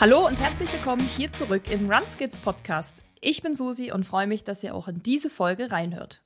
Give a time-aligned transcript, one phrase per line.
[0.00, 3.02] Hallo und herzlich willkommen hier zurück im Runskills Podcast.
[3.20, 6.22] Ich bin Susi und freue mich, dass ihr auch in diese Folge reinhört.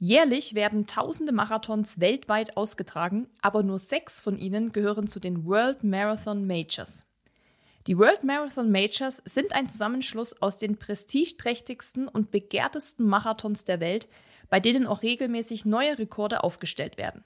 [0.00, 5.84] Jährlich werden tausende Marathons weltweit ausgetragen, aber nur sechs von ihnen gehören zu den World
[5.84, 7.04] Marathon Majors.
[7.86, 14.08] Die World Marathon Majors sind ein Zusammenschluss aus den prestigeträchtigsten und begehrtesten Marathons der Welt,
[14.50, 17.22] bei denen auch regelmäßig neue Rekorde aufgestellt werden.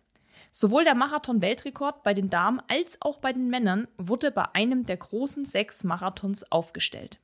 [0.51, 4.97] Sowohl der Marathon-Weltrekord bei den Damen als auch bei den Männern wurde bei einem der
[4.97, 7.21] großen sechs Marathons aufgestellt.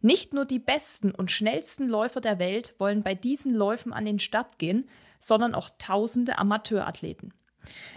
[0.00, 4.18] Nicht nur die besten und schnellsten Läufer der Welt wollen bei diesen Läufen an den
[4.18, 7.34] Start gehen, sondern auch tausende Amateurathleten.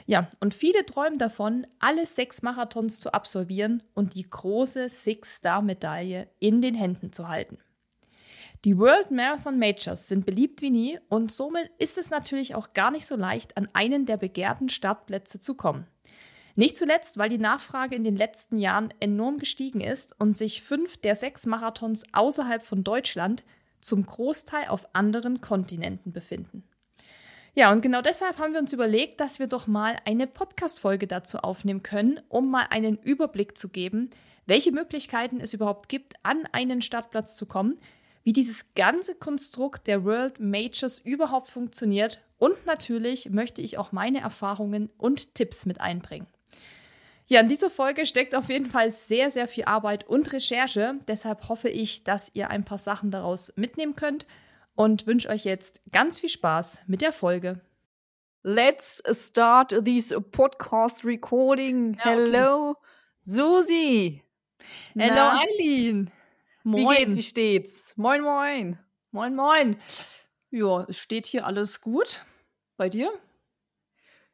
[0.06, 6.62] Ja, und viele träumen davon, alle sechs Marathons zu absolvieren und die große Six-Star-Medaille in
[6.62, 7.58] den Händen zu halten.
[8.66, 12.92] Die World Marathon Majors sind beliebt wie nie und somit ist es natürlich auch gar
[12.92, 15.86] nicht so leicht, an einen der begehrten Startplätze zu kommen.
[16.56, 20.96] Nicht zuletzt, weil die Nachfrage in den letzten Jahren enorm gestiegen ist und sich fünf
[20.96, 23.44] der sechs Marathons außerhalb von Deutschland
[23.82, 26.64] zum Großteil auf anderen Kontinenten befinden.
[27.56, 31.40] Ja, und genau deshalb haben wir uns überlegt, dass wir doch mal eine Podcast-Folge dazu
[31.40, 34.10] aufnehmen können, um mal einen Überblick zu geben,
[34.46, 37.78] welche Möglichkeiten es überhaupt gibt, an einen Startplatz zu kommen,
[38.24, 44.22] wie dieses ganze Konstrukt der World Majors überhaupt funktioniert und natürlich möchte ich auch meine
[44.22, 46.28] Erfahrungen und Tipps mit einbringen.
[47.28, 51.00] Ja, in dieser Folge steckt auf jeden Fall sehr, sehr viel Arbeit und Recherche.
[51.08, 54.28] Deshalb hoffe ich, dass ihr ein paar Sachen daraus mitnehmen könnt
[54.76, 57.62] und wünsche euch jetzt ganz viel Spaß mit der Folge.
[58.44, 61.94] Let's start this podcast recording.
[61.94, 62.32] Ja, okay.
[62.32, 62.76] Hello,
[63.22, 64.22] Susi.
[64.94, 66.12] Hello, Eileen.
[66.64, 66.88] Moin.
[66.88, 67.16] Wie geht's?
[67.16, 67.98] Wie steht's?
[67.98, 68.80] Moin, moin.
[69.12, 69.78] Moin, moin.
[70.50, 72.26] Ja, es steht hier alles gut.
[72.78, 73.12] Bei dir?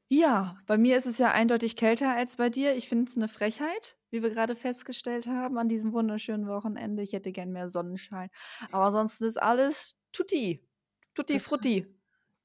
[0.08, 2.76] Ja, bei mir ist es ja eindeutig kälter als bei dir.
[2.76, 7.04] Ich finde es eine Frechheit, wie wir gerade festgestellt haben an diesem wunderschönen Wochenende.
[7.04, 8.30] Ich hätte gern mehr Sonnenschein.
[8.72, 10.68] Aber ansonsten ist alles tutti.
[11.14, 11.86] Tutti das, frutti.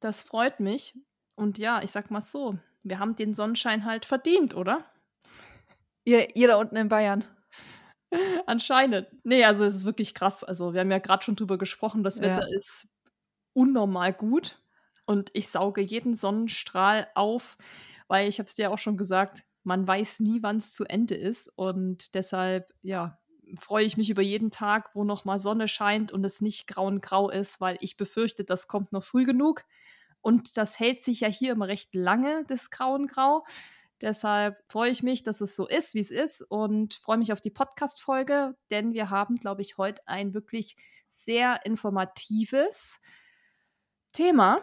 [0.00, 0.98] Das freut mich.
[1.36, 4.84] Und ja, ich sag mal so, wir haben den Sonnenschein halt verdient, oder?
[6.04, 7.24] Ihr, ihr da unten in Bayern.
[8.46, 9.08] Anscheinend.
[9.24, 10.44] Nee, also es ist wirklich krass.
[10.44, 12.56] Also wir haben ja gerade schon drüber gesprochen, das Wetter ja.
[12.56, 12.88] ist
[13.52, 14.62] unnormal gut
[15.06, 17.56] und ich sauge jeden Sonnenstrahl auf,
[18.08, 21.14] weil ich habe es dir auch schon gesagt, man weiß nie, wann es zu Ende
[21.14, 23.18] ist und deshalb, ja,
[23.58, 26.86] freue ich mich über jeden Tag, wo noch mal Sonne scheint und es nicht grau
[26.86, 29.64] und grau ist, weil ich befürchte, das kommt noch früh genug
[30.20, 33.44] und das hält sich ja hier immer recht lange, das grauen Grau.
[34.00, 37.40] Deshalb freue ich mich, dass es so ist, wie es ist und freue mich auf
[37.40, 40.76] die Podcast-Folge, denn wir haben, glaube ich, heute ein wirklich
[41.08, 43.00] sehr informatives
[44.12, 44.60] Thema,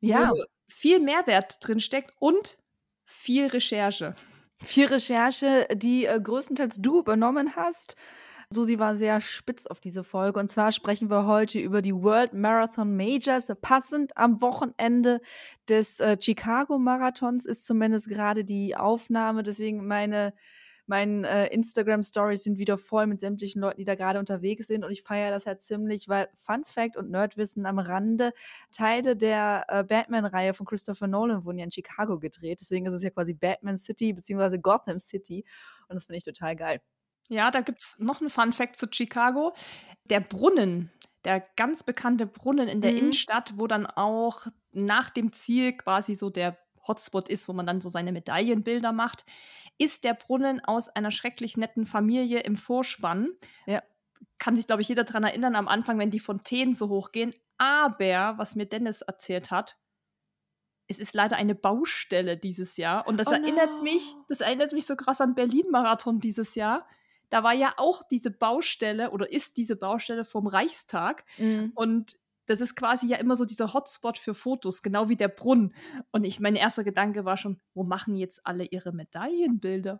[0.00, 0.30] ja.
[0.30, 2.58] wo viel Mehrwert drin steckt und
[3.04, 4.14] viel Recherche.
[4.62, 7.96] Viel Recherche, die äh, größtenteils du übernommen hast.
[8.50, 10.40] Susi war sehr spitz auf diese Folge.
[10.40, 13.52] Und zwar sprechen wir heute über die World Marathon Majors.
[13.60, 15.20] Passend am Wochenende
[15.68, 19.42] des äh, Chicago Marathons ist zumindest gerade die Aufnahme.
[19.42, 20.32] Deswegen meine
[20.86, 24.82] meine äh, Instagram-Stories sind wieder voll mit sämtlichen Leuten, die da gerade unterwegs sind.
[24.82, 28.32] Und ich feiere das halt ziemlich, weil Fun Fact und Nerdwissen am Rande,
[28.72, 32.60] Teile der äh, Batman-Reihe von Christopher Nolan wurden ja in Chicago gedreht.
[32.62, 34.56] Deswegen ist es ja quasi Batman City bzw.
[34.56, 35.44] Gotham City.
[35.88, 36.80] Und das finde ich total geil.
[37.28, 39.54] Ja, da gibt es noch einen Fun Fact zu Chicago.
[40.04, 40.90] Der Brunnen,
[41.24, 42.98] der ganz bekannte Brunnen in der mhm.
[42.98, 47.80] Innenstadt, wo dann auch nach dem Ziel quasi so der Hotspot ist, wo man dann
[47.80, 49.26] so seine Medaillenbilder macht,
[49.76, 53.28] ist der Brunnen aus einer schrecklich netten Familie im Vorspann.
[53.66, 53.82] Ja.
[54.38, 57.34] Kann sich, glaube ich, jeder daran erinnern, am Anfang, wenn die Fontänen so hochgehen.
[57.58, 59.76] Aber, was mir Dennis erzählt hat,
[60.86, 63.06] es ist leider eine Baustelle dieses Jahr.
[63.06, 63.82] Und das oh erinnert no.
[63.82, 66.86] mich, das erinnert mich so krass an Berlin-Marathon dieses Jahr
[67.30, 71.24] da war ja auch diese Baustelle oder ist diese Baustelle vom Reichstag.
[71.38, 71.72] Mhm.
[71.74, 72.16] Und
[72.46, 75.74] das ist quasi ja immer so dieser Hotspot für Fotos, genau wie der Brunnen.
[76.12, 79.98] Und ich, mein erster Gedanke war schon, wo machen jetzt alle ihre Medaillenbilder?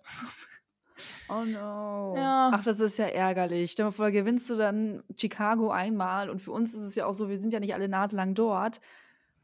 [1.29, 2.15] Oh no.
[2.17, 2.51] Ja.
[2.53, 3.73] Ach, das ist ja ärgerlich.
[3.73, 7.07] Stell dir mal vor, gewinnst du dann Chicago einmal und für uns ist es ja
[7.07, 8.81] auch so, wir sind ja nicht alle naselang dort.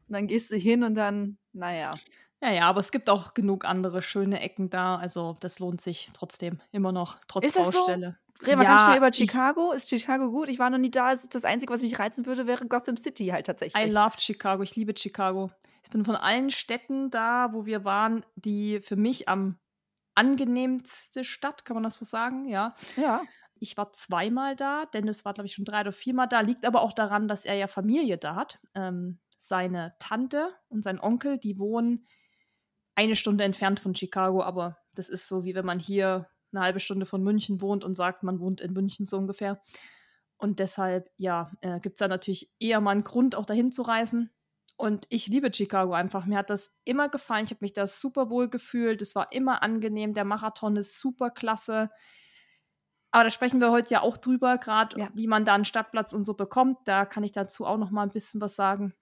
[0.07, 1.95] Und dann gehst du hin und dann, naja.
[2.41, 4.97] Ja, ja, aber es gibt auch genug andere schöne Ecken da.
[4.97, 8.17] Also das lohnt sich trotzdem immer noch, trotz ist Baustelle.
[8.39, 8.47] So?
[8.47, 9.71] Wir ja, ganz schnell über Chicago.
[9.71, 10.49] Ich, ist Chicago gut?
[10.49, 11.13] Ich war noch nie da.
[11.29, 13.81] Das Einzige, was mich reizen würde, wäre Gotham City halt tatsächlich.
[13.81, 14.61] I love Chicago.
[14.61, 15.51] Ich liebe Chicago.
[15.83, 19.57] Ich bin von allen Städten da, wo wir waren, die für mich am
[20.15, 22.47] angenehmste Stadt, kann man das so sagen?
[22.47, 22.75] Ja.
[22.95, 23.21] Ja.
[23.59, 26.41] Ich war zweimal da, Dennis war, glaube ich, schon drei oder viermal da.
[26.41, 28.59] Liegt aber auch daran, dass er ja Familie da hat.
[28.73, 32.05] Ähm, seine Tante und sein Onkel, die wohnen
[32.95, 36.79] eine Stunde entfernt von Chicago, aber das ist so, wie wenn man hier eine halbe
[36.79, 39.61] Stunde von München wohnt und sagt, man wohnt in München so ungefähr.
[40.37, 43.83] Und deshalb, ja, äh, gibt es da natürlich eher mal einen Grund, auch dahin zu
[43.83, 44.31] reisen.
[44.77, 46.25] Und ich liebe Chicago einfach.
[46.25, 47.45] Mir hat das immer gefallen.
[47.45, 49.01] Ich habe mich da super wohl gefühlt.
[49.01, 50.13] Es war immer angenehm.
[50.13, 51.89] Der Marathon ist super klasse.
[53.11, 55.09] Aber da sprechen wir heute ja auch drüber, gerade ja.
[55.13, 56.79] wie man da einen Stadtplatz und so bekommt.
[56.83, 58.93] Da kann ich dazu auch noch mal ein bisschen was sagen.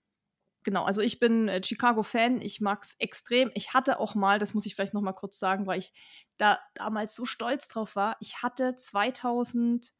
[0.63, 2.41] Genau, also ich bin äh, Chicago-Fan.
[2.41, 3.51] Ich mag es extrem.
[3.53, 5.93] Ich hatte auch mal, das muss ich vielleicht noch mal kurz sagen, weil ich
[6.37, 8.17] da damals so stolz drauf war.
[8.19, 9.93] Ich hatte 2000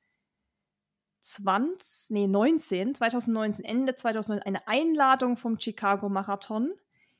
[1.24, 6.74] 20, nee, 19, 2019, Ende 2019, eine Einladung vom Chicago Marathon.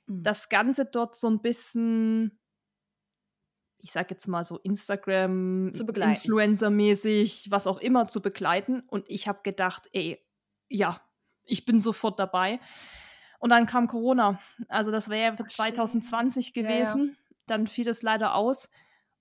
[0.08, 0.24] Mhm.
[0.24, 2.38] Das Ganze dort so ein bisschen,
[3.78, 8.82] ich sag jetzt mal so Instagram, Influencer-mäßig, was auch immer zu begleiten.
[8.88, 10.20] Und ich habe gedacht, ey,
[10.68, 11.02] ja,
[11.46, 12.60] ich bin sofort dabei.
[13.44, 14.40] Und dann kam Corona.
[14.70, 17.02] Also das wäre ja 2020 gewesen.
[17.02, 17.44] Ja, ja.
[17.46, 18.70] Dann fiel es leider aus.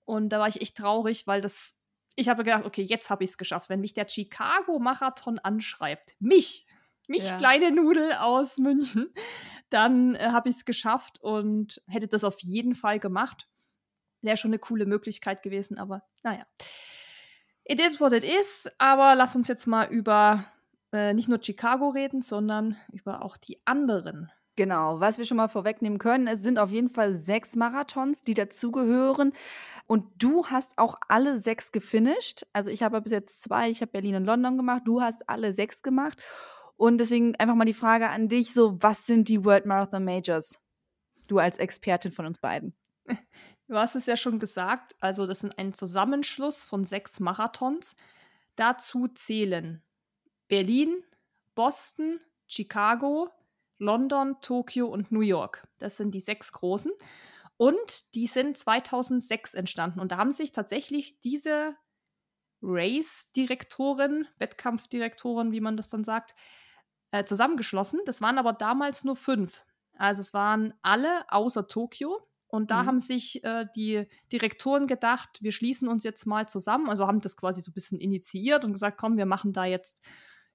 [0.05, 1.77] Und da war ich echt traurig, weil das
[2.15, 3.67] ich habe gedacht, okay, jetzt habe ich es geschafft.
[3.67, 6.65] Wenn mich der Chicago-Marathon anschreibt, mich,
[7.05, 7.35] mich ja.
[7.35, 9.13] kleine Nudel aus München,
[9.69, 13.49] dann äh, habe ich es geschafft und hätte das auf jeden Fall gemacht.
[14.21, 16.45] Wäre schon eine coole Möglichkeit gewesen, aber naja.
[17.65, 20.45] It is what it is, aber lass uns jetzt mal über
[20.93, 25.47] äh, nicht nur Chicago reden, sondern über auch die anderen Genau, was wir schon mal
[25.47, 29.33] vorwegnehmen können, es sind auf jeden Fall sechs Marathons, die dazugehören.
[29.87, 32.45] Und du hast auch alle sechs gefinisht.
[32.53, 35.53] Also ich habe bis jetzt zwei, ich habe Berlin und London gemacht, du hast alle
[35.53, 36.21] sechs gemacht.
[36.77, 40.59] Und deswegen einfach mal die Frage an dich: so, was sind die World Marathon Majors?
[41.27, 42.75] Du als Expertin von uns beiden.
[43.69, 47.95] Du hast es ja schon gesagt, also das sind ein Zusammenschluss von sechs Marathons.
[48.57, 49.81] Dazu zählen
[50.53, 51.03] Berlin,
[51.55, 53.31] Boston, Chicago,
[53.79, 55.67] London, Tokio und New York.
[55.79, 56.91] Das sind die sechs großen.
[57.57, 59.99] Und die sind 2006 entstanden.
[59.99, 61.75] Und da haben sich tatsächlich diese
[62.61, 66.35] Race-Direktorin, Wettkampfdirektorin, wie man das dann sagt,
[67.09, 68.01] äh, zusammengeschlossen.
[68.05, 69.65] Das waren aber damals nur fünf.
[69.97, 72.27] Also es waren alle außer Tokio.
[72.45, 72.87] Und da mhm.
[72.87, 76.91] haben sich äh, die Direktoren gedacht, wir schließen uns jetzt mal zusammen.
[76.91, 80.03] Also haben das quasi so ein bisschen initiiert und gesagt, komm, wir machen da jetzt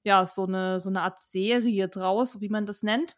[0.05, 3.17] ja, so eine, so eine Art Serie draus, wie man das nennt.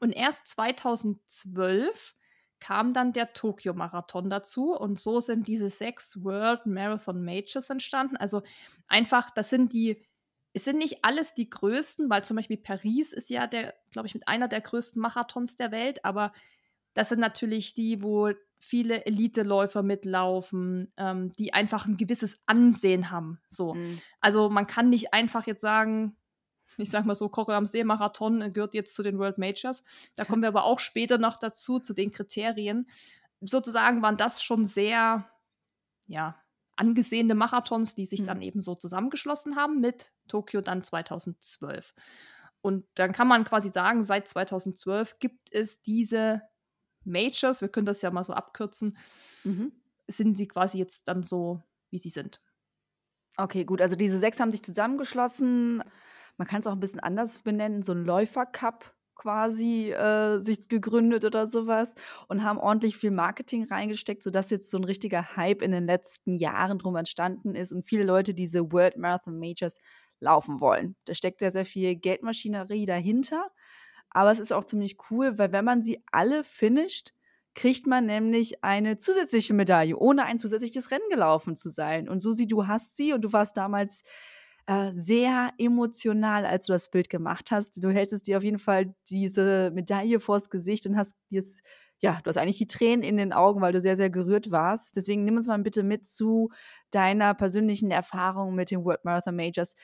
[0.00, 2.14] Und erst 2012
[2.60, 8.16] kam dann der Tokio-Marathon dazu und so sind diese sechs World Marathon Majors entstanden.
[8.16, 8.42] Also
[8.86, 10.06] einfach, das sind die,
[10.52, 14.14] es sind nicht alles die größten, weil zum Beispiel Paris ist ja der, glaube ich,
[14.14, 16.32] mit einer der größten Marathons der Welt, aber
[16.92, 18.30] das sind natürlich die, wo
[18.60, 23.40] viele Eliteläufer mitlaufen, ähm, die einfach ein gewisses Ansehen haben.
[23.48, 23.74] So.
[23.74, 24.00] Mhm.
[24.20, 26.16] Also man kann nicht einfach jetzt sagen,
[26.76, 29.82] ich sag mal so, Koche am See Marathon äh, gehört jetzt zu den World Majors.
[30.14, 32.86] Da kommen wir aber auch später noch dazu, zu den Kriterien.
[33.40, 35.28] Sozusagen waren das schon sehr,
[36.06, 36.36] ja,
[36.76, 38.26] angesehene Marathons, die sich mhm.
[38.26, 41.94] dann eben so zusammengeschlossen haben mit Tokio dann 2012.
[42.62, 46.42] Und dann kann man quasi sagen, seit 2012 gibt es diese
[47.04, 48.96] Majors, wir können das ja mal so abkürzen,
[49.44, 49.72] mhm.
[50.08, 52.40] sind sie quasi jetzt dann so, wie sie sind.
[53.36, 53.80] Okay, gut.
[53.80, 55.82] Also diese sechs haben sich zusammengeschlossen.
[56.36, 61.26] Man kann es auch ein bisschen anders benennen, so ein Läufercup quasi äh, sich gegründet
[61.26, 61.94] oder sowas
[62.28, 66.34] und haben ordentlich viel Marketing reingesteckt, sodass jetzt so ein richtiger Hype in den letzten
[66.34, 69.78] Jahren drum entstanden ist und viele Leute diese World Marathon Majors
[70.20, 70.96] laufen wollen.
[71.04, 73.50] Da steckt sehr, sehr viel Geldmaschinerie dahinter.
[74.10, 77.12] Aber es ist auch ziemlich cool, weil wenn man sie alle finisht,
[77.54, 82.08] kriegt man nämlich eine zusätzliche Medaille, ohne ein zusätzliches Rennen gelaufen zu sein.
[82.08, 84.02] Und Susi, du hast sie und du warst damals
[84.66, 87.82] äh, sehr emotional, als du das Bild gemacht hast.
[87.82, 91.60] Du hältst dir auf jeden Fall diese Medaille vors Gesicht und hast jetzt,
[91.98, 94.96] ja, du hast eigentlich die Tränen in den Augen, weil du sehr, sehr gerührt warst.
[94.96, 96.50] Deswegen nimm uns mal bitte mit zu
[96.90, 99.74] deiner persönlichen Erfahrung mit den World Marathon Majors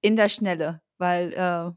[0.00, 1.70] in der Schnelle, weil äh,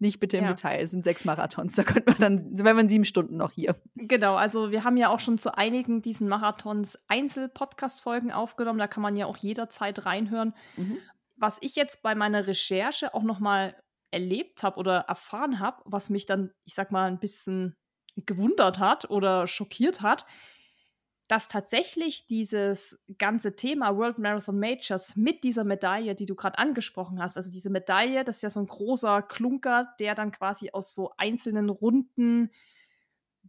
[0.00, 0.50] nicht bitte im ja.
[0.50, 1.74] Detail, es sind sechs Marathons.
[1.74, 3.76] Da könnten wir dann, wären wir in sieben Stunden noch hier.
[3.94, 8.78] Genau, also wir haben ja auch schon zu einigen diesen Marathons Einzel-Podcast-Folgen aufgenommen.
[8.78, 10.54] Da kann man ja auch jederzeit reinhören.
[10.76, 10.98] Mhm.
[11.36, 13.74] Was ich jetzt bei meiner Recherche auch noch mal
[14.10, 17.76] erlebt habe oder erfahren habe, was mich dann, ich sag mal, ein bisschen
[18.16, 20.26] gewundert hat oder schockiert hat,
[21.30, 27.22] dass tatsächlich dieses ganze Thema World Marathon Majors mit dieser Medaille, die du gerade angesprochen
[27.22, 30.92] hast, also diese Medaille, das ist ja so ein großer Klunker, der dann quasi aus
[30.92, 32.50] so einzelnen runden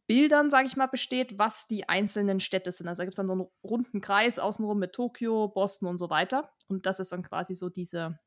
[0.05, 2.87] Bildern, sage ich mal, besteht, was die einzelnen Städte sind.
[2.87, 6.11] Also da gibt es dann so einen runden Kreis außenrum mit Tokio, Boston und so
[6.11, 6.51] weiter.
[6.67, 8.19] Und das ist dann quasi so diese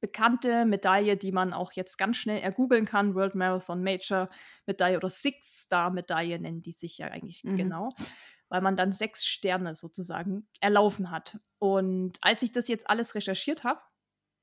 [0.00, 4.28] bekannte Medaille, die man auch jetzt ganz schnell ergoogeln kann, World Marathon Major
[4.66, 7.56] Medaille oder Six Star Medaille nennen die sich ja eigentlich mhm.
[7.56, 7.88] genau
[8.52, 11.38] weil man dann sechs Sterne sozusagen erlaufen hat.
[11.58, 13.80] Und als ich das jetzt alles recherchiert habe,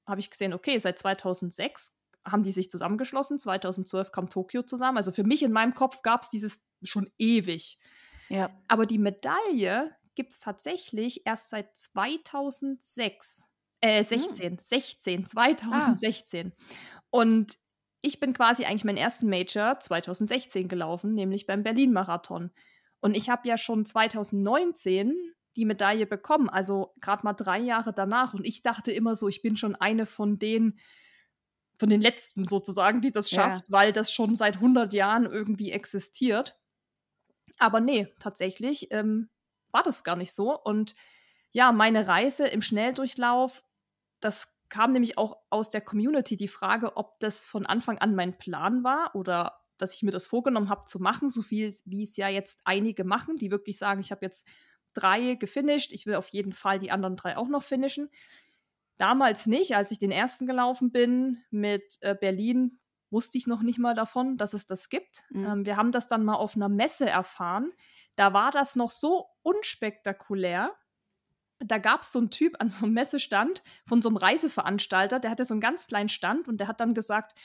[0.08, 3.38] habe ich gesehen, okay, seit 2006 haben die sich zusammengeschlossen.
[3.38, 4.98] 2012 kam Tokio zusammen.
[4.98, 7.78] Also für mich in meinem Kopf gab es dieses schon ewig.
[8.30, 8.50] Ja.
[8.68, 13.46] Aber die Medaille gibt es tatsächlich erst seit 2006.
[13.82, 14.58] Äh, 16, hm.
[14.60, 16.51] 16, 2016.
[16.58, 17.01] Ah.
[17.12, 17.60] Und
[18.01, 22.50] ich bin quasi eigentlich meinen ersten Major 2016 gelaufen, nämlich beim Berlin-Marathon.
[23.01, 25.15] Und ich habe ja schon 2019
[25.56, 28.34] die Medaille bekommen, also gerade mal drei Jahre danach.
[28.34, 30.79] Und ich dachte immer so, ich bin schon eine von den,
[31.77, 33.65] von den letzten sozusagen, die das schafft, ja.
[33.70, 36.58] weil das schon seit 100 Jahren irgendwie existiert.
[37.58, 39.29] Aber nee, tatsächlich ähm,
[39.72, 40.58] war das gar nicht so.
[40.58, 40.96] Und
[41.51, 43.63] ja, meine Reise im Schnelldurchlauf,
[44.20, 48.38] das kam nämlich auch aus der Community die Frage, ob das von Anfang an mein
[48.38, 52.17] Plan war oder dass ich mir das vorgenommen habe zu machen, so viel wie es
[52.17, 54.48] ja jetzt einige machen, die wirklich sagen, ich habe jetzt
[54.93, 58.09] drei gefinisht, ich will auf jeden Fall die anderen drei auch noch finishen.
[58.98, 62.79] Damals nicht, als ich den ersten gelaufen bin mit äh, Berlin,
[63.12, 65.24] wusste ich noch nicht mal davon, dass es das gibt.
[65.29, 65.45] Mhm.
[65.45, 67.71] Ähm, wir haben das dann mal auf einer Messe erfahren.
[68.15, 70.75] Da war das noch so unspektakulär.
[71.59, 75.31] Da gab es so einen Typ an so einem Messestand von so einem Reiseveranstalter, der
[75.31, 77.38] hatte so einen ganz kleinen Stand und der hat dann gesagt,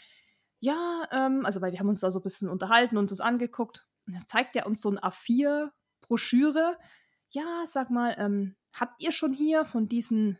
[0.64, 3.86] ja, ähm, also weil wir haben uns da so ein bisschen unterhalten und das angeguckt.
[4.06, 6.78] Und dann zeigt er uns so ein A4-Broschüre.
[7.30, 10.38] Ja, sag mal, ähm, habt ihr schon hier von diesen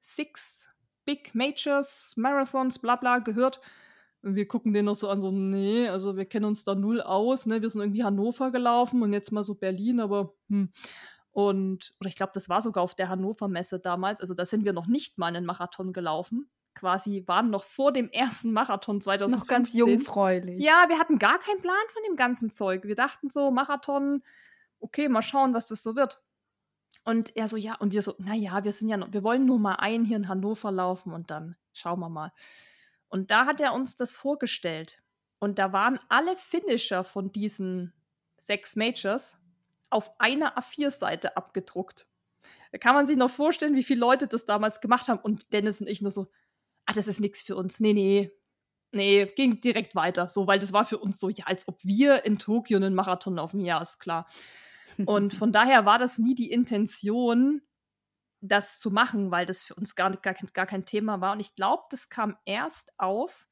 [0.00, 0.70] Six
[1.04, 3.60] Big Majors, Marathons, bla bla gehört?
[4.22, 7.02] Und wir gucken den noch so an, so, nee, also wir kennen uns da null
[7.02, 7.60] aus, ne?
[7.60, 10.72] Wir sind irgendwie Hannover gelaufen und jetzt mal so Berlin, aber hm.
[11.32, 14.64] Und, oder ich glaube, das war sogar auf der Hannover Messe damals, also da sind
[14.64, 19.40] wir noch nicht mal einen Marathon gelaufen quasi waren noch vor dem ersten Marathon 2015.
[19.40, 20.62] Noch ganz jungfräulich.
[20.62, 22.84] Ja, wir hatten gar keinen Plan von dem ganzen Zeug.
[22.84, 24.22] Wir dachten so, Marathon,
[24.80, 26.20] okay, mal schauen, was das so wird.
[27.04, 29.58] Und er so, ja, und wir so, naja, wir sind ja noch, wir wollen nur
[29.58, 32.32] mal einen hier in Hannover laufen und dann schauen wir mal.
[33.08, 35.02] Und da hat er uns das vorgestellt.
[35.38, 37.92] Und da waren alle Finisher von diesen
[38.36, 39.36] sechs Majors
[39.90, 42.06] auf einer A4-Seite abgedruckt.
[42.72, 45.20] Da kann man sich noch vorstellen, wie viele Leute das damals gemacht haben.
[45.20, 46.30] Und Dennis und ich nur so,
[46.86, 47.80] ah, das ist nichts für uns.
[47.80, 48.30] Nee, nee.
[48.92, 50.28] Nee, ging direkt weiter.
[50.28, 53.34] So, weil das war für uns so, ja, als ob wir in Tokio einen Marathon
[53.34, 53.60] laufen.
[53.60, 54.26] Ja, ist klar.
[55.04, 57.60] Und von daher war das nie die Intention,
[58.40, 61.32] das zu machen, weil das für uns gar, gar, gar kein Thema war.
[61.32, 63.48] Und ich glaube, das kam erst auf,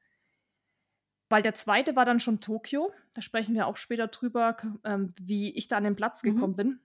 [1.29, 2.93] weil der zweite war dann schon Tokio.
[3.13, 6.35] Da sprechen wir auch später drüber, ähm, wie ich da an den Platz mhm.
[6.35, 6.57] gekommen mhm.
[6.57, 6.79] bin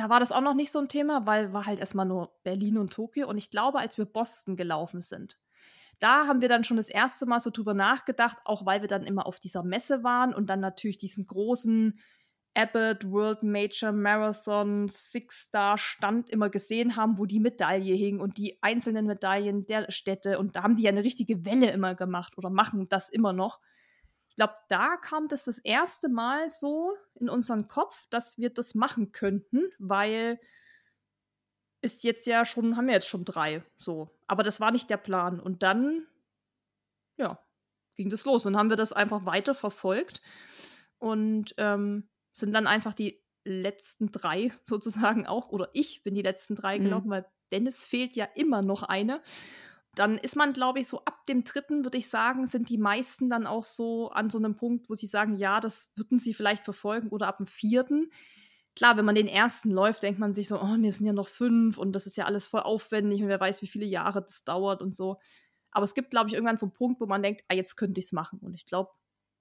[0.00, 2.78] da war das auch noch nicht so ein Thema, weil war halt erstmal nur Berlin
[2.78, 3.28] und Tokio.
[3.28, 5.38] Und ich glaube, als wir Boston gelaufen sind,
[5.98, 9.04] da haben wir dann schon das erste Mal so drüber nachgedacht, auch weil wir dann
[9.04, 12.00] immer auf dieser Messe waren und dann natürlich diesen großen
[12.54, 18.38] Abbott World Major Marathon Six Star Stand immer gesehen haben, wo die Medaille hing und
[18.38, 20.38] die einzelnen Medaillen der Städte.
[20.38, 23.60] Und da haben die ja eine richtige Welle immer gemacht oder machen das immer noch
[24.30, 28.74] ich glaube, da kam das das erste Mal so in unseren Kopf, dass wir das
[28.76, 30.40] machen könnten, weil
[31.82, 34.16] ist jetzt ja schon, haben wir jetzt schon drei, so.
[34.28, 35.40] Aber das war nicht der Plan.
[35.40, 36.06] Und dann,
[37.16, 37.42] ja,
[37.96, 38.46] ging das los.
[38.46, 40.22] Und haben wir das einfach weiter verfolgt
[40.98, 46.54] und ähm, sind dann einfach die letzten drei sozusagen auch, oder ich bin die letzten
[46.54, 46.84] drei mhm.
[46.84, 49.22] gelaufen, weil Dennis fehlt ja immer noch eine
[49.94, 53.28] dann ist man, glaube ich, so ab dem dritten, würde ich sagen, sind die meisten
[53.28, 56.64] dann auch so an so einem Punkt, wo sie sagen, ja, das würden sie vielleicht
[56.64, 58.10] verfolgen oder ab dem vierten.
[58.76, 61.28] Klar, wenn man den ersten läuft, denkt man sich so, oh, nee, sind ja noch
[61.28, 64.44] fünf und das ist ja alles voll aufwendig und wer weiß, wie viele Jahre das
[64.44, 65.18] dauert und so.
[65.72, 67.98] Aber es gibt, glaube ich, irgendwann so einen Punkt, wo man denkt, ah, jetzt könnte
[67.98, 68.38] ich es machen.
[68.40, 68.90] Und ich glaube,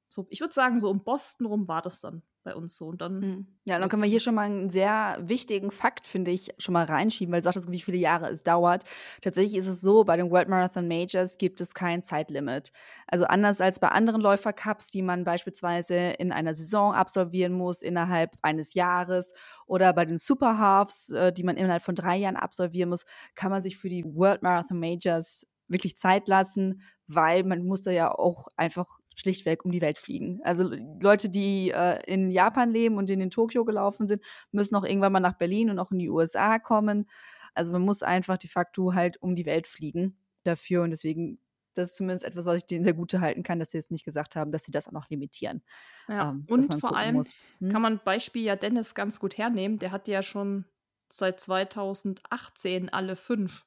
[0.10, 2.88] so, ich würde sagen, so um Boston rum war das dann bei uns so.
[2.88, 3.20] Und dann.
[3.20, 3.48] Mhm.
[3.66, 6.86] Ja, dann können wir hier schon mal einen sehr wichtigen Fakt, finde ich, schon mal
[6.86, 8.86] reinschieben, weil du sagtest, wie viele Jahre es dauert.
[9.22, 12.72] Tatsächlich ist es so, bei den World Marathon Majors gibt es kein Zeitlimit.
[13.08, 18.38] Also anders als bei anderen Läufercups, die man beispielsweise in einer Saison absolvieren muss, innerhalb
[18.42, 19.34] eines Jahres,
[19.68, 23.52] oder bei den Super Halves, äh, die man innerhalb von drei Jahren absolvieren muss, kann
[23.52, 28.12] man sich für die World Marathon Majors wirklich Zeit lassen, weil man muss da ja
[28.12, 30.40] auch einfach schlichtweg um die Welt fliegen.
[30.44, 30.72] Also
[31.02, 35.12] Leute, die äh, in Japan leben und in den Tokio gelaufen sind, müssen auch irgendwann
[35.12, 37.10] mal nach Berlin und auch in die USA kommen.
[37.54, 41.40] Also man muss einfach de facto halt um die Welt fliegen dafür und deswegen
[41.76, 44.04] das ist zumindest etwas, was ich denen sehr gut halten kann, dass sie jetzt nicht
[44.04, 45.62] gesagt haben, dass sie das auch noch limitieren.
[46.08, 47.24] Ja, ähm, und vor allem
[47.60, 47.70] hm?
[47.70, 49.80] kann man Beispiel ja Dennis ganz gut hernehmen.
[49.80, 50.66] Der hat ja schon
[51.10, 53.66] seit 2018 alle fünf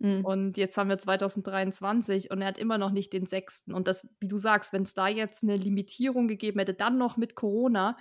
[0.00, 0.24] Mhm.
[0.24, 3.74] Und jetzt haben wir 2023 und er hat immer noch nicht den sechsten.
[3.74, 7.18] Und das, wie du sagst, wenn es da jetzt eine Limitierung gegeben hätte, dann noch
[7.18, 7.96] mit Corona,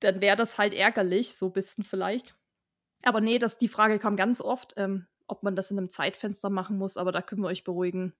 [0.00, 2.36] dann wäre das halt ärgerlich, so ein bisschen vielleicht.
[3.02, 6.48] Aber nee, das, die Frage kam ganz oft, ähm, ob man das in einem Zeitfenster
[6.48, 8.14] machen muss, aber da können wir euch beruhigen.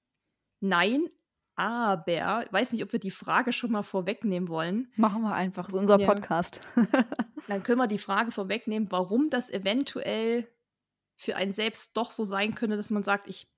[0.60, 1.08] Nein,
[1.54, 4.92] aber ich weiß nicht, ob wir die Frage schon mal vorwegnehmen wollen.
[4.96, 6.06] Machen wir einfach, ist unser ja.
[6.06, 6.60] Podcast.
[7.46, 10.48] Dann können wir die Frage vorwegnehmen, warum das eventuell
[11.16, 13.48] für einen selbst doch so sein könnte, dass man sagt, ich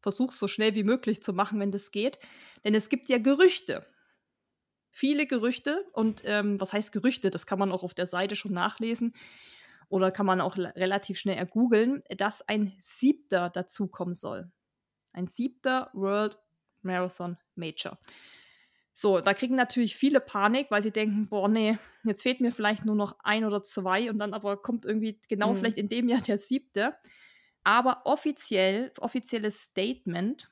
[0.00, 2.18] versuche es so schnell wie möglich zu machen, wenn das geht.
[2.64, 3.86] Denn es gibt ja Gerüchte.
[4.90, 5.86] Viele Gerüchte.
[5.92, 7.30] Und ähm, was heißt Gerüchte?
[7.30, 9.14] Das kann man auch auf der Seite schon nachlesen
[9.88, 14.50] oder kann man auch relativ schnell ergoogeln, dass ein siebter dazukommen soll.
[15.12, 16.38] Ein siebter World
[16.80, 17.98] Marathon Major.
[18.94, 22.84] So, da kriegen natürlich viele Panik, weil sie denken, boah, nee, jetzt fehlt mir vielleicht
[22.84, 25.56] nur noch ein oder zwei und dann aber kommt irgendwie genau mhm.
[25.56, 26.94] vielleicht in dem Jahr der siebte.
[27.64, 30.50] Aber offiziell, offizielles Statement,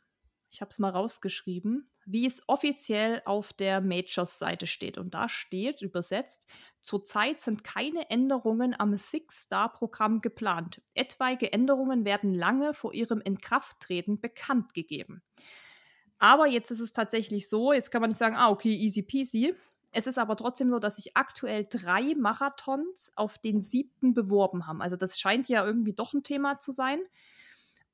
[0.51, 4.99] ich habe es mal rausgeschrieben, wie es offiziell auf der Majors-Seite steht.
[4.99, 6.47] Und da steht übersetzt,
[6.81, 10.83] zurzeit sind keine Änderungen am Six-Star-Programm geplant.
[10.95, 15.23] Etwaige Änderungen werden lange vor ihrem Inkrafttreten bekannt gegeben.
[16.21, 19.57] Aber jetzt ist es tatsächlich so, jetzt kann man nicht sagen, ah, okay, easy peasy.
[19.91, 24.83] Es ist aber trotzdem so, dass sich aktuell drei Marathons auf den siebten beworben haben.
[24.83, 27.01] Also das scheint ja irgendwie doch ein Thema zu sein.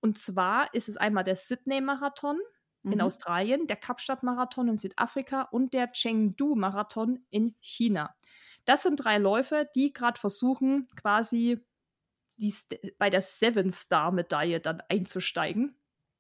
[0.01, 2.39] Und zwar ist es einmal der Sydney-Marathon
[2.83, 2.93] mhm.
[2.93, 8.15] in Australien, der Kapstadt-Marathon in Südafrika und der Chengdu-Marathon in China.
[8.65, 11.65] Das sind drei Läufe, die gerade versuchen, quasi
[12.39, 12.53] die,
[12.99, 15.76] bei der Seven-Star-Medaille dann einzusteigen.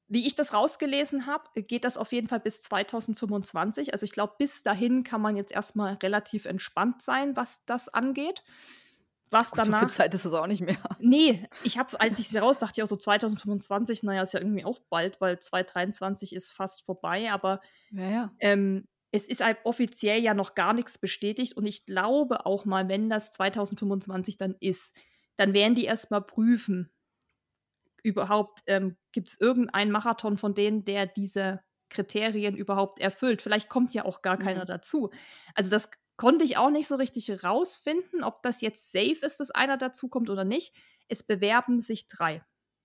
[0.09, 3.93] Wie ich das rausgelesen habe, geht das auf jeden Fall bis 2025.
[3.93, 8.45] Also ich glaube, bis dahin kann man jetzt erstmal relativ entspannt sein, was das angeht.
[9.31, 9.81] Was Gut, danach.
[9.81, 10.77] So viel Zeit ist es auch nicht mehr.
[11.01, 14.65] Nee, ich habe, als ich es raus dachte, ja, so 2025, naja, ist ja irgendwie
[14.65, 18.33] auch bald, weil 2023 ist fast vorbei, aber ja, ja.
[18.39, 22.89] Ähm, es ist halt offiziell ja noch gar nichts bestätigt und ich glaube auch mal,
[22.89, 24.97] wenn das 2025 dann ist,
[25.37, 26.91] dann werden die erstmal prüfen,
[28.07, 33.43] überhaupt ähm, gibt es irgendeinen Marathon von denen, der diese Kriterien überhaupt erfüllt.
[33.43, 34.69] Vielleicht kommt ja auch gar keiner mhm.
[34.69, 35.11] dazu.
[35.55, 39.51] Also das konnte ich auch nicht so richtig rausfinden, ob das jetzt safe ist, dass
[39.51, 40.73] einer dazu kommt oder nicht.
[41.09, 42.45] Es bewerben sich drei.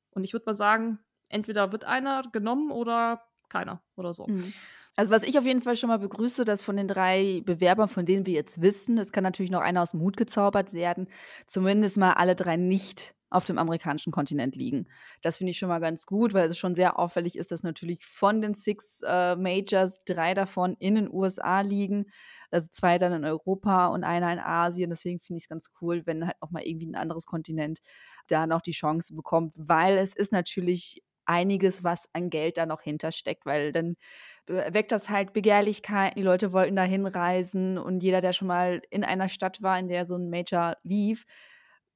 [0.10, 4.25] Und ich würde mal sagen, entweder wird einer genommen oder keiner oder so.
[4.27, 4.53] Mhm.
[4.95, 8.05] Also was ich auf jeden Fall schon mal begrüße, dass von den drei Bewerbern, von
[8.05, 11.07] denen wir jetzt wissen, es kann natürlich noch einer aus dem Hut gezaubert werden,
[11.45, 14.87] zumindest mal alle drei nicht auf dem amerikanischen Kontinent liegen.
[15.21, 18.05] Das finde ich schon mal ganz gut, weil es schon sehr auffällig ist, dass natürlich
[18.05, 22.05] von den Six äh, Majors drei davon in den USA liegen,
[22.51, 24.89] also zwei dann in Europa und einer in Asien.
[24.89, 27.79] Deswegen finde ich es ganz cool, wenn halt noch mal irgendwie ein anderes Kontinent
[28.27, 32.81] da noch die Chance bekommt, weil es ist natürlich einiges, was an Geld da noch
[32.81, 33.95] hintersteckt, weil dann
[34.47, 36.15] weckt das halt Begehrlichkeiten.
[36.19, 39.87] Die Leute wollten da hinreisen und jeder, der schon mal in einer Stadt war, in
[39.87, 41.25] der so ein Major lief,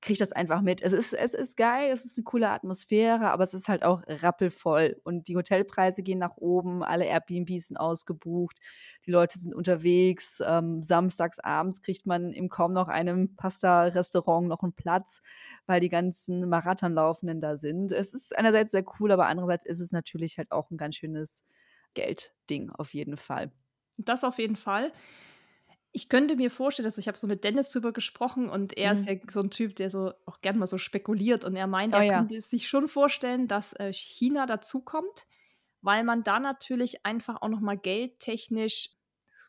[0.06, 0.84] kriege das einfach mit.
[0.84, 4.04] Es ist, es ist geil, es ist eine coole Atmosphäre, aber es ist halt auch
[4.08, 5.02] rappelvoll.
[5.04, 8.60] Und die Hotelpreise gehen nach oben, alle Airbnbs sind ausgebucht,
[9.08, 10.44] die Leute sind unterwegs.
[10.46, 15.24] Ähm, samstags abends kriegt man im kaum noch einem Pasta-Restaurant noch einen Platz,
[15.66, 17.92] weil die ganzen Marathonlaufenden da sind.
[17.92, 21.44] Es ist einerseits sehr cool, aber andererseits ist es natürlich halt auch ein ganz schönes
[21.96, 23.52] Geldding auf jeden Fall.
[23.98, 24.92] Das auf jeden Fall
[25.96, 29.00] ich könnte mir vorstellen, dass ich habe so mit Dennis drüber gesprochen und er mhm.
[29.00, 31.94] ist ja so ein Typ, der so auch gern mal so spekuliert und er meint,
[31.94, 32.18] oh, er ja.
[32.18, 35.26] könnte sich schon vorstellen, dass äh, China dazukommt,
[35.82, 38.90] weil man da natürlich einfach auch noch mal geldtechnisch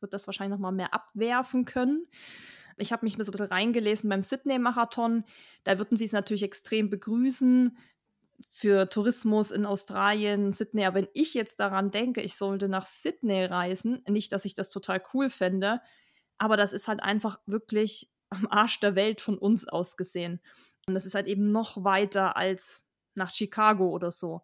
[0.00, 2.06] wird das wahrscheinlich noch mal mehr abwerfen können.
[2.76, 5.24] Ich habe mich so ein bisschen reingelesen beim Sydney-Marathon.
[5.64, 7.76] Da würden sie es natürlich extrem begrüßen
[8.50, 10.84] für Tourismus in Australien, Sydney.
[10.84, 14.70] Aber wenn ich jetzt daran denke, ich sollte nach Sydney reisen, nicht, dass ich das
[14.70, 15.80] total cool fände,
[16.38, 20.40] aber das ist halt einfach wirklich am Arsch der Welt von uns aus gesehen.
[20.86, 24.42] Und das ist halt eben noch weiter als nach Chicago oder so.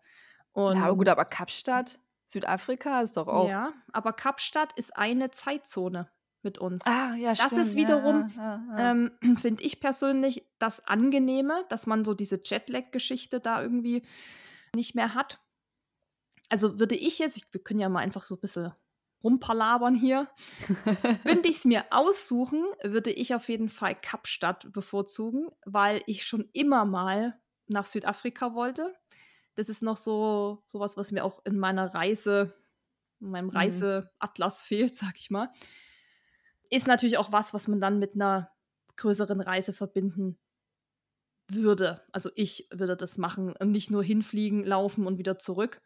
[0.53, 3.49] Und ja, gut, aber Kapstadt, Südafrika ist doch auch.
[3.49, 6.11] Ja, aber Kapstadt ist eine Zeitzone
[6.43, 6.85] mit uns.
[6.87, 7.61] Ah, ja, das stimmt.
[7.61, 8.91] ist wiederum, ja, ja, ja.
[8.91, 14.03] ähm, finde ich persönlich, das Angenehme, dass man so diese Jetlag-Geschichte da irgendwie
[14.75, 15.41] nicht mehr hat.
[16.49, 18.73] Also würde ich jetzt, ich, wir können ja mal einfach so ein bisschen
[19.23, 20.29] rumpalabern hier.
[21.25, 26.49] Würde ich es mir aussuchen, würde ich auf jeden Fall Kapstadt bevorzugen, weil ich schon
[26.53, 28.95] immer mal nach Südafrika wollte.
[29.55, 32.55] Das ist noch so sowas, was mir auch in meiner Reise,
[33.21, 33.57] in meinem mhm.
[33.57, 35.53] Reiseatlas fehlt, sag ich mal.
[36.71, 38.51] Ist natürlich auch was, was man dann mit einer
[38.97, 40.39] größeren Reise verbinden
[41.49, 42.03] würde.
[42.13, 45.83] Also ich würde das machen und nicht nur hinfliegen, laufen und wieder zurück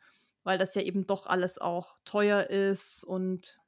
[0.46, 3.58] weil das ja eben doch alles auch teuer ist und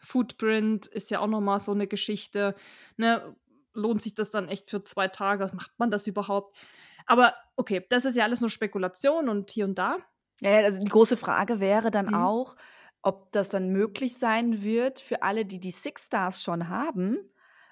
[0.00, 2.56] Footprint ist ja auch nochmal so eine Geschichte.
[2.96, 3.36] Ne?
[3.72, 5.48] Lohnt sich das dann echt für zwei Tage?
[5.54, 6.56] Macht man das überhaupt?
[7.06, 9.98] Aber okay, das ist ja alles nur Spekulation und hier und da.
[10.40, 12.14] Ja, also die große Frage wäre dann mhm.
[12.14, 12.56] auch,
[13.02, 17.16] ob das dann möglich sein wird für alle, die die Six Stars schon haben,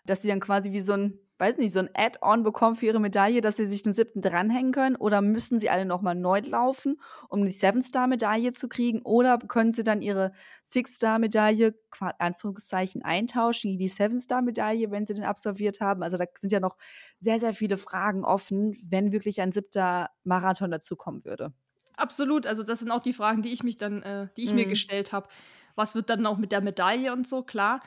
[0.07, 3.01] dass sie dann quasi wie so ein weiß nicht, so ein Add-on bekommen für ihre
[3.01, 4.97] Medaille, dass sie sich den siebten dranhängen können?
[4.97, 9.03] Oder müssen sie alle nochmal neu laufen, um die Seven-Star-Medaille zu kriegen?
[9.03, 10.33] Oder können sie dann ihre
[10.65, 11.75] Six-Star-Medaille,
[12.19, 16.03] Anführungszeichen, eintauschen gegen die Seven-Star-Medaille, wenn sie den absolviert haben?
[16.03, 16.77] Also da sind ja noch
[17.19, 21.53] sehr, sehr viele Fragen offen, wenn wirklich ein siebter Marathon dazukommen würde.
[21.97, 24.57] Absolut, also das sind auch die Fragen, die ich mich dann, äh, die ich mhm.
[24.57, 25.29] mir gestellt habe.
[25.77, 27.81] Was wird dann auch mit der Medaille und so, klar.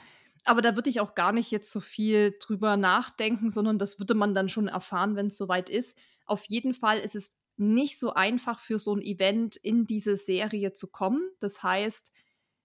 [0.48, 4.14] Aber da würde ich auch gar nicht jetzt so viel drüber nachdenken, sondern das würde
[4.14, 5.98] man dann schon erfahren, wenn es soweit ist.
[6.26, 10.72] Auf jeden Fall ist es nicht so einfach für so ein Event in diese Serie
[10.72, 11.30] zu kommen.
[11.40, 12.14] Das heißt,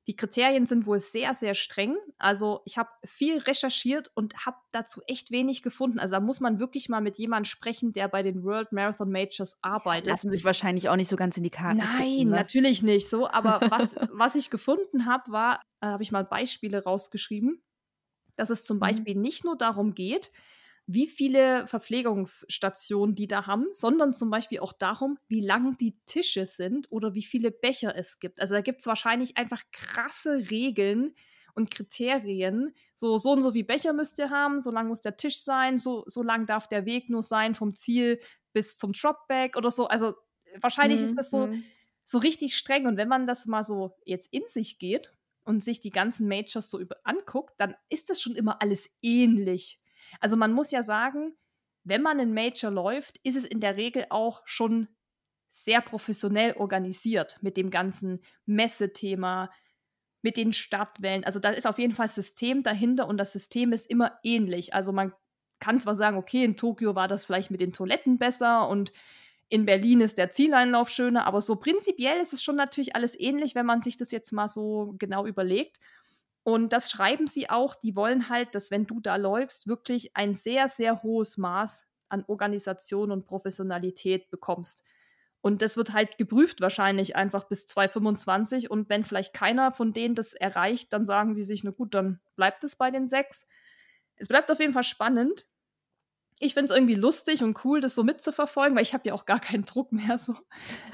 [0.07, 1.97] die Kriterien sind wohl sehr, sehr streng.
[2.18, 5.99] Also ich habe viel recherchiert und habe dazu echt wenig gefunden.
[5.99, 9.59] Also da muss man wirklich mal mit jemandem sprechen, der bei den World Marathon Majors
[9.62, 10.09] arbeitet.
[10.09, 11.79] Lassen sich wahrscheinlich auch nicht so ganz in die Karten.
[11.79, 12.37] Nein, gucken, ne?
[12.37, 13.29] natürlich nicht so.
[13.29, 17.62] Aber was, was ich gefunden habe, war, da habe ich mal Beispiele rausgeschrieben
[18.37, 18.81] dass es zum mhm.
[18.81, 20.33] Beispiel nicht nur darum geht,
[20.87, 26.45] wie viele Verpflegungsstationen die da haben, sondern zum Beispiel auch darum, wie lang die Tische
[26.45, 28.40] sind oder wie viele Becher es gibt.
[28.40, 31.14] Also da gibt es wahrscheinlich einfach krasse Regeln
[31.55, 32.75] und Kriterien.
[32.97, 35.79] So, so und so wie Becher müsst ihr haben, so lang muss der Tisch sein,
[35.79, 38.18] so, so lang darf der Weg nur sein vom Ziel
[38.53, 39.87] bis zum Dropback oder so.
[39.87, 40.14] Also
[40.61, 41.07] wahrscheinlich mhm.
[41.07, 41.64] ist das so, mhm.
[42.05, 42.87] so richtig streng.
[42.87, 45.12] Und wenn man das mal so jetzt in sich geht
[45.44, 49.81] und sich die ganzen Majors so anguckt, dann ist das schon immer alles ähnlich.
[50.20, 51.35] Also man muss ja sagen,
[51.85, 54.88] wenn man einen Major läuft, ist es in der Regel auch schon
[55.50, 59.50] sehr professionell organisiert mit dem ganzen Messethema,
[60.22, 61.24] mit den Startwellen.
[61.24, 64.72] Also da ist auf jeden Fall ein System dahinter und das System ist immer ähnlich.
[64.74, 65.12] Also man
[65.59, 68.92] kann zwar sagen, okay, in Tokio war das vielleicht mit den Toiletten besser und
[69.48, 73.55] in Berlin ist der Zieleinlauf schöner, aber so prinzipiell ist es schon natürlich alles ähnlich,
[73.55, 75.78] wenn man sich das jetzt mal so genau überlegt.
[76.44, 80.35] Und das schreiben sie auch, die wollen halt, dass wenn du da läufst, wirklich ein
[80.35, 84.85] sehr, sehr hohes Maß an Organisation und Professionalität bekommst.
[85.40, 88.70] Und das wird halt geprüft wahrscheinlich einfach bis 2025.
[88.70, 92.20] Und wenn vielleicht keiner von denen das erreicht, dann sagen sie sich, na gut, dann
[92.37, 93.46] bleibt es bei den sechs.
[94.16, 95.46] Es bleibt auf jeden Fall spannend
[96.42, 99.26] ich finde es irgendwie lustig und cool, das so mitzuverfolgen, weil ich habe ja auch
[99.26, 100.35] gar keinen Druck mehr so.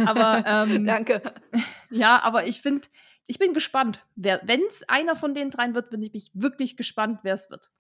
[0.04, 1.22] Aber ähm, danke.
[1.90, 2.86] Ja, aber ich finde,
[3.26, 4.06] ich bin gespannt.
[4.14, 7.70] Wenn es einer von den dreien wird, bin ich wirklich gespannt, wer es wird.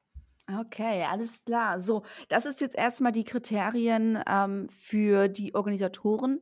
[0.60, 1.78] Okay, alles klar.
[1.78, 6.40] So, das ist jetzt erstmal die Kriterien ähm, für die Organisatoren.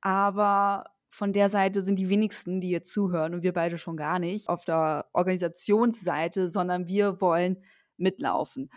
[0.00, 4.18] Aber von der Seite sind die wenigsten, die jetzt zuhören und wir beide schon gar
[4.18, 7.62] nicht auf der Organisationsseite, sondern wir wollen
[7.98, 8.70] mitlaufen.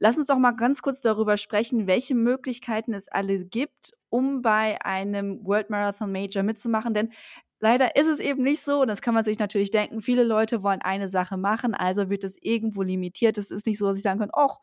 [0.00, 4.80] Lass uns doch mal ganz kurz darüber sprechen, welche Möglichkeiten es alle gibt, um bei
[4.84, 6.94] einem World Marathon Major mitzumachen.
[6.94, 7.10] Denn
[7.60, 10.62] leider ist es eben nicht so, und das kann man sich natürlich denken, viele Leute
[10.62, 13.38] wollen eine Sache machen, also wird es irgendwo limitiert.
[13.38, 14.58] Es ist nicht so, dass ich sagen kann, ach,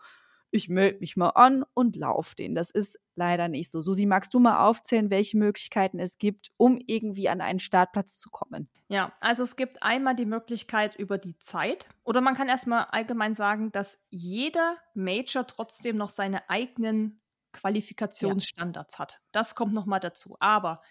[0.52, 2.56] ich melde mich mal an und laufe den.
[2.56, 3.82] Das ist leider nicht so.
[3.82, 8.30] Susi, magst du mal aufzählen, welche Möglichkeiten es gibt, um irgendwie an einen Startplatz zu
[8.30, 8.70] kommen?
[8.88, 13.34] Ja, also es gibt einmal die Möglichkeit über die Zeit oder man kann erstmal allgemein
[13.34, 19.00] sagen, dass jeder Major trotzdem noch seine eigenen Qualifikationsstandards ja.
[19.00, 19.22] hat.
[19.32, 20.38] Das kommt nochmal dazu.
[20.40, 20.82] Aber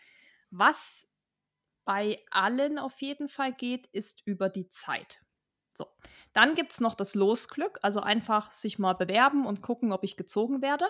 [0.50, 1.08] was
[1.84, 5.23] bei allen auf jeden Fall geht, ist über die Zeit.
[5.76, 5.86] So,
[6.32, 10.16] dann gibt es noch das Losglück, also einfach sich mal bewerben und gucken, ob ich
[10.16, 10.86] gezogen werde.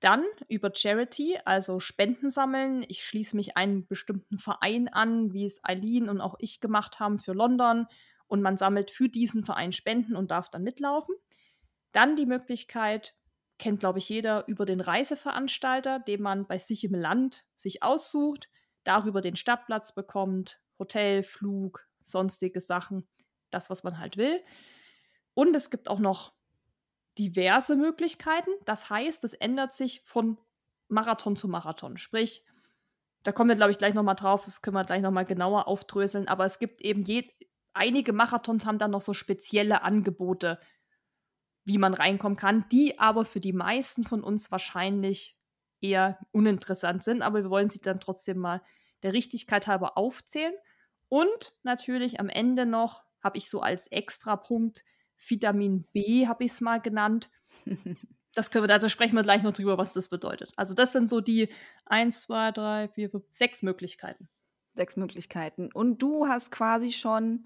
[0.00, 2.84] Dann über Charity, also Spenden sammeln.
[2.88, 7.18] Ich schließe mich einem bestimmten Verein an, wie es Eileen und auch ich gemacht haben
[7.18, 7.86] für London.
[8.26, 11.14] Und man sammelt für diesen Verein Spenden und darf dann mitlaufen.
[11.92, 13.14] Dann die Möglichkeit,
[13.58, 18.48] kennt glaube ich jeder, über den Reiseveranstalter, den man bei sich im Land sich aussucht,
[18.84, 23.06] darüber den Stadtplatz bekommt, Hotel, Flug, sonstige Sachen
[23.50, 24.42] das, was man halt will.
[25.34, 26.32] Und es gibt auch noch
[27.18, 28.50] diverse Möglichkeiten.
[28.64, 30.38] Das heißt, es ändert sich von
[30.88, 31.98] Marathon zu Marathon.
[31.98, 32.44] Sprich,
[33.22, 36.28] da kommen wir, glaube ich, gleich nochmal drauf, das können wir gleich nochmal genauer aufdröseln,
[36.28, 37.28] aber es gibt eben je,
[37.74, 40.58] einige Marathons haben dann noch so spezielle Angebote,
[41.64, 45.38] wie man reinkommen kann, die aber für die meisten von uns wahrscheinlich
[45.80, 48.62] eher uninteressant sind, aber wir wollen sie dann trotzdem mal
[49.02, 50.54] der Richtigkeit halber aufzählen.
[51.08, 54.84] Und natürlich am Ende noch habe ich so als Extrapunkt
[55.16, 57.30] Vitamin B, habe ich es mal genannt.
[58.32, 60.52] Das können wir, da sprechen wir gleich noch drüber, was das bedeutet.
[60.54, 61.48] Also das sind so die
[61.86, 64.28] 1, 2, 3, 4, 5, 6 Möglichkeiten.
[64.76, 65.68] Sechs Möglichkeiten.
[65.72, 67.42] Und du hast quasi schon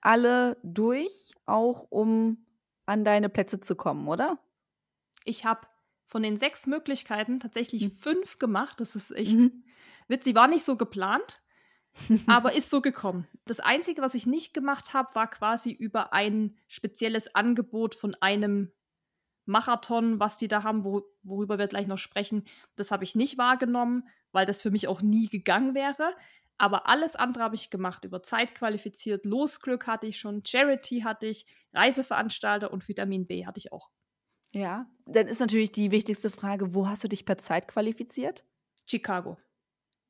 [0.00, 2.44] alle durch, auch um
[2.86, 4.38] an deine Plätze zu kommen, oder?
[5.24, 5.66] Ich habe
[6.06, 7.90] von den sechs Möglichkeiten tatsächlich mhm.
[7.92, 8.80] fünf gemacht.
[8.80, 9.64] Das ist echt mhm.
[10.08, 10.34] witzig.
[10.34, 11.40] War nicht so geplant,
[12.26, 13.26] aber ist so gekommen.
[13.46, 18.72] Das Einzige, was ich nicht gemacht habe, war quasi über ein spezielles Angebot von einem
[19.46, 22.44] Marathon, was die da haben, wo, worüber wir gleich noch sprechen.
[22.74, 26.14] Das habe ich nicht wahrgenommen, weil das für mich auch nie gegangen wäre.
[26.58, 29.24] Aber alles andere habe ich gemacht, über Zeit qualifiziert.
[29.24, 33.90] Losglück hatte ich schon, Charity hatte ich, Reiseveranstalter und Vitamin B hatte ich auch.
[34.52, 38.44] Ja, dann ist natürlich die wichtigste Frage, wo hast du dich per Zeit qualifiziert?
[38.86, 39.36] Chicago.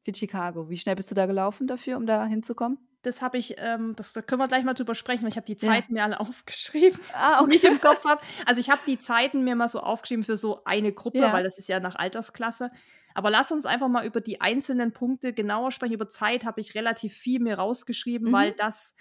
[0.06, 0.70] Für Chicago.
[0.70, 2.78] Wie schnell bist du da gelaufen dafür, um da hinzukommen?
[3.02, 5.48] Das habe ich, ähm, das da können wir gleich mal drüber sprechen, weil ich habe
[5.48, 6.02] die Zeiten ja.
[6.02, 7.50] mir alle aufgeschrieben, ah, okay.
[7.50, 8.20] die ich im Kopf habe.
[8.46, 11.32] Also ich habe die Zeiten mir mal so aufgeschrieben für so eine Gruppe, ja.
[11.32, 12.70] weil das ist ja nach Altersklasse.
[13.14, 15.94] Aber lass uns einfach mal über die einzelnen Punkte genauer sprechen.
[15.94, 18.32] Über Zeit habe ich relativ viel mir rausgeschrieben, mhm.
[18.32, 18.94] weil das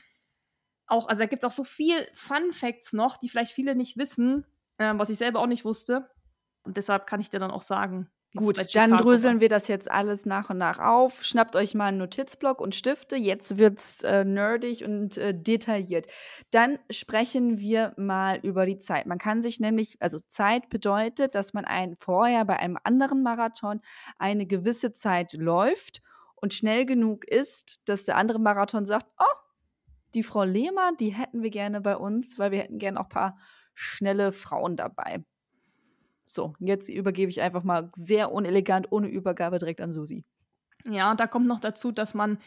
[0.88, 3.96] auch, also da gibt es auch so viel Fun Facts noch, die vielleicht viele nicht
[3.96, 4.44] wissen,
[4.80, 6.10] äh, was ich selber auch nicht wusste.
[6.64, 10.26] Und deshalb kann ich dir dann auch sagen, Gut, dann dröseln wir das jetzt alles
[10.26, 11.24] nach und nach auf.
[11.24, 13.16] Schnappt euch mal einen Notizblock und Stifte.
[13.16, 16.08] Jetzt wird's äh, nerdig und äh, detailliert.
[16.52, 19.06] Dann sprechen wir mal über die Zeit.
[19.06, 23.80] Man kann sich nämlich, also Zeit bedeutet, dass man ein vorher bei einem anderen Marathon
[24.18, 26.02] eine gewisse Zeit läuft
[26.36, 29.24] und schnell genug ist, dass der andere Marathon sagt, oh,
[30.14, 33.10] die Frau Lehmer, die hätten wir gerne bei uns, weil wir hätten gerne auch ein
[33.10, 33.38] paar
[33.74, 35.24] schnelle Frauen dabei.
[36.26, 40.24] So, jetzt übergebe ich einfach mal sehr unelegant, ohne Übergabe direkt an Susi.
[40.90, 42.40] Ja, da kommt noch dazu, dass man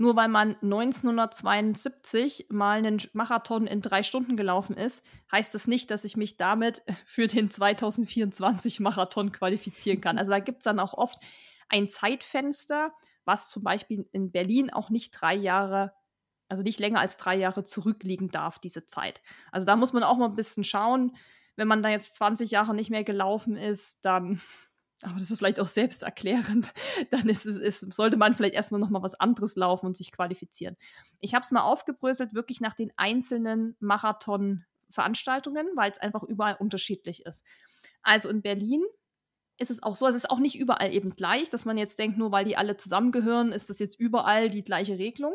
[0.00, 5.90] nur weil man 1972 mal einen Marathon in drei Stunden gelaufen ist, heißt das nicht,
[5.90, 10.16] dass ich mich damit für den 2024 Marathon qualifizieren kann.
[10.16, 11.18] Also da gibt es dann auch oft
[11.68, 12.94] ein Zeitfenster,
[13.26, 15.92] was zum Beispiel in Berlin auch nicht drei Jahre,
[16.48, 19.20] also nicht länger als drei Jahre zurückliegen darf, diese Zeit.
[19.52, 21.14] Also da muss man auch mal ein bisschen schauen
[21.56, 24.40] wenn man da jetzt 20 Jahre nicht mehr gelaufen ist, dann,
[25.02, 26.72] aber das ist vielleicht auch selbsterklärend,
[27.10, 30.12] dann ist es, ist, sollte man vielleicht erstmal noch mal was anderes laufen und sich
[30.12, 30.76] qualifizieren.
[31.20, 37.26] Ich habe es mal aufgebröselt, wirklich nach den einzelnen Marathon-Veranstaltungen, weil es einfach überall unterschiedlich
[37.26, 37.44] ist.
[38.02, 38.82] Also in Berlin
[39.58, 42.16] ist es auch so, es ist auch nicht überall eben gleich, dass man jetzt denkt,
[42.16, 45.34] nur weil die alle zusammengehören, ist das jetzt überall die gleiche Regelung.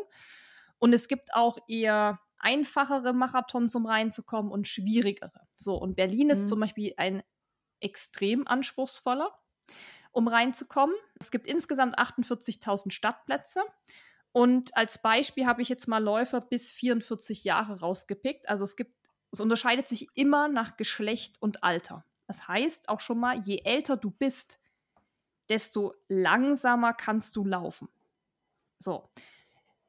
[0.78, 5.45] Und es gibt auch eher einfachere Marathons, um reinzukommen und schwierigere.
[5.56, 6.32] So, und Berlin mhm.
[6.32, 7.22] ist zum Beispiel ein
[7.80, 9.36] extrem anspruchsvoller,
[10.12, 10.94] um reinzukommen.
[11.18, 13.62] Es gibt insgesamt 48.000 Stadtplätze.
[14.32, 18.48] Und als Beispiel habe ich jetzt mal Läufer bis 44 Jahre rausgepickt.
[18.48, 18.94] Also es gibt,
[19.32, 22.04] es unterscheidet sich immer nach Geschlecht und Alter.
[22.26, 24.60] Das heißt auch schon mal, je älter du bist,
[25.48, 27.88] desto langsamer kannst du laufen.
[28.78, 29.08] So.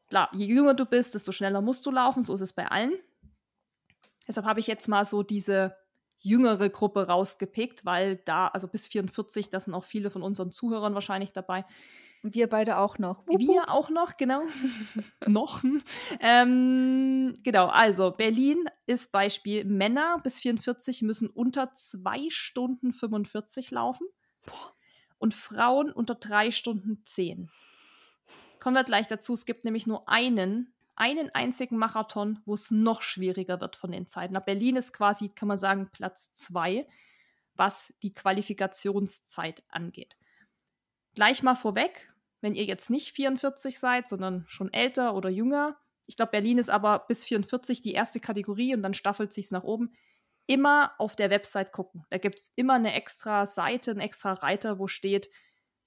[0.08, 2.24] Klar, je jünger du bist, desto schneller musst du laufen.
[2.24, 2.94] So ist es bei allen.
[4.28, 5.76] Deshalb habe ich jetzt mal so diese
[6.20, 10.94] jüngere Gruppe rausgepickt, weil da, also bis 44, da sind auch viele von unseren Zuhörern
[10.94, 11.66] wahrscheinlich dabei.
[12.24, 13.26] Wir beide auch noch.
[13.28, 14.42] Wupp, Wir auch noch, genau.
[15.28, 15.64] noch.
[16.20, 19.64] Ähm, genau, also Berlin ist Beispiel.
[19.66, 24.08] Männer bis 44 müssen unter 2 Stunden 45 laufen.
[25.20, 27.50] Und Frauen unter 3 Stunden 10.
[28.60, 29.34] Kommen wir gleich dazu.
[29.34, 34.08] Es gibt nämlich nur einen einen einzigen Marathon, wo es noch schwieriger wird von den
[34.08, 34.34] Zeiten.
[34.34, 36.88] Na, Berlin ist quasi, kann man sagen, Platz zwei,
[37.54, 40.18] was die Qualifikationszeit angeht.
[41.14, 46.16] Gleich mal vorweg, wenn ihr jetzt nicht 44 seid, sondern schon älter oder jünger, ich
[46.16, 49.94] glaube, Berlin ist aber bis 44 die erste Kategorie und dann staffelt sich nach oben.
[50.48, 52.04] Immer auf der Website gucken.
[52.10, 55.30] Da gibt es immer eine extra Seite, einen extra Reiter, wo steht,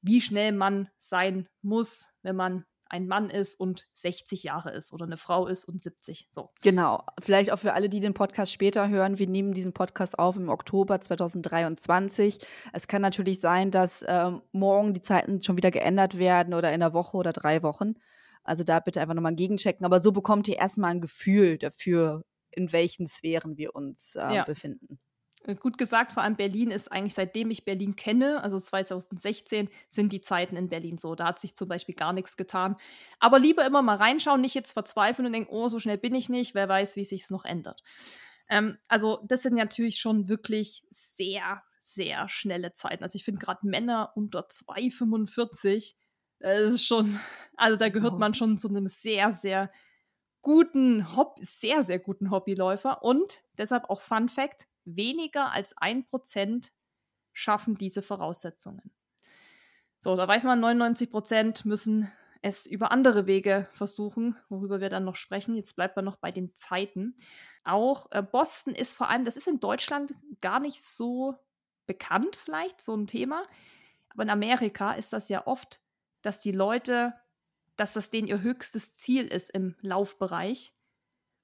[0.03, 5.05] wie schnell man sein muss, wenn man ein Mann ist und 60 Jahre ist oder
[5.05, 6.29] eine Frau ist und 70.
[6.33, 6.51] So.
[6.63, 7.05] Genau.
[7.21, 9.19] Vielleicht auch für alle, die den Podcast später hören.
[9.19, 12.39] Wir nehmen diesen Podcast auf im Oktober 2023.
[12.73, 16.83] Es kann natürlich sein, dass ähm, morgen die Zeiten schon wieder geändert werden oder in
[16.83, 17.95] einer Woche oder drei Wochen.
[18.43, 19.87] Also da bitte einfach nochmal gegenchecken.
[19.87, 24.45] Aber so bekommt ihr erstmal ein Gefühl dafür, in welchen Sphären wir uns äh, ja.
[24.45, 24.99] befinden.
[25.51, 30.13] Äh, gut gesagt, vor allem Berlin ist eigentlich, seitdem ich Berlin kenne, also 2016, sind
[30.13, 31.15] die Zeiten in Berlin so.
[31.15, 32.77] Da hat sich zum Beispiel gar nichts getan.
[33.19, 36.29] Aber lieber immer mal reinschauen, nicht jetzt verzweifeln und denken, oh, so schnell bin ich
[36.29, 37.83] nicht, wer weiß, wie sich es noch ändert.
[38.49, 43.03] Ähm, also, das sind natürlich schon wirklich sehr, sehr schnelle Zeiten.
[43.03, 45.95] Also, ich finde gerade Männer unter 2,45,
[46.41, 47.19] äh, das ist schon,
[47.57, 48.19] also da gehört oh.
[48.19, 49.71] man schon zu einem sehr, sehr
[50.43, 53.03] guten, Hobby, sehr, sehr guten Hobbyläufer.
[53.03, 56.73] Und deshalb auch Fun Fact: weniger als ein Prozent
[57.33, 58.93] schaffen diese Voraussetzungen.
[60.01, 62.11] So, da weiß man, 99 Prozent müssen
[62.43, 65.57] es über andere Wege versuchen, worüber wir dann noch sprechen.
[65.57, 67.17] Jetzt bleibt man noch bei den Zeiten.
[67.65, 71.37] Auch äh, Boston ist vor allem, das ist in Deutschland gar nicht so
[71.87, 73.45] bekannt, vielleicht so ein Thema.
[74.09, 75.81] Aber in Amerika ist das ja oft,
[76.23, 77.15] dass die Leute,
[77.77, 80.75] dass das denen ihr höchstes Ziel ist im Laufbereich.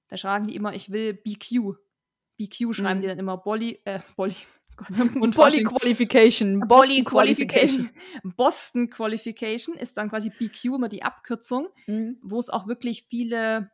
[0.08, 1.76] Da schreiben die immer, ich will BQ.
[2.36, 3.02] BQ schreiben mhm.
[3.02, 4.34] die dann immer Bolly, äh, Bolly,
[5.20, 6.60] und Poly Qualification.
[6.68, 7.90] Boston Qualification.
[8.24, 12.18] Boston Qualification ist dann quasi BQ immer die Abkürzung, mhm.
[12.22, 13.70] wo es auch wirklich viele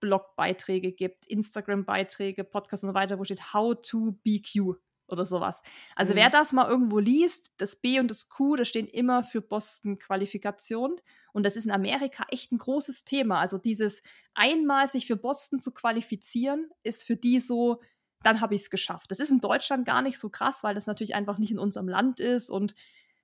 [0.00, 4.74] Blogbeiträge gibt, Instagram-Beiträge, Podcasts und so weiter, wo steht How to BQ
[5.12, 5.62] oder sowas.
[5.94, 6.18] Also mhm.
[6.18, 9.98] wer das mal irgendwo liest, das B und das Q, das stehen immer für Boston
[9.98, 11.00] Qualifikation.
[11.32, 13.38] Und das ist in Amerika echt ein großes Thema.
[13.38, 14.02] Also dieses
[14.34, 17.80] einmal sich für Boston zu qualifizieren, ist für die so
[18.22, 19.10] dann habe ich es geschafft.
[19.10, 21.88] Das ist in Deutschland gar nicht so krass, weil das natürlich einfach nicht in unserem
[21.88, 22.74] Land ist und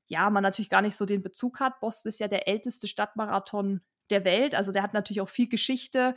[0.07, 1.81] ja, man natürlich gar nicht so den Bezug hat.
[1.81, 3.81] Boston ist ja der älteste Stadtmarathon
[4.11, 6.15] der Welt, also der hat natürlich auch viel Geschichte.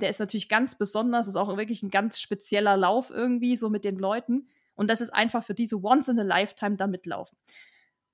[0.00, 3.84] Der ist natürlich ganz besonders, ist auch wirklich ein ganz spezieller Lauf irgendwie, so mit
[3.84, 4.48] den Leuten.
[4.74, 7.38] Und das ist einfach für diese Once in a Lifetime da mitlaufen.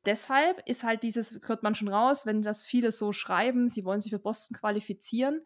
[0.05, 4.01] Deshalb ist halt dieses, hört man schon raus, wenn das viele so schreiben, sie wollen
[4.01, 5.43] sich für Boston qualifizieren,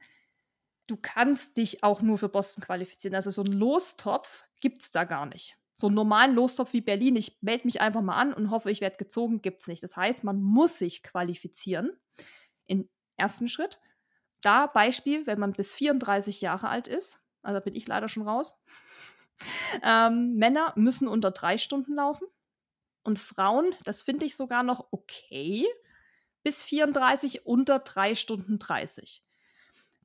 [0.86, 3.14] du kannst dich auch nur für Boston qualifizieren.
[3.14, 5.56] Also so einen Lostopf gibt es da gar nicht.
[5.74, 8.80] So einen normalen Lostopf wie Berlin, ich melde mich einfach mal an und hoffe, ich
[8.80, 9.82] werde gezogen, gibt es nicht.
[9.82, 11.90] Das heißt, man muss sich qualifizieren
[12.66, 13.78] im ersten Schritt.
[14.40, 18.58] Da Beispiel, wenn man bis 34 Jahre alt ist, also bin ich leider schon raus.
[19.82, 22.26] Ähm, Männer müssen unter drei Stunden laufen
[23.04, 25.66] und Frauen, das finde ich sogar noch okay,
[26.42, 29.25] bis 34 unter drei Stunden 30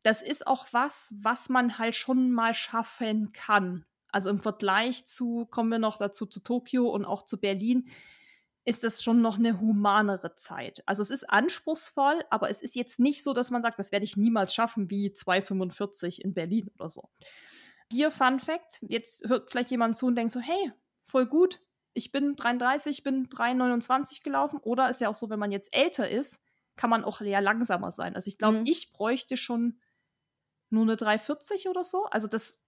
[0.03, 3.85] das ist auch was, was man halt schon mal schaffen kann.
[4.09, 7.89] Also im Vergleich zu, kommen wir noch dazu, zu Tokio und auch zu Berlin,
[8.63, 10.83] ist das schon noch eine humanere Zeit.
[10.85, 14.05] Also es ist anspruchsvoll, aber es ist jetzt nicht so, dass man sagt, das werde
[14.05, 17.09] ich niemals schaffen, wie 2,45 in Berlin oder so.
[17.91, 20.71] Hier Fun Fact, jetzt hört vielleicht jemand zu und denkt so, hey,
[21.07, 21.59] voll gut,
[21.93, 24.59] ich bin 33, ich bin 3,29 gelaufen.
[24.61, 26.39] Oder ist ja auch so, wenn man jetzt älter ist,
[26.75, 28.15] kann man auch eher langsamer sein.
[28.15, 28.65] Also ich glaube, mhm.
[28.65, 29.79] ich bräuchte schon
[30.71, 32.05] nur eine 340 oder so.
[32.05, 32.63] Also das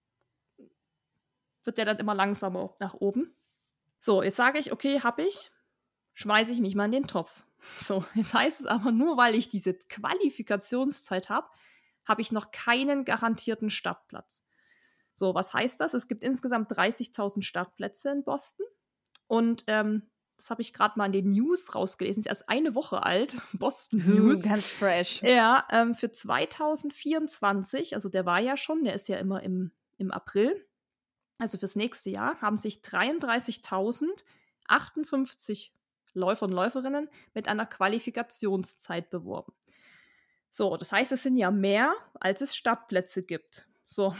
[1.64, 3.34] wird ja dann immer langsamer nach oben.
[4.00, 5.50] So, jetzt sage ich, okay, habe ich,
[6.12, 7.44] schmeiße ich mich mal in den Topf.
[7.80, 11.48] So, jetzt heißt es aber nur, weil ich diese Qualifikationszeit habe,
[12.04, 14.44] habe ich noch keinen garantierten Startplatz.
[15.14, 15.94] So, was heißt das?
[15.94, 18.66] Es gibt insgesamt 30.000 Startplätze in Boston
[19.28, 23.02] und ähm, das habe ich gerade mal in den News rausgelesen, ist erst eine Woche
[23.02, 24.42] alt, Boston News.
[24.42, 25.22] Ganz fresh.
[25.22, 30.10] Ja, ähm, für 2024, also der war ja schon, der ist ja immer im, im
[30.10, 30.66] April,
[31.38, 35.70] also fürs nächste Jahr, haben sich 33.058
[36.14, 39.52] Läufer und Läuferinnen mit einer Qualifikationszeit beworben.
[40.50, 43.66] So, das heißt, es sind ja mehr, als es Startplätze gibt.
[43.84, 44.14] So,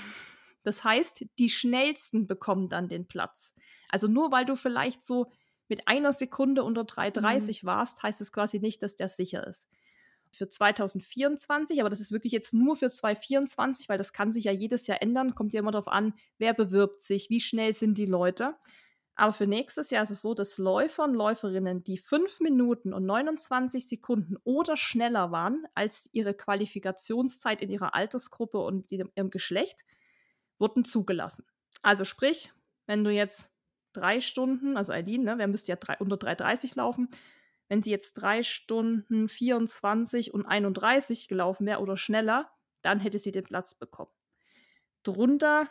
[0.65, 3.55] das heißt, die schnellsten bekommen dann den Platz.
[3.91, 5.31] Also nur weil du vielleicht so
[5.69, 7.67] mit einer Sekunde unter 3,30 mhm.
[7.67, 9.69] warst, heißt es quasi nicht, dass der sicher ist.
[10.31, 14.53] Für 2024, aber das ist wirklich jetzt nur für 2024, weil das kann sich ja
[14.53, 18.07] jedes Jahr ändern, kommt ja immer darauf an, wer bewirbt sich, wie schnell sind die
[18.07, 18.57] Leute.
[19.17, 23.07] Aber für nächstes Jahr ist es so, dass Läufer und Läuferinnen, die 5 Minuten und
[23.07, 29.85] 29 Sekunden oder schneller waren als ihre Qualifikationszeit in ihrer Altersgruppe und ihrem Geschlecht,
[30.59, 31.47] wurden zugelassen.
[31.83, 32.53] Also sprich,
[32.87, 33.49] wenn du jetzt
[33.95, 37.09] drei Stunden, also Eileen, ne, wer müsste ja drei, unter 3,30 laufen.
[37.69, 42.51] Wenn sie jetzt drei Stunden 24 und 31 gelaufen wäre oder schneller,
[42.83, 44.11] dann hätte sie den Platz bekommen.
[45.03, 45.69] Drunter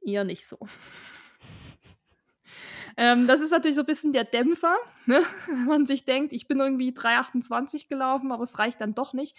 [0.00, 0.58] eher nicht so.
[2.96, 5.22] ähm, das ist natürlich so ein bisschen der Dämpfer, ne?
[5.46, 9.36] wenn man sich denkt, ich bin irgendwie 3,28 gelaufen, aber es reicht dann doch nicht.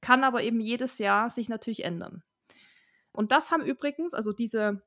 [0.00, 2.22] Kann aber eben jedes Jahr sich natürlich ändern.
[3.12, 4.82] Und das haben übrigens, also diese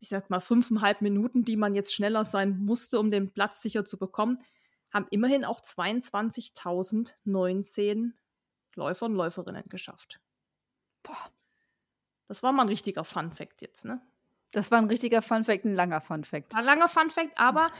[0.00, 3.84] ich sag mal, fünfeinhalb Minuten, die man jetzt schneller sein musste, um den Platz sicher
[3.84, 4.38] zu bekommen,
[4.92, 8.12] haben immerhin auch 22.019
[8.74, 10.20] Läufer und Läuferinnen geschafft.
[11.02, 11.30] Boah.
[12.28, 14.00] Das war mal ein richtiger Fun-Fact jetzt, ne?
[14.52, 16.54] Das war ein richtiger Fun-Fact, ein langer Fun-Fact.
[16.54, 17.70] Ein langer Fun-Fact, aber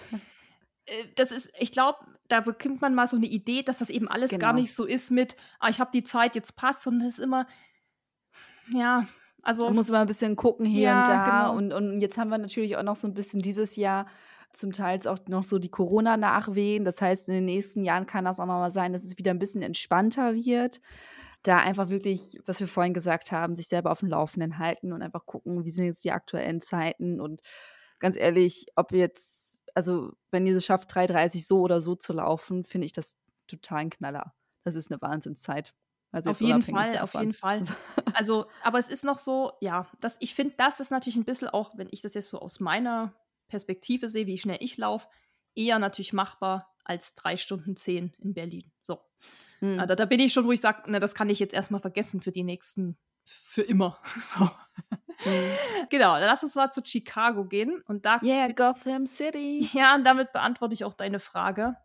[0.84, 4.09] äh, das ist, ich glaube, da bekommt man mal so eine Idee, dass das eben
[4.09, 4.40] alles genau.
[4.40, 7.24] gar nicht so ist mit, ah, ich habe die Zeit, jetzt passt, sondern es ist
[7.24, 7.47] immer,
[8.70, 9.07] ja,
[9.49, 11.24] also da muss man ein bisschen gucken hier ja, und da.
[11.24, 11.57] Genau.
[11.57, 14.07] Und, und jetzt haben wir natürlich auch noch so ein bisschen dieses Jahr
[14.53, 16.84] zum Teil auch noch so die Corona-Nachwehen.
[16.84, 19.30] Das heißt, in den nächsten Jahren kann das auch noch mal sein, dass es wieder
[19.30, 20.82] ein bisschen entspannter wird.
[21.44, 25.01] Da einfach wirklich, was wir vorhin gesagt haben, sich selber auf dem Laufenden halten und
[25.01, 27.18] einfach gucken, wie sind jetzt die aktuellen Zeiten.
[27.18, 27.40] Und
[28.01, 32.64] ganz ehrlich, ob jetzt, also wenn ihr es schafft, 3,30 so oder so zu laufen,
[32.64, 34.34] finde ich das total ein Knaller.
[34.64, 35.72] Das ist eine Wahnsinnszeit.
[36.11, 37.02] Also auf jeden Fall, davon.
[37.02, 37.62] auf jeden Fall.
[38.14, 41.48] Also, aber es ist noch so, ja, das, ich finde, das ist natürlich ein bisschen
[41.48, 43.14] auch, wenn ich das jetzt so aus meiner
[43.48, 45.09] Perspektive sehe, wie schnell ich laufe,
[45.54, 48.72] eher natürlich machbar als drei Stunden zehn in Berlin.
[48.82, 49.00] So.
[49.61, 49.78] Mhm.
[49.78, 52.32] Also, da bin ich schon, wo ich sage, das kann ich jetzt erstmal vergessen für
[52.32, 53.98] die nächsten, für immer.
[54.20, 54.44] So.
[54.44, 55.88] Mhm.
[55.90, 57.82] Genau, lass uns mal zu Chicago gehen.
[57.86, 59.68] Und da yeah, Gotham City.
[59.72, 61.76] Ja, und damit beantworte ich auch deine Frage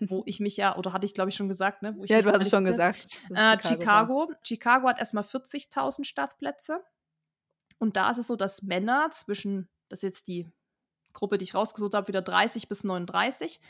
[0.00, 1.96] wo ich mich ja, oder hatte ich glaube ich schon gesagt, ne?
[2.06, 3.20] ja, du hast es schon gesagt.
[3.30, 3.68] Äh, Chicago.
[3.68, 4.32] Chicago.
[4.42, 6.82] Chicago hat erstmal 40.000 Startplätze.
[7.78, 10.48] Und da ist es so, dass Männer zwischen, das ist jetzt die
[11.12, 13.60] Gruppe, die ich rausgesucht habe, wieder 30 bis 39,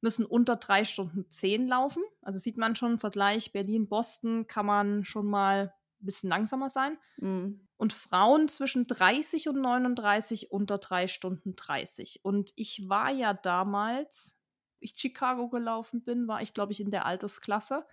[0.00, 2.02] müssen unter drei Stunden 10 laufen.
[2.22, 6.98] Also sieht man schon im Vergleich Berlin-Boston kann man schon mal ein bisschen langsamer sein.
[7.16, 7.66] Mhm.
[7.76, 12.20] Und Frauen zwischen 30 und 39 unter drei Stunden 30.
[12.22, 14.38] Und ich war ja damals
[14.84, 17.86] ich Chicago gelaufen bin, war ich, glaube ich, in der Altersklasse.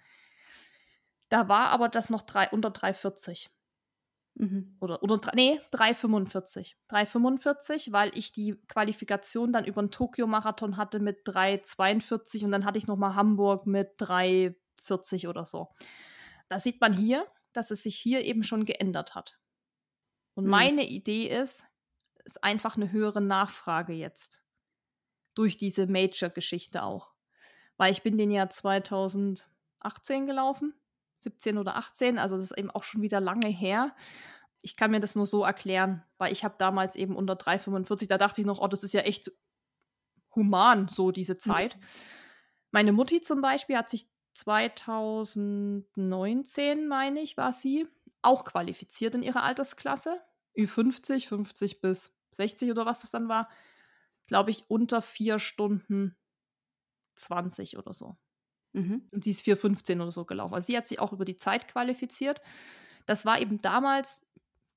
[1.30, 3.48] Da war aber das noch drei, unter 3,40.
[4.36, 4.78] Mhm.
[4.80, 6.76] Oder, oder nee, 3,45.
[6.90, 12.78] 3,45, weil ich die Qualifikation dann über den Tokio-Marathon hatte mit 3,42 und dann hatte
[12.78, 15.70] ich nochmal Hamburg mit 3,40 oder so.
[16.50, 19.40] Da sieht man hier, dass es sich hier eben schon geändert hat.
[20.34, 20.52] Und mhm.
[20.52, 21.66] meine Idee ist,
[22.24, 24.42] ist einfach eine höhere Nachfrage jetzt
[25.34, 27.12] durch diese Major-Geschichte auch.
[27.78, 30.74] Weil ich bin den ja 2018 gelaufen,
[31.20, 33.96] 17 oder 18, also das ist eben auch schon wieder lange her.
[34.62, 38.18] Ich kann mir das nur so erklären, weil ich habe damals eben unter 3,45, da
[38.18, 39.32] dachte ich noch, oh, das ist ja echt
[40.36, 41.76] human, so diese Zeit.
[41.76, 41.82] Mhm.
[42.72, 47.88] Meine Mutti zum Beispiel hat sich 2019, meine ich, war sie,
[48.22, 50.22] auch qualifiziert in ihrer Altersklasse.
[50.58, 53.50] Ü50, 50 bis 60 oder was das dann war
[54.28, 56.16] glaube ich, unter vier Stunden
[57.16, 58.18] 20 oder so.
[58.74, 59.08] Mhm.
[59.12, 60.54] Und sie ist 4,15 oder so gelaufen.
[60.54, 62.42] Also sie hat sich auch über die Zeit qualifiziert.
[63.06, 64.26] Das war eben damals,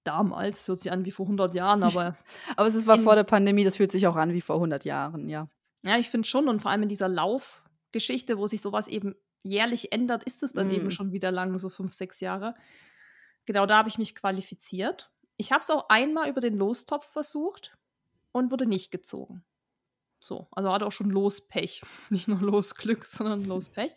[0.04, 2.16] damals, hört sich an wie vor 100 Jahren, aber.
[2.56, 4.84] aber es war in, vor der Pandemie, das fühlt sich auch an wie vor 100
[4.84, 5.48] Jahren, ja.
[5.84, 6.48] Ja, ich finde schon.
[6.48, 10.68] Und vor allem in dieser Laufgeschichte, wo sich sowas eben jährlich ändert, ist es dann
[10.68, 10.74] mhm.
[10.74, 12.54] eben schon wieder lang, so fünf, sechs Jahre.
[13.44, 15.12] Genau, da habe ich mich qualifiziert.
[15.36, 17.76] Ich habe es auch einmal über den Lostopf versucht
[18.34, 19.44] und wurde nicht gezogen.
[20.18, 21.82] So, also hatte auch schon Lospech.
[22.10, 23.94] Nicht nur Losglück, sondern Lospech.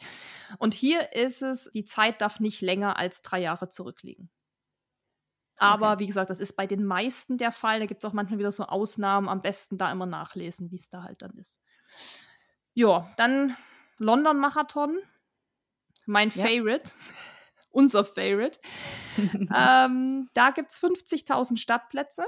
[0.58, 4.30] Und hier ist es, die Zeit darf nicht länger als drei Jahre zurückliegen.
[5.58, 6.00] Aber okay.
[6.00, 7.80] wie gesagt, das ist bei den meisten der Fall.
[7.80, 9.30] Da gibt es auch manchmal wieder so Ausnahmen.
[9.30, 11.62] Am besten da immer nachlesen, wie es da halt dann ist.
[12.74, 13.56] Ja, dann
[13.98, 15.00] London Marathon.
[16.06, 16.46] Mein ja.
[16.46, 16.92] Favorite.
[17.72, 18.60] Unser Favorite.
[19.56, 22.26] ähm, da gibt es 50.000 Stadtplätze.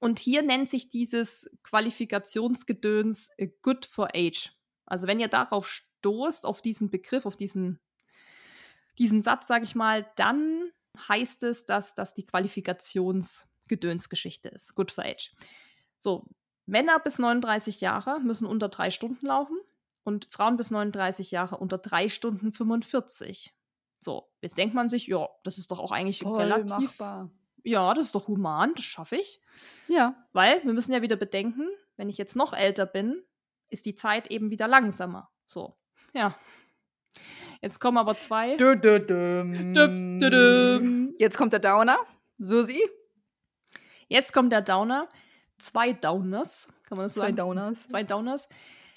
[0.00, 4.50] Und hier nennt sich dieses Qualifikationsgedöns äh, Good for Age.
[4.86, 7.78] Also wenn ihr darauf stoßt, auf diesen Begriff, auf diesen,
[8.98, 10.72] diesen Satz, sage ich mal, dann
[11.08, 14.74] heißt es, dass das die Qualifikationsgedönsgeschichte ist.
[14.74, 15.30] Good for Age.
[15.98, 16.26] So,
[16.66, 19.58] Männer bis 39 Jahre müssen unter drei Stunden laufen
[20.02, 23.52] und Frauen bis 39 Jahre unter drei Stunden 45.
[24.02, 27.30] So, jetzt denkt man sich, ja, das ist doch auch eigentlich Voll relativ machbar
[27.64, 29.40] ja, das ist doch human, das schaffe ich.
[29.88, 30.14] Ja.
[30.32, 33.22] Weil wir müssen ja wieder bedenken, wenn ich jetzt noch älter bin,
[33.68, 35.30] ist die Zeit eben wieder langsamer.
[35.46, 35.76] So,
[36.12, 36.34] ja.
[37.60, 38.56] Jetzt kommen aber zwei.
[38.56, 39.42] Du, du, du.
[41.18, 41.98] Jetzt kommt der Downer.
[42.38, 42.80] Susi.
[44.08, 45.08] Jetzt kommt der Downer.
[45.58, 47.36] Zwei Downers, kann man das Zwei sagen?
[47.36, 47.86] Zwei Downers.
[47.86, 48.48] Zwei Downers.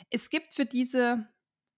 [0.10, 1.28] Es gibt für diese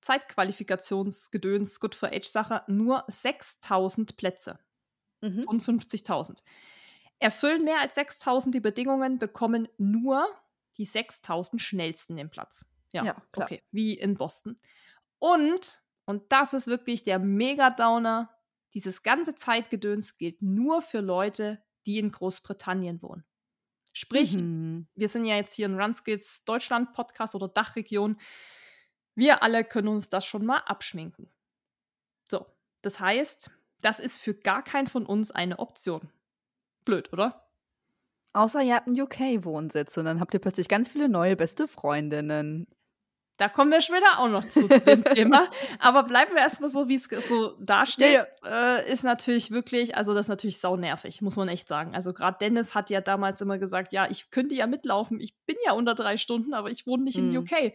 [0.02, 4.60] Zeitqualifikationsgedöns Good for Age Sache nur 6000 Plätze
[5.22, 5.42] mhm.
[5.44, 6.44] von 50.000.
[7.20, 10.28] Erfüllen mehr als 6000 die Bedingungen, bekommen nur
[10.78, 12.66] die 6000 schnellsten den Platz.
[12.92, 13.64] Ja, ja okay.
[13.72, 14.56] Wie in Boston.
[15.20, 18.36] Und, und das ist wirklich der Mega-Downer,
[18.74, 23.24] dieses ganze Zeitgedöns gilt nur für Leute, die in Großbritannien wohnen.
[23.94, 24.88] Sprich, mhm.
[24.96, 28.20] wir sind ja jetzt hier in Runskills Deutschland Podcast oder Dachregion.
[29.16, 31.32] Wir alle können uns das schon mal abschminken.
[32.30, 32.46] So,
[32.82, 33.52] das heißt,
[33.82, 36.12] das ist für gar keinen von uns eine Option.
[36.86, 37.46] Blöd, oder?
[38.34, 42.68] Außer ihr habt einen UK-Wohnsitz und dann habt ihr plötzlich ganz viele neue beste Freundinnen.
[43.38, 45.48] Da kommen wir später auch noch zu, dem Thema.
[45.80, 48.26] Aber bleiben wir erstmal so, wie es so dasteht.
[48.44, 48.78] Ja.
[48.78, 51.94] Äh, ist natürlich wirklich, also das ist natürlich saunervig, muss man echt sagen.
[51.96, 55.58] Also gerade Dennis hat ja damals immer gesagt, ja, ich könnte ja mitlaufen, ich bin
[55.66, 57.32] ja unter drei Stunden, aber ich wohne nicht mhm.
[57.32, 57.74] in UK.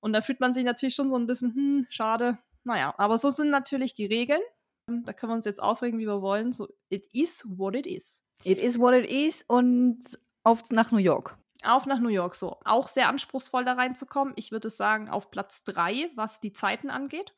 [0.00, 2.38] Und da fühlt man sich natürlich schon so ein bisschen, hm, schade.
[2.64, 4.40] Naja, aber so sind natürlich die Regeln.
[4.86, 6.52] Da können wir uns jetzt aufregen, wie wir wollen.
[6.52, 8.24] So, it is what it is.
[8.44, 10.00] It is what it is und
[10.44, 11.36] auf nach New York.
[11.64, 12.58] Auf nach New York, so.
[12.64, 14.34] Auch sehr anspruchsvoll da reinzukommen.
[14.36, 17.34] Ich würde sagen, auf Platz drei, was die Zeiten angeht.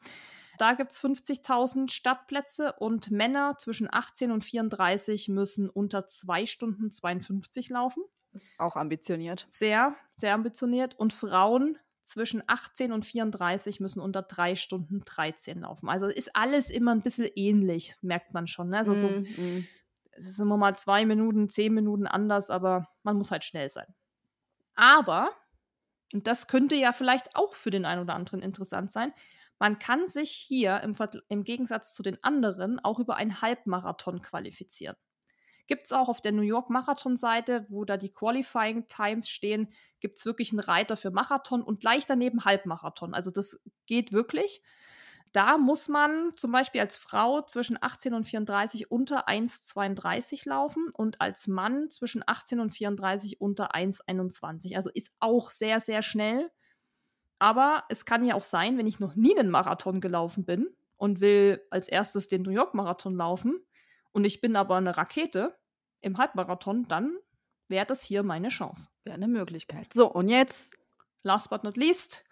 [0.58, 6.90] Da gibt es 50.000 Startplätze und Männer zwischen 18 und 34 müssen unter 2 Stunden
[6.90, 8.02] 52 laufen.
[8.58, 9.46] Auch ambitioniert.
[9.48, 10.98] Sehr, sehr ambitioniert.
[10.98, 11.78] Und Frauen
[12.08, 15.88] zwischen 18 und 34 müssen unter 3 Stunden 13 laufen.
[15.88, 18.70] Also ist alles immer ein bisschen ähnlich, merkt man schon.
[18.70, 18.78] Ne?
[18.78, 19.66] Also so, Mm,
[20.12, 23.94] es ist immer mal zwei Minuten, zehn Minuten anders, aber man muss halt schnell sein.
[24.74, 25.30] Aber,
[26.12, 29.12] und das könnte ja vielleicht auch für den einen oder anderen interessant sein,
[29.58, 30.96] man kann sich hier im,
[31.28, 34.96] im Gegensatz zu den anderen auch über einen Halbmarathon qualifizieren.
[35.68, 39.68] Gibt es auch auf der New York Marathon-Seite, wo da die Qualifying Times stehen,
[40.00, 43.14] gibt es wirklich einen Reiter für Marathon und gleich daneben Halbmarathon.
[43.14, 44.62] Also das geht wirklich.
[45.32, 51.20] Da muss man zum Beispiel als Frau zwischen 18 und 34 unter 1,32 laufen und
[51.20, 54.74] als Mann zwischen 18 und 34 unter 1,21.
[54.74, 56.50] Also ist auch sehr, sehr schnell.
[57.38, 60.66] Aber es kann ja auch sein, wenn ich noch nie einen Marathon gelaufen bin
[60.96, 63.60] und will als erstes den New York Marathon laufen
[64.18, 65.56] und ich bin aber eine Rakete
[66.00, 67.16] im Halbmarathon, dann
[67.68, 68.88] wäre das hier meine Chance.
[69.04, 69.94] Wäre eine Möglichkeit.
[69.94, 70.74] So, und jetzt
[71.22, 72.24] Last but not least,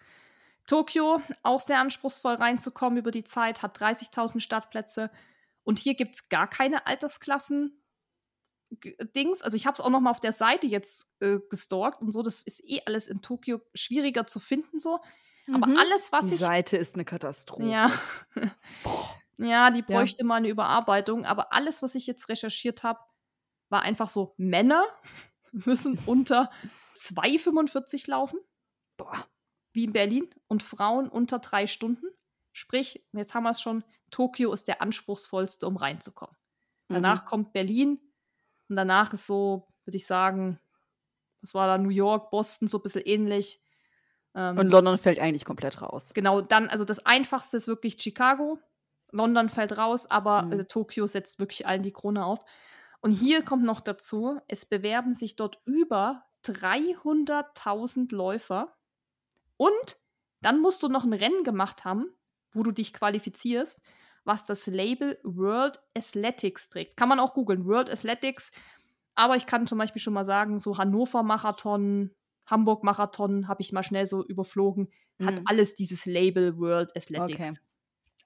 [0.65, 5.09] Tokio, auch sehr anspruchsvoll reinzukommen über die Zeit, hat 30.000 Startplätze.
[5.63, 7.81] Und hier gibt es gar keine Altersklassen.
[9.15, 12.11] Dings, also ich habe es auch noch mal auf der Seite jetzt äh, gestalkt und
[12.11, 14.99] so, das ist eh alles in Tokio schwieriger zu finden so.
[15.53, 15.77] Aber Mhm.
[15.77, 17.63] alles, was die ich Seite ist eine Katastrophe.
[17.65, 17.89] ja.
[19.37, 19.85] Ja, die Ja.
[19.85, 21.25] bräuchte mal eine Überarbeitung.
[21.25, 22.99] Aber alles, was ich jetzt recherchiert habe,
[23.69, 24.85] war einfach so: Männer
[25.51, 26.49] müssen unter
[26.95, 28.39] 2,45 laufen,
[28.97, 29.27] Boah.
[29.73, 32.07] wie in Berlin, und Frauen unter drei Stunden.
[32.53, 36.35] Sprich, jetzt haben wir es schon: Tokio ist der anspruchsvollste, um reinzukommen.
[36.91, 37.25] Danach Mhm.
[37.25, 37.99] kommt Berlin
[38.69, 40.59] und danach ist so, würde ich sagen,
[41.41, 43.61] das war da New York, Boston, so ein bisschen ähnlich.
[44.35, 46.13] Ähm, Und London fällt eigentlich komplett raus.
[46.13, 48.59] Genau, dann, also das einfachste ist wirklich Chicago.
[49.11, 50.57] London fällt raus, aber Mhm.
[50.57, 52.39] äh, Tokio setzt wirklich allen die Krone auf.
[53.01, 58.75] Und hier kommt noch dazu, es bewerben sich dort über 300.000 Läufer.
[59.57, 59.97] Und
[60.41, 62.05] dann musst du noch ein Rennen gemacht haben,
[62.51, 63.81] wo du dich qualifizierst,
[64.23, 66.97] was das Label World Athletics trägt.
[66.97, 68.51] Kann man auch googeln, World Athletics.
[69.15, 72.11] Aber ich kann zum Beispiel schon mal sagen, so Hannover Marathon,
[72.45, 74.89] Hamburg Marathon habe ich mal schnell so überflogen,
[75.19, 75.45] hat Mhm.
[75.45, 77.57] alles dieses Label World Athletics.
[77.57, 77.57] Okay.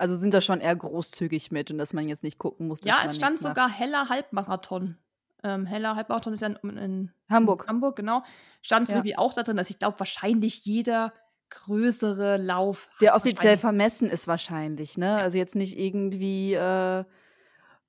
[0.01, 2.89] Also sind da schon eher großzügig mit und dass man jetzt nicht gucken muss, dass
[2.89, 4.97] Ja, es stand sogar heller Halbmarathon.
[5.43, 7.67] Ähm, heller Halbmarathon ist ja in, in Hamburg.
[7.67, 8.23] Hamburg, genau.
[8.63, 8.97] Stand so Ja.
[8.97, 11.13] irgendwie auch da drin, dass ich glaube, wahrscheinlich jeder
[11.51, 12.89] größere Lauf.
[12.99, 15.17] Der offiziell vermessen ist wahrscheinlich, ne?
[15.17, 17.03] Also jetzt nicht irgendwie äh,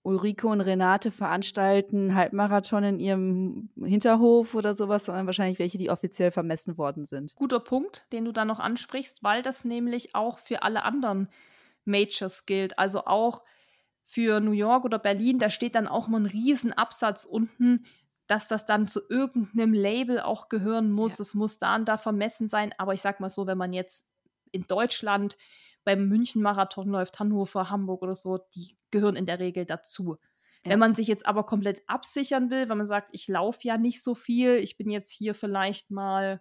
[0.03, 6.31] Ulrike und Renate veranstalten Halbmarathon in ihrem Hinterhof oder sowas, sondern wahrscheinlich welche, die offiziell
[6.31, 7.35] vermessen worden sind.
[7.37, 11.29] Guter Punkt, den du da noch ansprichst, weil das nämlich auch für alle anderen
[11.85, 12.79] Majors gilt.
[12.79, 13.45] Also auch
[14.05, 17.87] für New York oder Berlin, da steht dann auch mal ein riesen Absatz unten,
[18.27, 21.19] dass das dann zu irgendeinem Label auch gehören muss.
[21.19, 21.23] Ja.
[21.23, 22.73] Es muss da und da vermessen sein.
[22.79, 24.09] Aber ich sag mal so, wenn man jetzt
[24.53, 25.37] in Deutschland
[25.85, 30.19] beim München-Marathon läuft, Hannover, Hamburg oder so, die gehören in der Regel dazu.
[30.65, 30.73] Ja.
[30.73, 34.03] Wenn man sich jetzt aber komplett absichern will, wenn man sagt, ich laufe ja nicht
[34.03, 36.41] so viel, ich bin jetzt hier vielleicht mal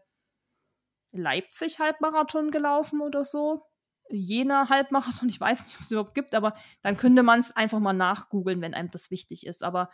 [1.12, 3.64] Leipzig Halbmarathon gelaufen oder so.
[4.12, 7.80] Jena Halbmarathon, ich weiß nicht, ob es überhaupt gibt, aber dann könnte man es einfach
[7.80, 9.64] mal nachgoogeln, wenn einem das wichtig ist.
[9.64, 9.90] Aber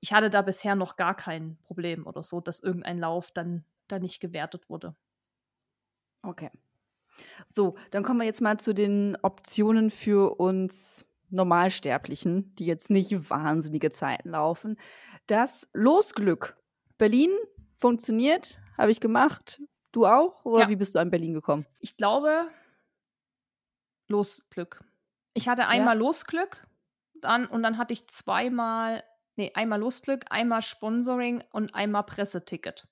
[0.00, 3.98] ich hatte da bisher noch gar kein Problem oder so, dass irgendein Lauf dann da
[3.98, 4.96] nicht gewertet wurde.
[6.22, 6.50] Okay.
[7.52, 13.30] So, dann kommen wir jetzt mal zu den Optionen für uns Normalsterblichen, die jetzt nicht
[13.30, 14.76] wahnsinnige Zeiten laufen.
[15.26, 16.56] Das Losglück.
[16.98, 17.30] Berlin
[17.78, 19.60] funktioniert, habe ich gemacht.
[19.92, 20.44] Du auch?
[20.44, 20.68] Oder Ja.
[20.68, 21.66] wie bist du an Berlin gekommen?
[21.80, 22.46] Ich glaube,
[24.12, 24.80] Losglück.
[25.34, 26.66] Ich hatte einmal Losglück
[27.22, 29.02] dann, und dann hatte ich zweimal,
[29.36, 32.86] nee, einmal Losglück, einmal Sponsoring und einmal Presseticket.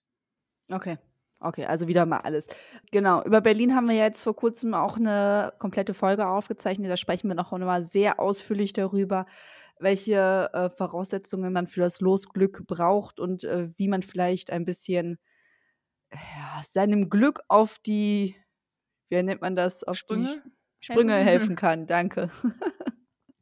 [0.71, 0.99] Okay.
[1.43, 2.49] Okay, also wieder mal alles.
[2.93, 6.91] Genau, über Berlin haben wir ja jetzt vor kurzem auch eine komplette Folge aufgezeichnet.
[6.91, 9.25] Da sprechen wir noch mal sehr ausführlich darüber,
[9.79, 15.19] welche äh, Voraussetzungen man für das Losglück braucht und äh, wie man vielleicht ein bisschen
[16.13, 18.37] ja, seinem Glück auf die,
[19.09, 20.43] wie nennt man das, auf Sprünge?
[20.45, 20.51] die
[20.81, 21.25] Sprünge helfen?
[21.25, 21.87] helfen kann.
[21.87, 22.31] Danke.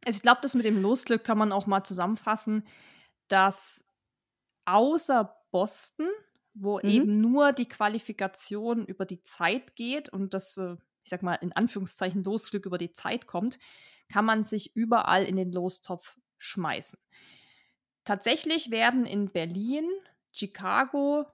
[0.06, 2.66] Also ich glaube, das mit dem Losglück kann man auch mal zusammenfassen,
[3.28, 3.84] dass
[4.66, 6.08] außer Boston,
[6.54, 6.88] wo Mhm.
[6.88, 10.74] eben nur die Qualifikation über die Zeit geht und das, äh,
[11.04, 13.58] ich sag mal, in Anführungszeichen Losglück über die Zeit kommt,
[14.08, 16.98] kann man sich überall in den Lostopf schmeißen.
[18.04, 19.88] Tatsächlich werden in Berlin,
[20.32, 21.26] Chicago,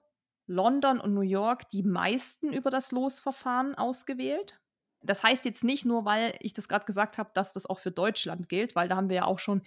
[0.47, 4.59] London und New York die meisten über das Losverfahren ausgewählt.
[5.05, 7.91] Das heißt jetzt nicht nur, weil ich das gerade gesagt habe, dass das auch für
[7.91, 9.61] Deutschland gilt, weil da haben wir ja auch schon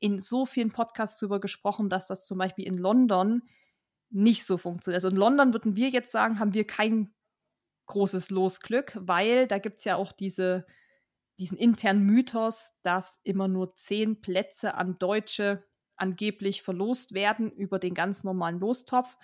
[0.00, 3.42] in so vielen Podcasts drüber gesprochen, dass das zum Beispiel in London
[4.10, 5.04] nicht so funktioniert.
[5.04, 7.12] Also in London würden wir jetzt sagen, haben wir kein
[7.86, 10.66] großes Losglück, weil da gibt es ja auch diese,
[11.38, 15.64] diesen internen Mythos, dass immer nur zehn Plätze an Deutsche
[15.96, 19.16] angeblich verlost werden über den ganz normalen Lostopf.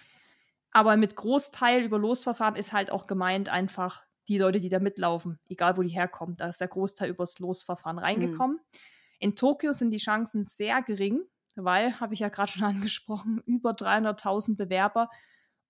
[0.73, 5.39] Aber mit Großteil über Losverfahren ist halt auch gemeint einfach die Leute, die da mitlaufen,
[5.49, 6.37] egal wo die herkommen.
[6.37, 8.03] Da ist der Großteil übers Losverfahren mhm.
[8.03, 8.57] reingekommen.
[8.57, 8.79] Mhm.
[9.19, 11.23] In Tokio sind die Chancen sehr gering,
[11.57, 15.11] weil, habe ich ja gerade schon angesprochen, über 300.000 Bewerber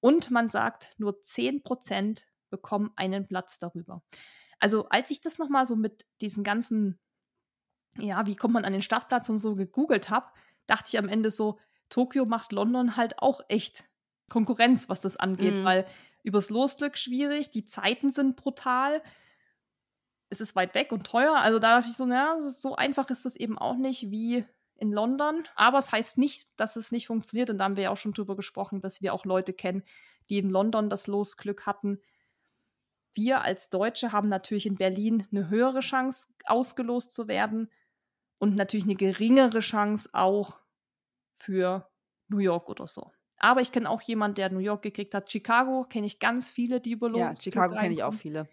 [0.00, 4.02] und man sagt, nur 10% bekommen einen Platz darüber.
[4.60, 6.98] Also als ich das nochmal so mit diesen ganzen,
[7.98, 10.26] ja, wie kommt man an den Startplatz und so gegoogelt habe,
[10.66, 13.84] dachte ich am Ende so, Tokio macht London halt auch echt
[14.28, 15.64] Konkurrenz, was das angeht, mhm.
[15.64, 15.86] weil
[16.24, 19.00] übers Losglück schwierig, die Zeiten sind brutal,
[20.30, 21.36] es ist weit weg und teuer.
[21.36, 24.44] Also da dachte ich so, naja, so einfach ist das eben auch nicht wie
[24.76, 25.46] in London.
[25.54, 27.50] Aber es heißt nicht, dass es nicht funktioniert.
[27.50, 29.84] Und da haben wir ja auch schon drüber gesprochen, dass wir auch Leute kennen,
[30.28, 32.00] die in London das Losglück hatten.
[33.14, 37.70] Wir als Deutsche haben natürlich in Berlin eine höhere Chance, ausgelost zu werden
[38.38, 40.58] und natürlich eine geringere Chance auch
[41.38, 41.88] für
[42.28, 43.12] New York oder so.
[43.44, 45.30] Aber ich kenne auch jemanden, der New York gekriegt hat.
[45.30, 48.48] Chicago kenne ich ganz viele, die über Ja, Chicago kenne ich auch viele.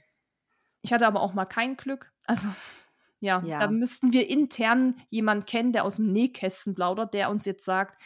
[0.82, 2.12] Ich hatte aber auch mal kein Glück.
[2.26, 2.50] Also,
[3.22, 7.46] ja, ja, da müssten wir intern jemanden kennen, der aus dem Nähkästen plaudert, der uns
[7.46, 8.02] jetzt sagt,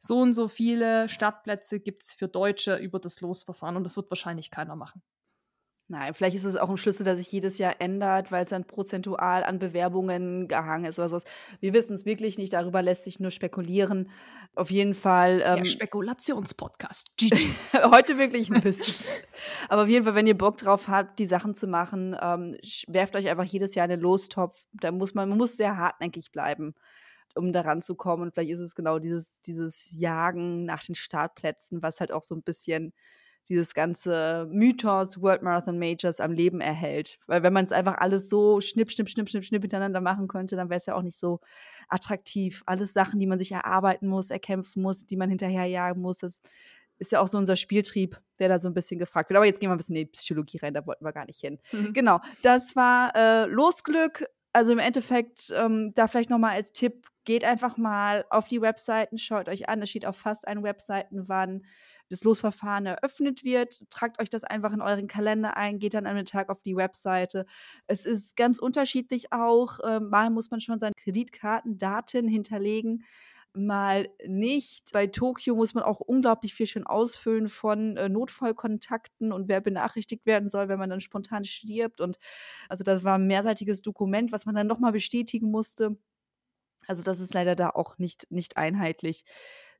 [0.00, 4.10] so und so viele Startplätze gibt es für Deutsche über das Losverfahren und das wird
[4.10, 5.00] wahrscheinlich keiner machen.
[5.86, 8.64] Nein, vielleicht ist es auch ein Schlüssel, der sich jedes Jahr ändert, weil es dann
[8.64, 11.24] prozentual an Bewerbungen gehangen ist oder sowas.
[11.60, 14.10] Wir wissen es wirklich nicht, darüber lässt sich nur spekulieren.
[14.54, 15.42] Auf jeden Fall.
[15.44, 17.10] Ähm, Der Spekulationspodcast.
[17.90, 19.04] heute wirklich ein bisschen.
[19.68, 22.56] Aber auf jeden Fall, wenn ihr Bock drauf habt, die Sachen zu machen, ähm,
[22.86, 24.58] werft euch einfach jedes Jahr einen Lostopf.
[24.72, 26.74] Da muss man, man muss sehr hartnäckig bleiben,
[27.34, 28.22] um daran zu kommen.
[28.22, 32.34] Und vielleicht ist es genau dieses, dieses Jagen nach den Startplätzen, was halt auch so
[32.34, 32.94] ein bisschen
[33.48, 37.18] dieses ganze Mythos World Marathon Majors am Leben erhält.
[37.26, 40.56] Weil wenn man es einfach alles so schnipp, schnipp, schnipp, schnipp, schnipp hintereinander machen könnte,
[40.56, 41.40] dann wäre es ja auch nicht so
[41.88, 42.62] attraktiv.
[42.66, 46.18] Alles Sachen, die man sich erarbeiten muss, erkämpfen muss, die man hinterherjagen muss.
[46.18, 46.42] Das
[46.98, 49.36] ist ja auch so unser Spieltrieb, der da so ein bisschen gefragt wird.
[49.36, 51.40] Aber jetzt gehen wir ein bisschen in die Psychologie rein, da wollten wir gar nicht
[51.40, 51.58] hin.
[51.72, 51.92] Mhm.
[51.92, 54.26] Genau, das war äh, Losglück.
[54.52, 59.18] Also im Endeffekt, ähm, da vielleicht nochmal als Tipp, geht einfach mal auf die Webseiten,
[59.18, 59.82] schaut euch an.
[59.82, 61.64] Es steht auf fast allen Webseiten, wann
[62.14, 63.88] das Losverfahren eröffnet wird.
[63.90, 66.76] Tragt euch das einfach in euren Kalender ein, geht dann an den Tag auf die
[66.76, 67.46] Webseite.
[67.86, 69.80] Es ist ganz unterschiedlich auch.
[69.80, 73.04] Äh, mal muss man schon seine Kreditkartendaten hinterlegen
[73.54, 74.90] mal nicht.
[74.92, 80.26] Bei Tokio muss man auch unglaublich viel schon ausfüllen von äh, Notfallkontakten und wer benachrichtigt
[80.26, 82.00] werden soll, wenn man dann spontan stirbt.
[82.00, 82.18] Und
[82.68, 85.96] also das war ein mehrseitiges Dokument, was man dann nochmal bestätigen musste.
[86.86, 89.24] Also das ist leider da auch nicht, nicht einheitlich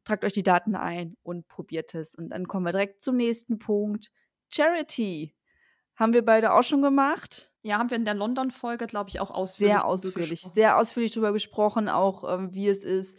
[0.05, 2.15] tragt euch die Daten ein und probiert es.
[2.15, 4.11] Und dann kommen wir direkt zum nächsten Punkt.
[4.51, 5.35] Charity.
[5.97, 7.53] Haben wir beide auch schon gemacht?
[7.63, 9.75] Ja, haben wir in der London-Folge, glaube ich, auch ausführlich.
[9.75, 13.19] Sehr ausführlich, sehr ausführlich darüber gesprochen, auch ähm, wie es ist,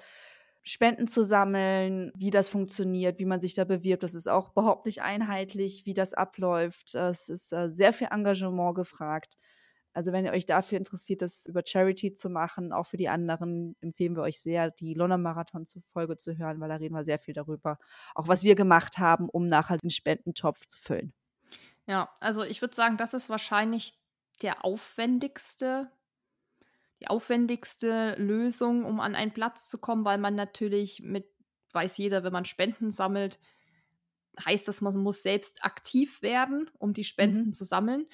[0.68, 4.04] Spenden zu sammeln, wie das funktioniert, wie man sich da bewirbt.
[4.04, 6.96] Das ist auch überhaupt nicht einheitlich, wie das abläuft.
[6.96, 9.38] Es ist äh, sehr viel Engagement gefragt.
[9.96, 13.78] Also wenn ihr euch dafür interessiert, das über Charity zu machen, auch für die anderen,
[13.80, 17.18] empfehlen wir euch sehr, die London Marathon Folge zu hören, weil da reden wir sehr
[17.18, 17.80] viel darüber,
[18.14, 21.14] auch was wir gemacht haben, um nachher den Spendentopf zu füllen.
[21.88, 23.98] Ja, also ich würde sagen, das ist wahrscheinlich
[24.42, 25.90] der aufwendigste,
[27.00, 31.26] die aufwendigste Lösung, um an einen Platz zu kommen, weil man natürlich mit,
[31.72, 33.40] weiß jeder, wenn man Spenden sammelt,
[34.44, 37.54] heißt das, man muss selbst aktiv werden, um die Spenden mhm.
[37.54, 38.08] zu sammeln.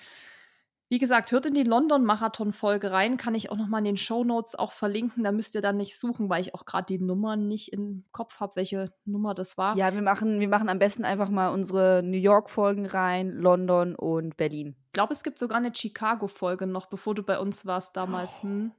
[0.92, 4.60] Wie gesagt, hört in die London-Marathon-Folge rein, kann ich auch nochmal in den Show Notes
[4.60, 5.24] auch verlinken.
[5.24, 8.42] Da müsst ihr dann nicht suchen, weil ich auch gerade die Nummern nicht im Kopf
[8.42, 9.78] habe, welche Nummer das war.
[9.78, 14.36] Ja, wir machen, wir machen am besten einfach mal unsere New York-Folgen rein, London und
[14.36, 14.76] Berlin.
[14.88, 18.44] Ich glaube, es gibt sogar eine Chicago-Folge noch, bevor du bei uns warst damals.
[18.44, 18.74] Hm.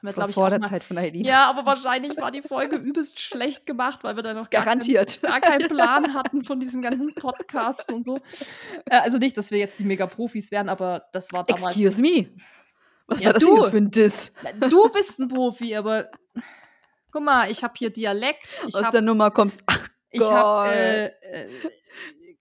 [0.00, 1.26] Wir, Vor, der Zeit von Heidi.
[1.26, 5.20] Ja, aber wahrscheinlich war die Folge übelst schlecht gemacht, weil wir da noch gar Garantiert.
[5.20, 8.20] Keinen, gar keinen Plan hatten von diesem ganzen Podcast und so.
[8.86, 11.76] Äh, also nicht, dass wir jetzt die Mega-Profis wären, aber das war damals.
[11.76, 12.28] Excuse me.
[13.08, 14.32] Was ja, war das du, für ein Diss?
[14.70, 16.08] Du bist ein Profi, aber
[17.10, 18.46] guck mal, ich habe hier Dialekt.
[18.66, 19.62] Aus hab, der Nummer kommst.
[19.66, 21.48] Ach, ich habe äh, äh,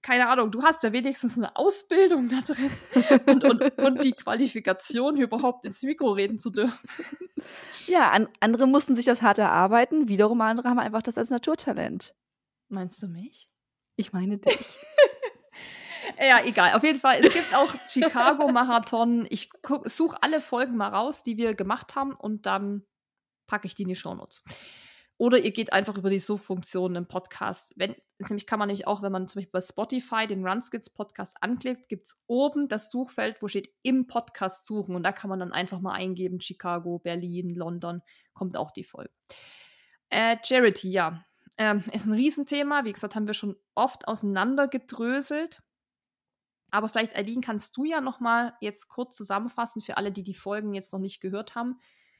[0.07, 2.71] keine Ahnung, du hast ja wenigstens eine Ausbildung da drin
[3.27, 6.79] und, und, und die Qualifikation, überhaupt ins Mikro reden zu dürfen.
[7.87, 12.15] Ja, an, andere mussten sich das hart erarbeiten, wiederum andere haben einfach das als Naturtalent.
[12.69, 13.49] Meinst du mich?
[13.97, 14.57] Ich meine dich.
[16.21, 16.73] ja, egal.
[16.75, 19.27] Auf jeden Fall, es gibt auch Chicago-Marathon.
[19.29, 19.49] Ich
[19.83, 22.85] suche alle Folgen mal raus, die wir gemacht haben und dann
[23.45, 24.41] packe ich die in die Shownotes.
[25.17, 27.73] Oder ihr geht einfach über die Suchfunktion im Podcast.
[27.75, 31.37] Wenn, nämlich kann man nämlich auch, wenn man zum Beispiel bei Spotify den Runskits Podcast
[31.41, 34.95] anklickt, gibt es oben das Suchfeld, wo steht im Podcast suchen.
[34.95, 38.01] Und da kann man dann einfach mal eingeben, Chicago, Berlin, London,
[38.33, 39.11] kommt auch die Folge.
[40.09, 41.25] Äh, Charity, ja.
[41.57, 42.85] Ähm, ist ein Riesenthema.
[42.85, 45.63] Wie gesagt, haben wir schon oft auseinandergedröselt.
[46.69, 50.35] Aber vielleicht, Eileen, kannst du ja noch mal jetzt kurz zusammenfassen für alle, die die
[50.35, 51.79] Folgen jetzt noch nicht gehört haben.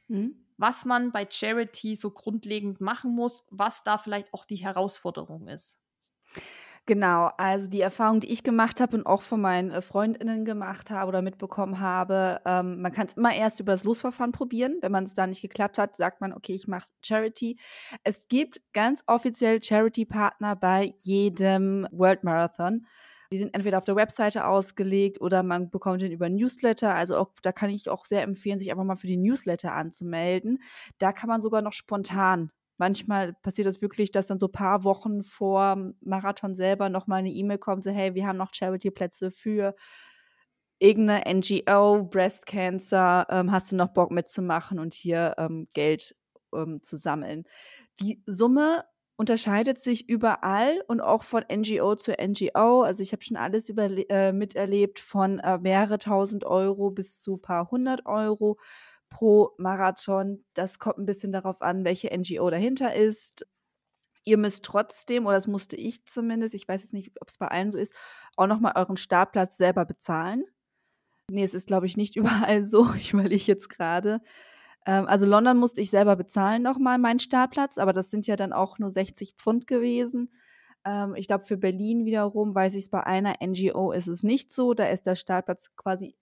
[0.10, 5.48] Mhm was man bei Charity so grundlegend machen muss, was da vielleicht auch die Herausforderung
[5.48, 5.80] ist.
[6.88, 10.90] Genau, also die Erfahrung, die ich gemacht habe und auch von meinen äh, Freundinnen gemacht
[10.90, 14.78] habe oder mitbekommen habe, ähm, man kann es immer erst über das Losverfahren probieren.
[14.80, 17.60] Wenn man es da nicht geklappt hat, sagt man, okay, ich mache Charity.
[18.06, 22.86] Es gibt ganz offiziell Charity-Partner bei jedem World Marathon.
[23.32, 26.94] Die sind entweder auf der Webseite ausgelegt oder man bekommt den über Newsletter.
[26.94, 30.60] Also auch, da kann ich auch sehr empfehlen, sich einfach mal für die Newsletter anzumelden.
[30.98, 35.24] Da kann man sogar noch spontan manchmal passiert das wirklich, dass dann so paar Wochen
[35.24, 39.76] vor Marathon selber nochmal eine E-Mail kommt, so hey, wir haben noch Charity-Plätze für
[40.80, 46.16] irgendeine NGO, Breast Cancer, ähm, hast du noch Bock mitzumachen und hier ähm, Geld
[46.54, 47.46] ähm, zu sammeln.
[48.00, 48.84] Die Summe
[49.18, 52.84] unterscheidet sich überall und auch von NGO zu NGO.
[52.84, 57.38] Also ich habe schon alles über, äh, miterlebt, von äh, mehrere tausend Euro bis zu
[57.38, 58.60] paar hundert Euro
[59.10, 60.46] pro Marathon.
[60.54, 63.48] Das kommt ein bisschen darauf an, welche NGO dahinter ist.
[64.24, 67.48] Ihr müsst trotzdem, oder das musste ich zumindest, ich weiß jetzt nicht, ob es bei
[67.48, 67.94] allen so ist,
[68.36, 70.44] auch nochmal euren Startplatz selber bezahlen.
[71.30, 72.94] Nee, es ist, glaube ich, nicht überall so.
[72.94, 74.22] Ich überlege jetzt gerade.
[74.88, 78.54] Ähm, also London musste ich selber bezahlen nochmal meinen Startplatz, aber das sind ja dann
[78.54, 80.32] auch nur 60 Pfund gewesen.
[80.86, 84.52] Ähm, ich glaube, für Berlin wiederum weiß ich es bei einer NGO ist es nicht
[84.52, 84.74] so.
[84.74, 86.16] Da ist der Startplatz quasi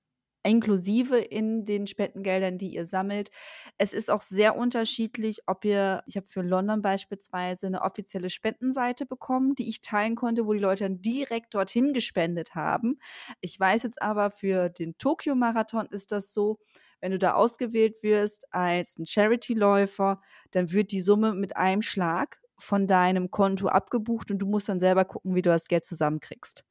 [0.43, 3.32] inklusive in den Spendengeldern, die ihr sammelt.
[3.80, 9.07] Es ist auch sehr unterschiedlich, ob ihr, ich habe für London beispielsweise eine offizielle Spendenseite
[9.07, 12.99] bekommen, die ich teilen konnte, wo die Leute dann direkt dorthin gespendet haben.
[13.41, 16.59] Ich weiß jetzt aber, für den Tokio-Marathon ist das so,
[17.05, 22.41] wenn du da ausgewählt wirst als ein Charity-Läufer, dann wird die Summe mit einem Schlag
[22.57, 26.65] von deinem Konto abgebucht und du musst dann selber gucken, wie du das Geld zusammenkriegst.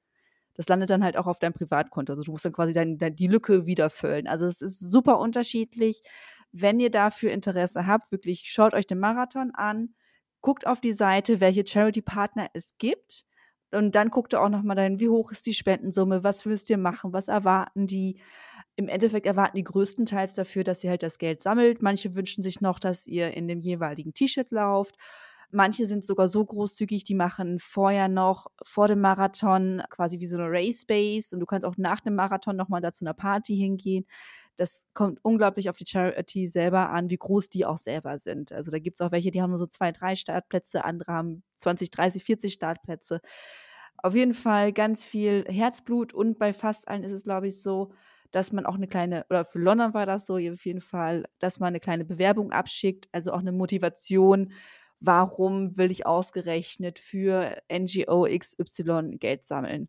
[0.55, 2.15] Das landet dann halt auch auf deinem Privatkonto.
[2.15, 4.27] Also du musst dann quasi dein, dein, die Lücke wieder füllen.
[4.27, 6.03] Also es ist super unterschiedlich.
[6.51, 9.95] Wenn ihr dafür Interesse habt, wirklich schaut euch den Marathon an,
[10.41, 13.25] guckt auf die Seite, welche Charity-Partner es gibt.
[13.71, 16.79] Und dann guckt ihr auch nochmal dann, wie hoch ist die Spendensumme, was müsst ihr
[16.79, 18.21] machen, was erwarten die
[18.77, 21.83] im Endeffekt erwarten die größtenteils dafür, dass ihr halt das Geld sammelt.
[21.83, 24.97] Manche wünschen sich noch, dass ihr in dem jeweiligen T-Shirt lauft.
[25.51, 30.37] Manche sind sogar so großzügig, die machen vorher noch vor dem Marathon quasi wie so
[30.37, 33.57] eine Race Base und du kannst auch nach dem Marathon nochmal da zu einer Party
[33.57, 34.05] hingehen.
[34.57, 38.53] Das kommt unglaublich auf die Charity selber an, wie groß die auch selber sind.
[38.53, 41.45] Also da gibt es auch welche, die haben nur so zwei, drei Startplätze, andere haben
[41.57, 43.21] 20, 30, 40 Startplätze.
[43.99, 47.93] Auf jeden Fall ganz viel Herzblut und bei fast allen ist es, glaube ich, so,
[48.35, 51.61] dass man auch eine kleine, oder für London war das so auf jeden Fall, dass
[51.61, 54.53] man eine kleine Bewerbung abschickt, also auch eine Motivation,
[54.99, 59.89] warum will ich ausgerechnet für NGO XY Geld sammeln.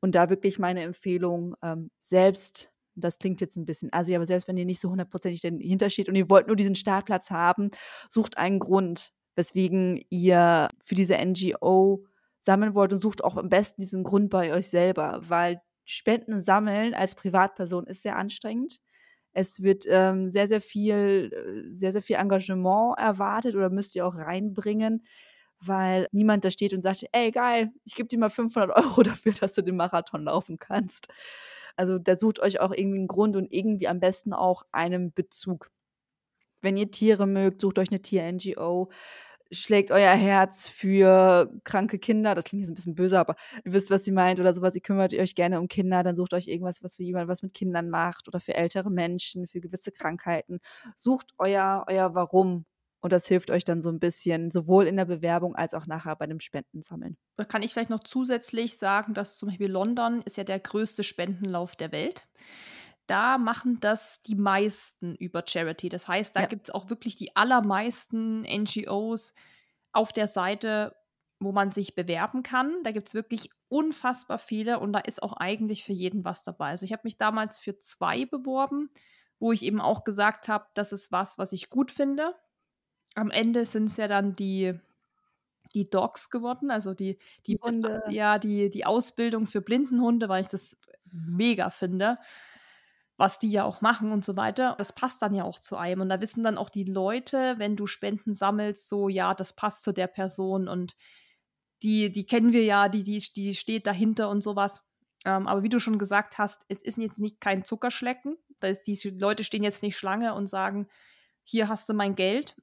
[0.00, 4.48] Und da wirklich meine Empfehlung, ähm, selbst, das klingt jetzt ein bisschen assi, aber selbst
[4.48, 7.70] wenn ihr nicht so hundertprozentig dahinter steht und ihr wollt nur diesen Startplatz haben,
[8.08, 12.06] sucht einen Grund, weswegen ihr für diese NGO
[12.38, 16.94] sammeln wollt und sucht auch am besten diesen Grund bei euch selber, weil Spenden sammeln
[16.94, 18.80] als Privatperson ist sehr anstrengend.
[19.32, 24.06] Es wird ähm, sehr, sehr viel, äh, sehr, sehr viel Engagement erwartet oder müsst ihr
[24.06, 25.06] auch reinbringen,
[25.60, 29.32] weil niemand da steht und sagt, ey, geil, ich gebe dir mal 500 Euro dafür,
[29.32, 31.08] dass du den Marathon laufen kannst.
[31.76, 35.70] Also da sucht euch auch irgendwie einen Grund und irgendwie am besten auch einen Bezug.
[36.60, 38.90] Wenn ihr Tiere mögt, sucht euch eine Tier-NGO
[39.52, 42.34] schlägt euer Herz für kranke Kinder.
[42.34, 44.74] Das klingt jetzt ein bisschen böse, aber ihr wisst, was sie meint oder sowas.
[44.74, 47.54] Ihr kümmert euch gerne um Kinder, dann sucht euch irgendwas, was für jemand was mit
[47.54, 50.60] Kindern macht oder für ältere Menschen, für gewisse Krankheiten.
[50.96, 52.64] Sucht euer, euer Warum.
[53.00, 56.14] Und das hilft euch dann so ein bisschen, sowohl in der Bewerbung als auch nachher
[56.14, 57.16] bei dem Spendensammeln.
[57.36, 61.02] Da kann ich vielleicht noch zusätzlich sagen, dass zum Beispiel London ist ja der größte
[61.02, 62.28] Spendenlauf der Welt
[63.06, 65.88] da machen das die meisten über Charity.
[65.88, 66.46] Das heißt, da ja.
[66.46, 69.34] gibt es auch wirklich die allermeisten NGOs
[69.92, 70.96] auf der Seite,
[71.40, 72.82] wo man sich bewerben kann.
[72.84, 76.68] Da gibt es wirklich unfassbar viele und da ist auch eigentlich für jeden was dabei.
[76.68, 78.90] Also ich habe mich damals für zwei beworben,
[79.38, 82.34] wo ich eben auch gesagt habe, das ist was, was ich gut finde.
[83.14, 84.78] Am Ende sind es ja dann die
[85.74, 88.02] die Dogs geworden, also die, die Hunde.
[88.08, 90.76] Ja, die, die Ausbildung für Blindenhunde, weil ich das
[91.10, 92.18] mega finde,
[93.16, 94.74] was die ja auch machen und so weiter.
[94.78, 96.00] Das passt dann ja auch zu einem.
[96.00, 99.82] Und da wissen dann auch die Leute, wenn du Spenden sammelst, so, ja, das passt
[99.82, 100.96] zu der Person und
[101.82, 104.80] die, die kennen wir ja, die, die, die steht dahinter und sowas.
[105.24, 108.36] Ähm, aber wie du schon gesagt hast, es ist jetzt nicht kein Zuckerschlecken.
[108.60, 110.88] Da ist, die Leute stehen jetzt nicht Schlange und sagen,
[111.44, 112.56] hier hast du mein Geld.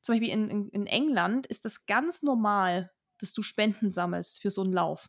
[0.00, 4.50] Zum Beispiel in, in, in England ist das ganz normal, dass du Spenden sammelst für
[4.50, 5.08] so einen Lauf.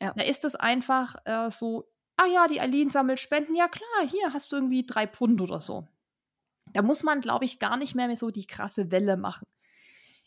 [0.00, 0.12] Ja.
[0.14, 1.90] Da ist das einfach äh, so,
[2.20, 5.60] ah ja, die Aline sammelt Spenden, ja klar, hier hast du irgendwie drei Pfund oder
[5.60, 5.88] so.
[6.72, 9.46] Da muss man, glaube ich, gar nicht mehr so die krasse Welle machen.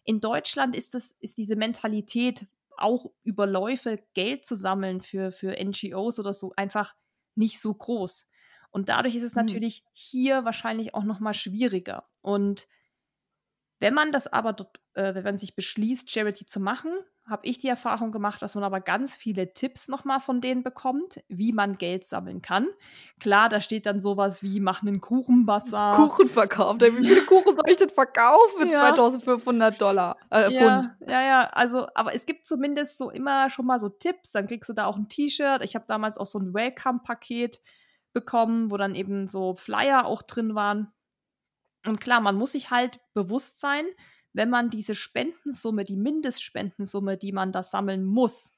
[0.03, 5.55] In Deutschland ist, das, ist diese Mentalität, auch über Läufe Geld zu sammeln für, für
[5.63, 6.95] NGOs oder so, einfach
[7.35, 8.27] nicht so groß.
[8.71, 9.43] Und dadurch ist es mhm.
[9.43, 12.09] natürlich hier wahrscheinlich auch noch mal schwieriger.
[12.21, 12.67] Und
[13.79, 16.91] wenn man das aber dort, äh, wenn man sich beschließt, Charity zu machen,
[17.25, 21.23] habe ich die Erfahrung gemacht, dass man aber ganz viele Tipps nochmal von denen bekommt,
[21.29, 22.67] wie man Geld sammeln kann.
[23.19, 25.95] Klar, da steht dann sowas wie, mach einen Kuchenbazar.
[25.95, 26.81] Kuchen verkauft.
[26.81, 28.93] Wie viele Kuchen soll ich denn verkaufen für ja.
[28.93, 30.17] 2500 Dollar?
[30.31, 30.95] Äh, ja, Pfund.
[31.07, 34.33] Ja, ja, also, aber es gibt zumindest so immer schon mal so Tipps.
[34.33, 35.63] Dann kriegst du da auch ein T-Shirt.
[35.63, 37.61] Ich habe damals auch so ein Welcome-Paket
[38.11, 40.91] bekommen, wo dann eben so Flyer auch drin waren.
[41.85, 43.85] Und klar, man muss sich halt bewusst sein,
[44.33, 48.51] wenn man diese Spendensumme, die Mindestspendensumme, die man da sammeln muss,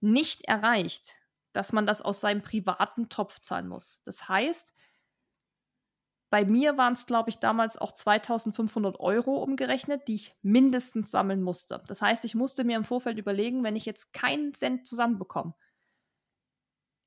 [0.00, 1.20] nicht erreicht,
[1.52, 4.02] dass man das aus seinem privaten Topf zahlen muss.
[4.04, 4.74] Das heißt,
[6.30, 11.42] bei mir waren es, glaube ich, damals auch 2500 Euro umgerechnet, die ich mindestens sammeln
[11.42, 11.82] musste.
[11.88, 15.54] Das heißt, ich musste mir im Vorfeld überlegen, wenn ich jetzt keinen Cent zusammenbekomme,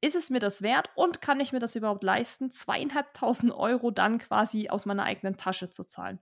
[0.01, 4.17] ist es mir das wert und kann ich mir das überhaupt leisten, zweieinhalbtausend Euro dann
[4.19, 6.19] quasi aus meiner eigenen Tasche zu zahlen?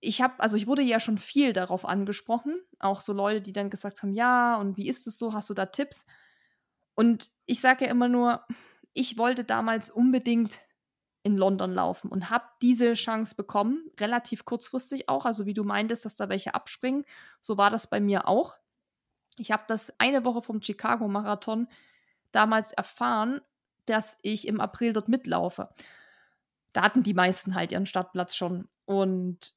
[0.00, 3.70] Ich habe, also ich wurde ja schon viel darauf angesprochen, auch so Leute, die dann
[3.70, 6.06] gesagt haben, ja, und wie ist es so, hast du da Tipps?
[6.94, 8.44] Und ich sage ja immer nur,
[8.94, 10.60] ich wollte damals unbedingt
[11.22, 16.04] in London laufen und habe diese Chance bekommen, relativ kurzfristig auch, also wie du meintest,
[16.04, 17.04] dass da welche abspringen,
[17.40, 18.56] so war das bei mir auch.
[19.36, 21.68] Ich habe das eine Woche vom Chicago Marathon
[22.30, 23.40] damals erfahren,
[23.86, 25.68] dass ich im April dort mitlaufe.
[26.72, 28.68] Da hatten die meisten halt ihren Startplatz schon.
[28.84, 29.55] Und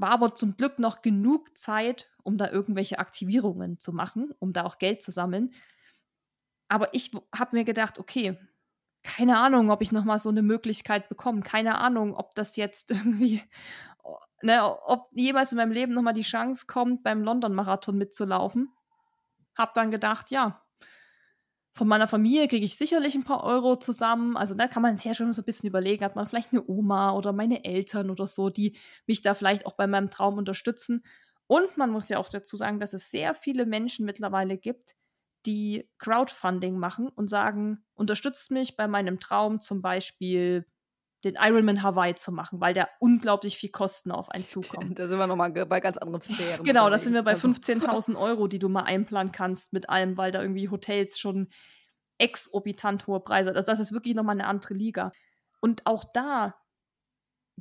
[0.00, 4.64] war aber zum Glück noch genug Zeit, um da irgendwelche Aktivierungen zu machen, um da
[4.64, 5.54] auch Geld zu sammeln.
[6.68, 8.38] Aber ich habe mir gedacht, okay,
[9.02, 11.40] keine Ahnung, ob ich noch mal so eine Möglichkeit bekomme.
[11.40, 13.42] Keine Ahnung, ob das jetzt irgendwie,
[14.42, 18.68] ne, ob jemals in meinem Leben noch mal die Chance kommt, beim London-Marathon mitzulaufen.
[19.56, 20.62] Hab dann gedacht, ja,
[21.76, 24.34] von meiner Familie kriege ich sicherlich ein paar Euro zusammen.
[24.38, 27.12] Also da kann man ja schon so ein bisschen überlegen, hat man vielleicht eine Oma
[27.12, 31.04] oder meine Eltern oder so, die mich da vielleicht auch bei meinem Traum unterstützen.
[31.46, 34.96] Und man muss ja auch dazu sagen, dass es sehr viele Menschen mittlerweile gibt,
[35.44, 40.64] die Crowdfunding machen und sagen, unterstützt mich bei meinem Traum zum Beispiel
[41.24, 44.98] den Ironman Hawaii zu machen, weil der unglaublich viel Kosten auf einen zukommt.
[44.98, 46.64] Da sind wir nochmal bei ganz anderen Sphären.
[46.64, 50.16] Genau, da sind wir bei 15.000 also Euro, die du mal einplanen kannst mit allem,
[50.16, 51.48] weil da irgendwie Hotels schon
[52.18, 53.54] exorbitant hohe Preise.
[53.54, 55.12] Also das ist wirklich nochmal eine andere Liga.
[55.60, 56.54] Und auch da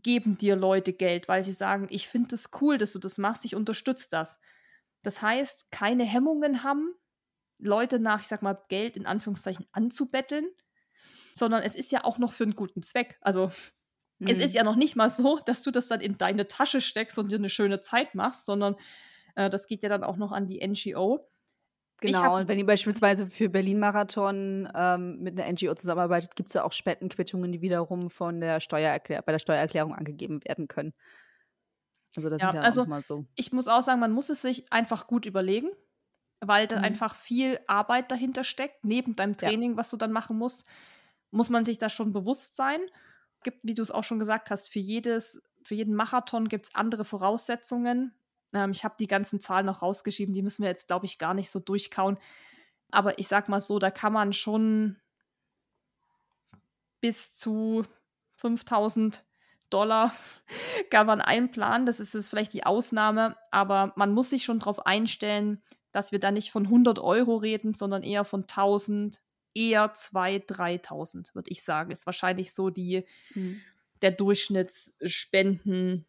[0.01, 3.17] geben dir Leute Geld, weil sie sagen, ich finde es das cool, dass du das
[3.17, 4.39] machst, ich unterstütze das.
[5.01, 6.93] Das heißt, keine Hemmungen haben,
[7.57, 10.45] Leute nach, ich sag mal, Geld in Anführungszeichen anzubetteln,
[11.37, 13.17] sondern es ist ja auch noch für einen guten Zweck.
[13.21, 13.51] Also
[14.19, 14.27] mhm.
[14.27, 14.55] es ist mhm.
[14.55, 17.37] ja noch nicht mal so, dass du das dann in deine Tasche steckst und dir
[17.37, 18.75] eine schöne Zeit machst, sondern
[19.35, 21.29] äh, das geht ja dann auch noch an die NGO.
[22.01, 26.63] Genau, und wenn ihr beispielsweise für Berlin-Marathon ähm, mit einer NGO zusammenarbeitet, gibt es ja
[26.63, 30.93] auch Spendenquittungen, die wiederum von der Steuererklär bei der Steuererklärung angegeben werden können.
[32.15, 33.25] Also das ja, ist ja also auch mal so.
[33.35, 35.69] Ich muss auch sagen, man muss es sich einfach gut überlegen,
[36.41, 36.83] weil da mhm.
[36.83, 39.77] einfach viel Arbeit dahinter steckt, neben deinem Training, ja.
[39.77, 40.67] was du dann machen musst
[41.35, 42.79] muss man sich da schon bewusst sein.
[43.43, 46.75] Gibt, wie du es auch schon gesagt hast, für jedes, für jeden Marathon gibt es
[46.75, 48.13] andere Voraussetzungen.
[48.53, 51.33] Ähm, ich habe die ganzen Zahlen noch rausgeschrieben, die müssen wir jetzt, glaube ich, gar
[51.33, 52.17] nicht so durchkauen.
[52.91, 54.97] Aber ich sag mal so, da kann man schon
[57.01, 57.83] bis zu
[58.37, 59.25] 5000
[59.69, 60.13] Dollar
[60.89, 61.85] kann man einplanen.
[61.85, 65.61] Das ist jetzt vielleicht die Ausnahme, aber man muss sich schon darauf einstellen,
[65.91, 69.21] dass wir da nicht von 100 Euro reden, sondern eher von 1000,
[69.55, 71.89] eher 2.000, 3.000, würde ich sagen.
[71.91, 73.61] Ist wahrscheinlich so die, mhm.
[74.01, 76.05] der Durchschnittsspenden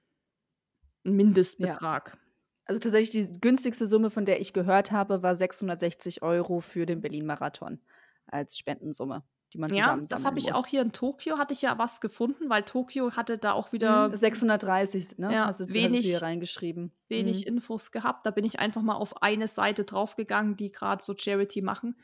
[1.05, 2.11] Mindestbetrag.
[2.15, 2.21] Ja.
[2.65, 7.01] Also tatsächlich die günstigste Summe, von der ich gehört habe, war 660 Euro für den
[7.01, 7.81] Berlin-Marathon
[8.27, 9.23] als Spendensumme,
[9.53, 10.55] die man Ja, das habe ich muss.
[10.57, 14.09] auch hier in Tokio, hatte ich ja was gefunden, weil Tokio hatte da auch wieder
[14.09, 15.33] Mhm, 630, ne?
[15.33, 16.91] Ja, du wenig- hier reingeschrieben.
[17.07, 17.55] wenig Mhm.
[17.59, 18.27] Infos gehabt.
[18.27, 21.95] Da bin ich einfach mal auf eine Seite draufgegangen, die gerade so Charity machen.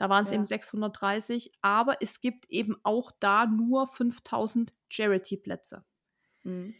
[0.00, 0.36] Da waren es Ja.
[0.36, 5.84] eben 630, aber es gibt eben auch da nur 5000 Charity-Plätze.
[6.42, 6.74] Mhm.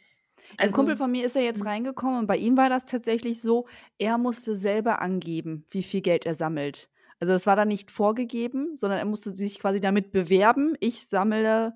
[0.57, 1.67] Ein Also- Kumpel von mir ist ja jetzt Mhm.
[1.69, 3.69] reingekommen und bei ihm war das tatsächlich so,
[3.99, 6.89] er musste selber angeben, wie viel Geld er sammelt.
[7.19, 11.75] Also das war dann nicht vorgegeben, sondern er musste sich quasi damit bewerben, ich sammle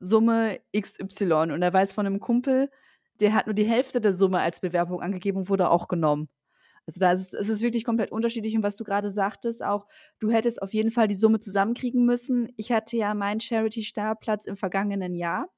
[0.00, 1.50] Summe XY.
[1.54, 2.70] Und er weiß von einem Kumpel,
[3.20, 6.28] der hat nur die Hälfte der Summe als Bewerbung angegeben und wurde auch genommen.
[6.86, 8.56] Also da ist es, ist wirklich komplett unterschiedlich.
[8.56, 9.86] Und was du gerade sagtest, auch
[10.18, 12.52] du hättest auf jeden Fall die Summe zusammenkriegen müssen.
[12.56, 15.48] Ich hatte ja meinen Charity-Startplatz im vergangenen Jahr.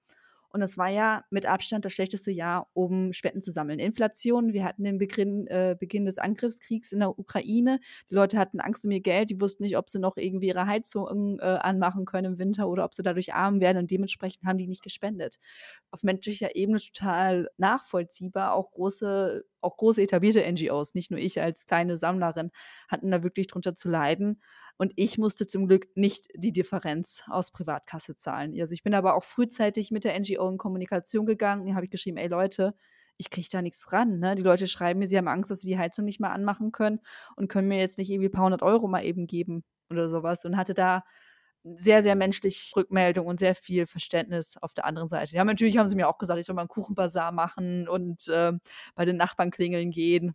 [0.57, 3.79] Und das war ja mit Abstand das schlechteste Jahr, um Spenden zu sammeln.
[3.79, 7.79] Inflation, wir hatten den Beginn, äh, Beginn des Angriffskriegs in der Ukraine.
[8.11, 10.65] Die Leute hatten Angst um ihr Geld, die wussten nicht, ob sie noch irgendwie ihre
[10.65, 14.57] Heizung äh, anmachen können im Winter oder ob sie dadurch arm werden und dementsprechend haben
[14.57, 15.37] die nicht gespendet.
[15.91, 18.55] Auf menschlicher Ebene total nachvollziehbar.
[18.55, 22.51] Auch große, auch große etablierte NGOs, nicht nur ich als kleine Sammlerin,
[22.89, 24.41] hatten da wirklich drunter zu leiden.
[24.79, 28.59] Und ich musste zum Glück nicht die Differenz aus Privatkasse zahlen.
[28.61, 31.75] Also ich bin aber auch frühzeitig mit der NGO in Kommunikation gegangen.
[31.75, 32.75] Habe ich geschrieben, ey Leute,
[33.17, 34.19] ich kriege da nichts ran.
[34.19, 34.35] Ne?
[34.35, 37.01] Die Leute schreiben mir, sie haben Angst, dass sie die Heizung nicht mehr anmachen können
[37.37, 40.45] und können mir jetzt nicht irgendwie ein paar hundert Euro mal eben geben oder sowas.
[40.45, 41.05] Und hatte da
[41.65, 45.35] sehr, sehr menschlich Rückmeldung und sehr viel Verständnis auf der anderen Seite.
[45.35, 48.53] Ja, natürlich haben sie mir auch gesagt, ich soll mal einen Kuchenbazar machen und äh,
[48.95, 50.35] bei den Nachbarn klingeln gehen.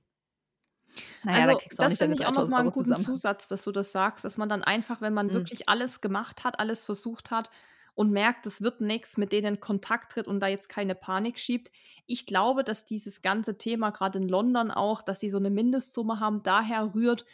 [1.24, 2.96] Naja, also, kriegst du das nicht deine finde ich auch 3000 nochmal einen guten.
[2.96, 5.34] Zusatz, dass du das sagst, dass man dann einfach, wenn man Mhm.
[5.34, 7.50] wirklich alles gemacht hat, alles versucht hat
[7.94, 11.40] und merkt, es wird nichts, mit denen in Kontakt tritt und da jetzt keine Panik
[11.40, 11.72] schiebt.
[12.08, 16.20] Ich glaube, dass dieses ganze Thema, gerade in London auch, dass sie so eine Mindestsumme
[16.20, 17.26] haben, daher rührt,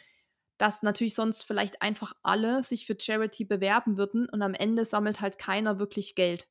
[0.58, 5.20] dass natürlich sonst vielleicht einfach alle sich für Charity bewerben würden und am Ende sammelt
[5.20, 6.48] halt keiner wirklich Geld.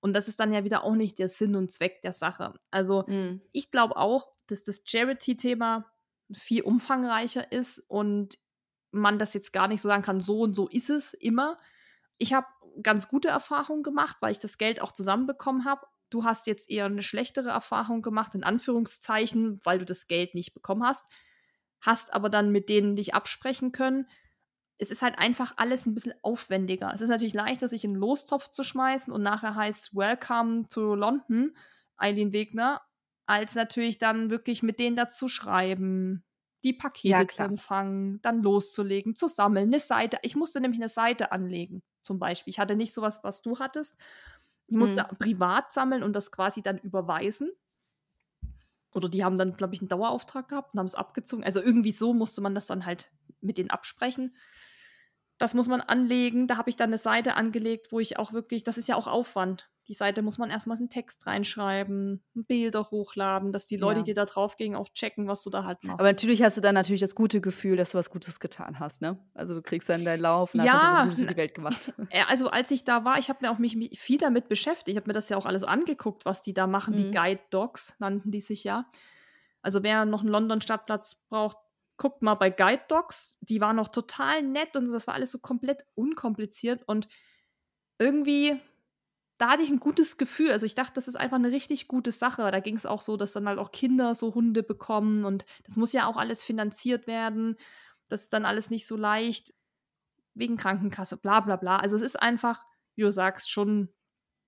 [0.00, 2.54] Und das ist dann ja wieder auch nicht der Sinn und Zweck der Sache.
[2.70, 3.40] Also Mhm.
[3.52, 5.86] ich glaube auch, dass das Charity-Thema
[6.34, 8.38] viel umfangreicher ist und
[8.90, 11.58] man das jetzt gar nicht so sagen kann, so und so ist es immer.
[12.18, 12.46] Ich habe
[12.82, 15.86] ganz gute Erfahrungen gemacht, weil ich das Geld auch zusammenbekommen habe.
[16.10, 20.54] Du hast jetzt eher eine schlechtere Erfahrung gemacht, in Anführungszeichen, weil du das Geld nicht
[20.54, 21.08] bekommen hast,
[21.80, 24.08] hast aber dann mit denen dich absprechen können.
[24.78, 26.92] Es ist halt einfach alles ein bisschen aufwendiger.
[26.94, 30.94] Es ist natürlich leichter, sich in einen Lostopf zu schmeißen und nachher heißt Welcome to
[30.94, 31.56] London,
[31.96, 32.82] Eileen Wegner,
[33.26, 36.24] als natürlich dann wirklich mit denen dazu schreiben,
[36.64, 40.18] die Pakete Ja, zu empfangen, dann loszulegen, zu sammeln, eine Seite.
[40.22, 42.50] Ich musste nämlich eine Seite anlegen, zum Beispiel.
[42.50, 43.96] Ich hatte nicht sowas, was du hattest.
[44.68, 45.16] Ich musste Mhm.
[45.18, 47.50] privat sammeln und das quasi dann überweisen.
[48.94, 51.44] Oder die haben dann, glaube ich, einen Dauerauftrag gehabt und haben es abgezogen.
[51.44, 54.36] Also irgendwie so musste man das dann halt mit denen absprechen.
[55.38, 56.46] Das muss man anlegen.
[56.46, 59.06] Da habe ich dann eine Seite angelegt, wo ich auch wirklich, das ist ja auch
[59.06, 59.70] Aufwand.
[59.88, 64.04] Die Seite muss man erstmal einen Text reinschreiben, Bilder hochladen, dass die Leute, Ja.
[64.04, 66.00] die da drauf gehen, auch checken, was du da halt machst.
[66.00, 69.00] Aber natürlich hast du dann natürlich das gute Gefühl, dass du was Gutes getan hast,
[69.00, 69.18] ne?
[69.34, 71.92] Also du kriegst dann deinen Lauf und Ja, hast Gutes für die Welt gemacht.
[72.28, 74.88] Also als ich da war, ich habe mir auch mich mi- viel damit beschäftigt.
[74.88, 76.96] Ich habe mir das ja auch alles angeguckt, was die da machen.
[76.96, 77.12] Die Mhm.
[77.12, 78.90] Guide Dogs nannten die sich ja.
[79.62, 81.56] Also wer noch einen London Stadtplatz braucht,
[81.96, 83.36] guckt mal bei Guide Dogs.
[83.40, 87.08] Die waren noch total nett und das war alles so komplett unkompliziert und
[87.98, 88.60] irgendwie
[89.38, 90.50] da hatte ich ein gutes Gefühl.
[90.50, 92.50] Also ich dachte, das ist einfach eine richtig gute Sache.
[92.50, 95.76] Da ging es auch so, dass dann halt auch Kinder so Hunde bekommen und das
[95.76, 97.56] muss ja auch alles finanziert werden.
[98.08, 99.52] Das ist dann alles nicht so leicht
[100.34, 101.76] wegen Krankenkasse, bla bla bla.
[101.76, 102.64] Also es ist einfach,
[102.94, 103.90] wie du sagst, schon,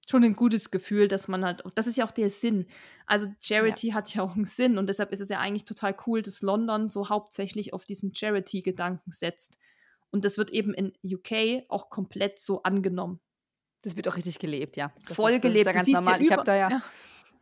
[0.09, 2.66] schon ein gutes Gefühl, dass man halt, das ist ja auch der Sinn.
[3.07, 6.22] Also Charity hat ja auch einen Sinn und deshalb ist es ja eigentlich total cool,
[6.22, 9.59] dass London so hauptsächlich auf diesen Charity-Gedanken setzt.
[10.11, 13.20] Und das wird eben in UK auch komplett so angenommen.
[13.83, 14.93] Das wird auch richtig gelebt, ja.
[15.07, 15.66] Das Voll ist, das gelebt.
[15.66, 16.22] Ist da ganz normal.
[16.22, 16.83] ich habe da ja, ja.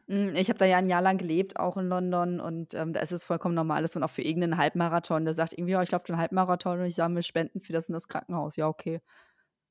[0.08, 3.00] Mm, ich habe da ja ein Jahr lang gelebt, auch in London, und ähm, da
[3.00, 5.90] ist es vollkommen normal, dass man auch für irgendeinen Halbmarathon, der sagt irgendwie, ja, ich
[5.90, 8.56] laufe den Halbmarathon und ich sammle Spenden für das und das Krankenhaus.
[8.56, 9.00] Ja, okay.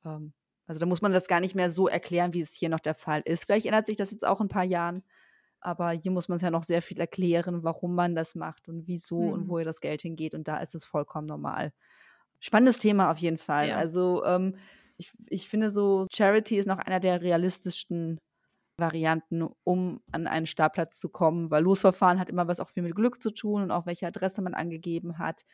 [0.06, 0.34] Ähm,
[0.68, 2.96] also da muss man das gar nicht mehr so erklären, wie es hier noch der
[2.96, 3.46] Fall ist.
[3.46, 5.04] Vielleicht ändert sich das jetzt auch in ein paar Jahren,
[5.62, 8.88] aber hier muss man es ja noch sehr viel erklären, warum man das macht und
[8.88, 9.50] wieso und Mhm.
[9.50, 10.34] wo das Geld hingeht.
[10.36, 11.72] Und da ist es vollkommen normal.
[12.40, 13.68] Spannendes Thema auf jeden Fall.
[13.68, 13.78] Sehr.
[13.78, 14.58] Also ähm,
[14.98, 18.20] ich, ich finde so, Charity ist noch einer der realistischsten
[18.78, 22.96] Varianten, um an einen Startplatz zu kommen, weil Losverfahren hat immer was auch viel mit
[22.96, 25.46] Glück zu tun und auch welche Adresse man angegeben hat.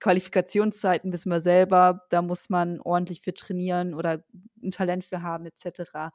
[0.00, 4.24] Qualifikationszeiten wissen wir selber, da muss man ordentlich für trainieren oder
[4.62, 6.12] ein Talent für haben, etc.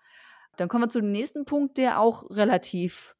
[0.58, 3.16] Dann kommen wir zu dem nächsten Punkt, der auch relativ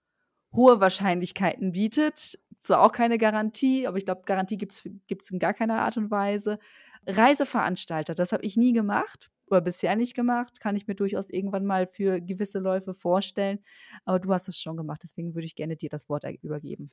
[0.54, 2.38] hohe Wahrscheinlichkeiten bietet.
[2.60, 6.12] Zwar auch keine Garantie, aber ich glaube, Garantie gibt es in gar keiner Art und
[6.12, 6.60] Weise.
[7.06, 9.30] Reiseveranstalter, das habe ich nie gemacht.
[9.48, 10.60] Oder bisher nicht gemacht.
[10.62, 13.60] Kann ich mir durchaus irgendwann mal für gewisse Läufe vorstellen.
[14.06, 16.92] Aber du hast es schon gemacht, deswegen würde ich gerne dir das Wort übergeben.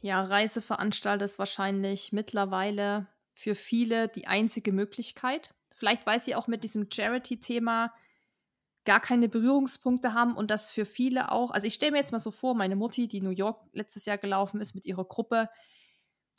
[0.00, 5.54] Ja, Reiseveranstalter ist wahrscheinlich mittlerweile für viele die einzige Möglichkeit.
[5.74, 7.92] Vielleicht, weil sie auch mit diesem Charity-Thema
[8.84, 11.50] gar keine Berührungspunkte haben und das für viele auch.
[11.50, 14.18] Also ich stelle mir jetzt mal so vor, meine Mutti, die New York letztes Jahr
[14.18, 15.50] gelaufen ist mit ihrer Gruppe,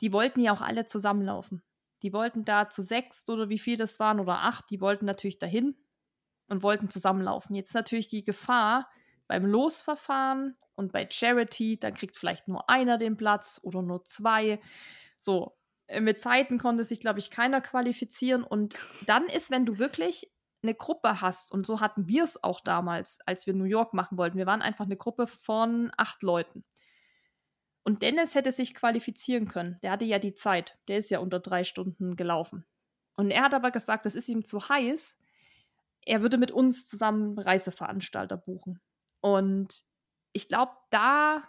[0.02, 1.62] die wollten ja auch alle zusammenlaufen.
[2.02, 5.38] Die wollten da zu sechs oder wie viel das waren oder acht, die wollten natürlich
[5.38, 5.76] dahin
[6.48, 7.54] und wollten zusammenlaufen.
[7.56, 8.88] Jetzt natürlich die Gefahr
[9.26, 14.60] beim Losverfahren und bei Charity, dann kriegt vielleicht nur einer den Platz oder nur zwei.
[15.16, 18.44] So, äh, mit Zeiten konnte sich, glaube ich, keiner qualifizieren.
[18.44, 18.76] Und
[19.06, 20.32] dann ist, wenn du wirklich
[20.62, 24.18] eine Gruppe hast, und so hatten wir es auch damals, als wir New York machen
[24.18, 24.38] wollten.
[24.38, 26.64] Wir waren einfach eine Gruppe von acht Leuten.
[27.88, 29.78] Und Dennis hätte sich qualifizieren können.
[29.80, 30.76] Der hatte ja die Zeit.
[30.88, 32.66] Der ist ja unter drei Stunden gelaufen.
[33.16, 35.16] Und er hat aber gesagt, das ist ihm zu heiß.
[36.04, 38.78] Er würde mit uns zusammen Reiseveranstalter buchen.
[39.22, 39.84] Und
[40.34, 41.42] ich glaube, da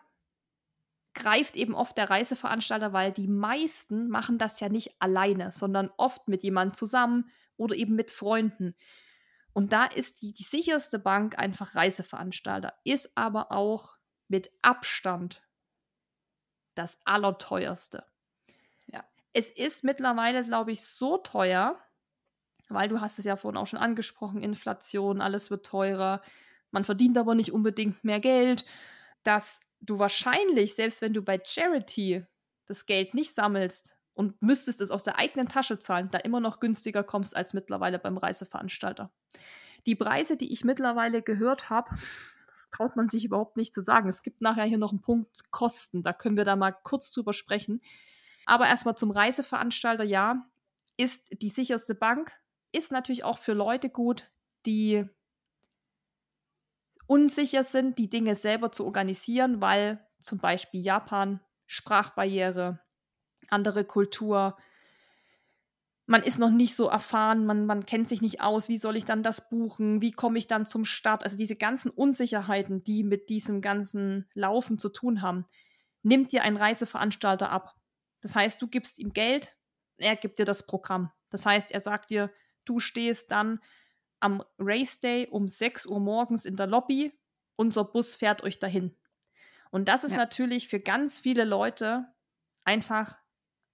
[1.13, 6.29] greift eben oft der Reiseveranstalter, weil die meisten machen das ja nicht alleine, sondern oft
[6.29, 8.77] mit jemandem zusammen oder eben mit Freunden.
[9.51, 13.97] Und da ist die, die sicherste Bank einfach Reiseveranstalter, ist aber auch
[14.29, 15.43] mit Abstand
[16.80, 18.05] das Allerteuerste.
[18.88, 19.03] Ja.
[19.34, 21.77] Es ist mittlerweile, glaube ich, so teuer,
[22.69, 26.21] weil du hast es ja vorhin auch schon angesprochen, Inflation, alles wird teurer,
[26.71, 28.65] man verdient aber nicht unbedingt mehr Geld,
[29.23, 32.25] dass du wahrscheinlich, selbst wenn du bei Charity
[32.65, 36.59] das Geld nicht sammelst und müsstest es aus der eigenen Tasche zahlen, da immer noch
[36.59, 39.11] günstiger kommst als mittlerweile beim Reiseveranstalter.
[39.86, 41.89] Die Preise, die ich mittlerweile gehört habe,
[42.72, 44.09] traut man sich überhaupt nicht zu sagen.
[44.09, 46.03] Es gibt nachher hier noch einen Punkt Kosten.
[46.03, 47.82] Da können wir da mal kurz drüber sprechen.
[48.45, 50.45] Aber erstmal zum Reiseveranstalter, ja,
[50.97, 52.34] ist die sicherste Bank,
[52.72, 54.32] ist natürlich auch für Leute gut,
[54.65, 55.05] die
[57.07, 62.80] unsicher sind, die Dinge selber zu organisieren, weil zum Beispiel Japan, Sprachbarriere,
[63.49, 64.57] andere Kultur,
[66.10, 69.05] man ist noch nicht so erfahren, man, man kennt sich nicht aus, wie soll ich
[69.05, 71.24] dann das buchen, wie komme ich dann zum Start.
[71.24, 75.45] Also diese ganzen Unsicherheiten, die mit diesem ganzen Laufen zu tun haben,
[76.01, 77.76] nimmt dir ein Reiseveranstalter ab.
[78.22, 79.55] Das heißt, du gibst ihm Geld,
[79.97, 81.12] er gibt dir das Programm.
[81.30, 82.34] Das heißt, er sagt dir,
[82.66, 83.60] du stehst dann
[84.20, 87.14] am Race Day um 6 Uhr morgens in der Lobby,
[87.55, 88.97] unser Bus fährt euch dahin.
[89.70, 90.18] Und das ist ja.
[90.18, 92.07] natürlich für ganz viele Leute
[92.64, 93.20] einfach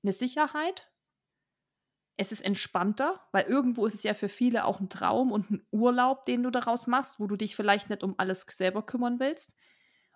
[0.03, 0.91] eine Sicherheit,
[2.17, 5.67] es ist entspannter, weil irgendwo ist es ja für viele auch ein Traum und ein
[5.71, 9.55] Urlaub, den du daraus machst, wo du dich vielleicht nicht um alles selber kümmern willst.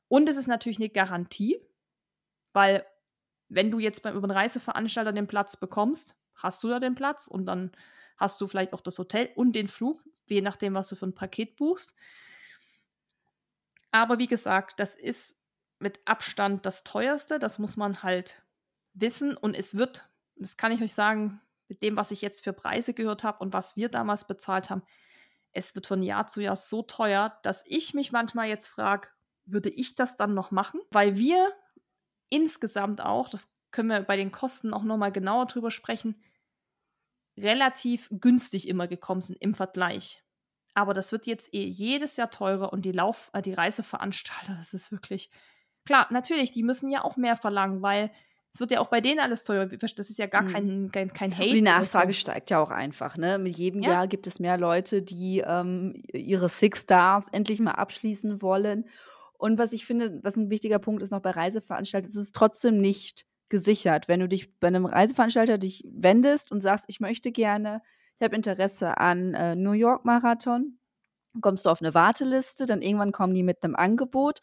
[0.07, 1.59] Und es ist natürlich eine Garantie,
[2.53, 2.85] weil
[3.49, 7.27] wenn du jetzt beim über einen Reiseveranstalter den Platz bekommst, hast du da den Platz
[7.27, 7.71] und dann
[8.17, 11.15] hast du vielleicht auch das Hotel und den Flug, je nachdem, was du für ein
[11.15, 11.95] Paket buchst.
[13.91, 15.37] Aber wie gesagt, das ist
[15.79, 18.43] mit Abstand das teuerste, das muss man halt
[18.93, 22.51] wissen und es wird, das kann ich euch sagen, mit dem, was ich jetzt für
[22.51, 24.83] Preise gehört habe und was wir damals bezahlt haben,
[25.51, 29.07] es wird von Jahr zu Jahr so teuer, dass ich mich manchmal jetzt frage,
[29.45, 30.81] würde ich das dann noch machen?
[30.91, 31.51] Weil wir
[32.29, 36.21] insgesamt auch, das können wir bei den Kosten auch nochmal genauer drüber sprechen,
[37.37, 40.23] relativ günstig immer gekommen sind im Vergleich.
[40.73, 44.73] Aber das wird jetzt eh jedes Jahr teurer und die Lauf, äh, die Reiseveranstalter, das
[44.73, 45.29] ist wirklich
[45.85, 48.11] klar, natürlich, die müssen ja auch mehr verlangen, weil
[48.53, 49.67] es wird ja auch bei denen alles teuer.
[49.67, 50.51] Das ist ja gar mhm.
[50.51, 51.49] kein, kein, kein Hate.
[51.49, 52.19] Und die Nachfrage so.
[52.19, 53.15] steigt ja auch einfach.
[53.17, 53.37] Ne?
[53.37, 53.91] Mit jedem ja.
[53.91, 58.85] Jahr gibt es mehr Leute, die ähm, ihre Six Stars endlich mal abschließen wollen.
[59.37, 62.81] Und was ich finde, was ein wichtiger Punkt ist noch bei Reiseveranstaltern, ist es trotzdem
[62.81, 64.07] nicht gesichert.
[64.07, 67.81] Wenn du dich bei einem Reiseveranstalter dich wendest und sagst, ich möchte gerne,
[68.17, 70.79] ich habe Interesse an äh, New York Marathon,
[71.41, 74.39] kommst du auf eine Warteliste, dann irgendwann kommen die mit einem Angebot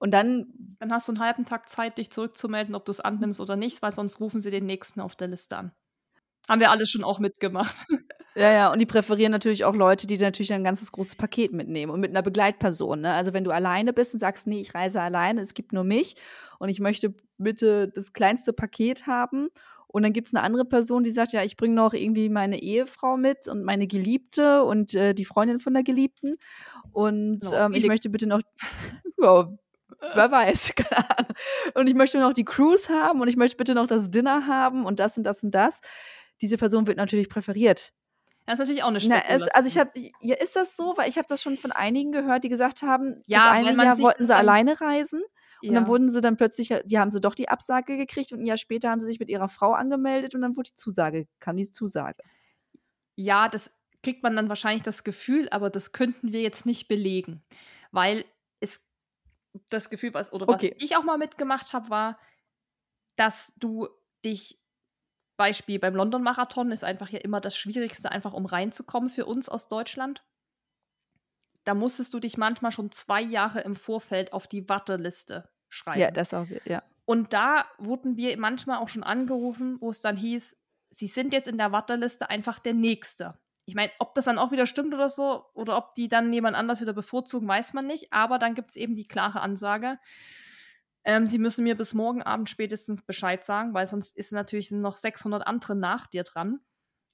[0.00, 0.52] und dann.
[0.80, 3.82] Dann hast du einen halben Tag Zeit, dich zurückzumelden, ob du es annimmst oder nicht,
[3.82, 5.72] weil sonst rufen sie den nächsten auf der Liste an.
[6.48, 7.74] Haben wir alle schon auch mitgemacht.
[8.36, 11.90] Ja, ja, und die präferieren natürlich auch Leute, die natürlich ein ganzes großes Paket mitnehmen
[11.90, 13.00] und mit einer Begleitperson.
[13.00, 13.12] Ne?
[13.12, 16.14] Also wenn du alleine bist und sagst, nee, ich reise alleine, es gibt nur mich
[16.60, 19.48] und ich möchte bitte das kleinste Paket haben.
[19.88, 22.62] Und dann gibt es eine andere Person, die sagt, ja, ich bringe noch irgendwie meine
[22.62, 26.36] Ehefrau mit und meine Geliebte und äh, die Freundin von der Geliebten.
[26.92, 28.40] Und genau, ähm, ich möchte bitte noch,
[29.20, 29.48] ja,
[30.14, 31.32] wer weiß, keine Ahnung.
[31.74, 34.84] Und ich möchte noch die Cruise haben und ich möchte bitte noch das Dinner haben
[34.84, 35.80] und das und das und das.
[36.40, 37.92] Diese Person wird natürlich präferiert.
[38.46, 39.40] Das ist natürlich auch eine Spekulation.
[39.40, 39.90] Na, also ich habe,
[40.20, 40.94] ja, ist das so?
[40.96, 43.98] Weil ich habe das schon von einigen gehört, die gesagt haben, ja, das eine Jahr
[43.98, 45.22] wollten sie alleine reisen.
[45.62, 45.74] Und ja.
[45.74, 48.56] dann wurden sie dann plötzlich, die haben sie doch die Absage gekriegt und ein Jahr
[48.56, 51.70] später haben sie sich mit ihrer Frau angemeldet und dann wurde die Zusage, kam die
[51.70, 52.22] Zusage.
[53.14, 57.42] Ja, das kriegt man dann wahrscheinlich das Gefühl, aber das könnten wir jetzt nicht belegen,
[57.90, 58.24] weil
[58.60, 58.80] es
[59.70, 60.74] das Gefühl, was oder Okay.
[60.76, 62.18] was ich auch mal mitgemacht habe, war,
[63.16, 63.88] dass du
[64.24, 64.60] dich
[65.36, 69.48] Beispiel beim London Marathon ist einfach ja immer das Schwierigste, einfach um reinzukommen für uns
[69.48, 70.22] aus Deutschland.
[71.64, 76.00] Da musstest du dich manchmal schon zwei Jahre im Vorfeld auf die Warteliste schreiben.
[76.00, 76.82] Ja, das auch, ja.
[77.06, 80.56] Und da wurden wir manchmal auch schon angerufen, wo es dann hieß,
[80.90, 83.39] sie sind jetzt in der Warteliste einfach der Nächste.
[83.66, 86.56] Ich meine, ob das dann auch wieder stimmt oder so, oder ob die dann jemand
[86.56, 88.12] anders wieder bevorzugen, weiß man nicht.
[88.12, 89.98] Aber dann gibt es eben die klare Ansage,
[91.04, 94.96] ähm, sie müssen mir bis morgen Abend spätestens Bescheid sagen, weil sonst ist natürlich noch
[94.96, 96.60] 600 andere nach dir dran.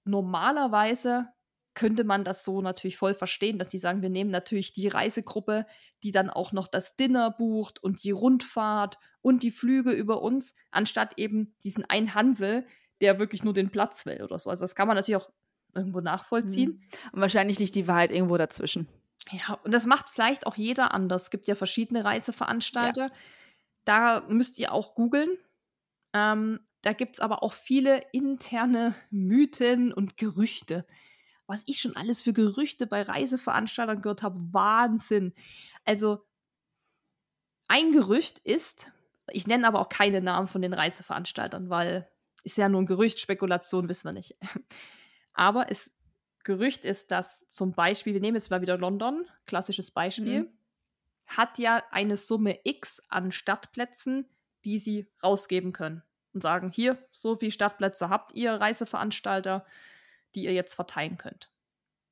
[0.05, 1.29] Normalerweise
[1.75, 5.67] könnte man das so natürlich voll verstehen, dass die sagen, wir nehmen natürlich die Reisegruppe,
[6.03, 10.55] die dann auch noch das Dinner bucht und die Rundfahrt und die Flüge über uns,
[10.71, 12.67] anstatt eben diesen einen Hansel,
[13.03, 14.49] der wirklich nur den Platz will oder so.
[14.49, 15.31] Also das kann man natürlich auch
[15.77, 16.83] irgendwo nachvollziehen.
[17.13, 18.89] Und wahrscheinlich liegt die Wahrheit irgendwo dazwischen.
[19.31, 21.25] Ja, und das macht vielleicht auch jeder anders.
[21.25, 23.11] Es gibt ja verschiedene Reiseveranstalter.
[23.85, 25.37] Da müsst ihr auch googeln.
[26.13, 30.87] Ähm, da gibt es aber auch viele interne Mythen und Gerüchte.
[31.47, 35.33] Was ich schon alles für Gerüchte bei Reiseveranstaltern gehört habe, Wahnsinn.
[35.85, 36.25] Also,
[37.69, 38.93] ein Gerücht ist,
[39.31, 42.09] ich nenne aber auch keine Namen von den Reiseveranstaltern, weil
[42.45, 44.37] ist ja nur ein Gerücht, Spekulation wissen wir nicht.
[45.37, 45.95] Aber es
[46.45, 50.59] Gerücht ist, dass zum Beispiel, wir nehmen jetzt mal wieder London, klassisches Beispiel, Mhm.
[51.27, 54.29] hat ja eine Summe X an Startplätzen,
[54.65, 56.03] die sie rausgeben können
[56.35, 59.67] und sagen, hier, so viele Startplätze habt ihr Reiseveranstalter,
[60.37, 61.51] die ihr jetzt verteilen könnt.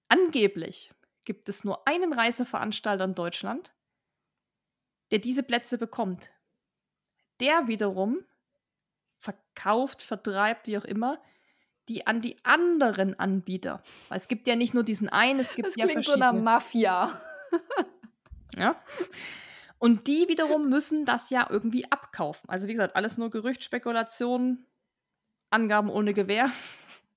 [0.08, 0.92] Angeblich
[1.24, 3.72] gibt es nur einen Reiseveranstalter in Deutschland,
[5.12, 6.32] der diese Plätze bekommt.
[7.40, 8.24] Der wiederum
[9.18, 11.22] verkauft, vertreibt, wie auch immer,
[11.88, 13.82] die an die anderen Anbieter.
[14.08, 16.32] Weil es gibt ja nicht nur diesen einen, es gibt Das ja klingt so verschiedene.
[16.38, 17.20] nach Mafia.
[18.56, 18.76] Ja.
[19.78, 22.48] Und die wiederum müssen das ja irgendwie abkaufen.
[22.48, 24.64] Also wie gesagt, alles nur Gerücht, Spekulation,
[25.50, 26.50] Angaben ohne Gewähr.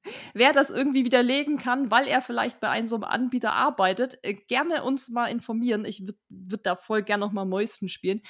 [0.34, 4.34] Wer das irgendwie widerlegen kann, weil er vielleicht bei einem so einem Anbieter arbeitet, äh,
[4.34, 5.86] gerne uns mal informieren.
[5.86, 8.22] Ich würde würd da voll gerne noch mal Mäuschen spielen.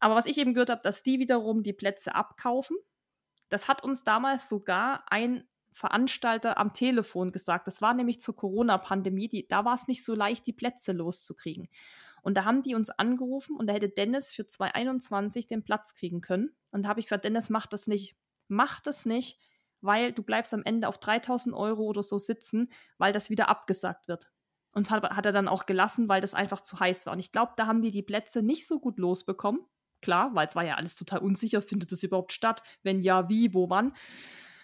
[0.00, 2.76] Aber was ich eben gehört habe, dass die wiederum die Plätze abkaufen.
[3.48, 7.66] Das hat uns damals sogar ein Veranstalter am Telefon gesagt.
[7.66, 9.46] Das war nämlich zur Corona-Pandemie.
[9.48, 11.68] Da war es nicht so leicht, die Plätze loszukriegen.
[12.22, 16.22] Und da haben die uns angerufen und da hätte Dennis für 2021 den Platz kriegen
[16.22, 16.56] können.
[16.72, 18.16] Und da habe ich gesagt, Dennis, mach das nicht.
[18.48, 19.38] Mach das nicht,
[19.80, 24.08] weil du bleibst am Ende auf 3000 Euro oder so sitzen, weil das wieder abgesagt
[24.08, 24.32] wird.
[24.72, 27.12] Und hat, hat er dann auch gelassen, weil das einfach zu heiß war.
[27.12, 29.60] Und ich glaube, da haben die die Plätze nicht so gut losbekommen.
[30.02, 31.62] Klar, weil es war ja alles total unsicher.
[31.62, 32.62] Findet das überhaupt statt?
[32.82, 33.94] Wenn ja, wie, wo, wann?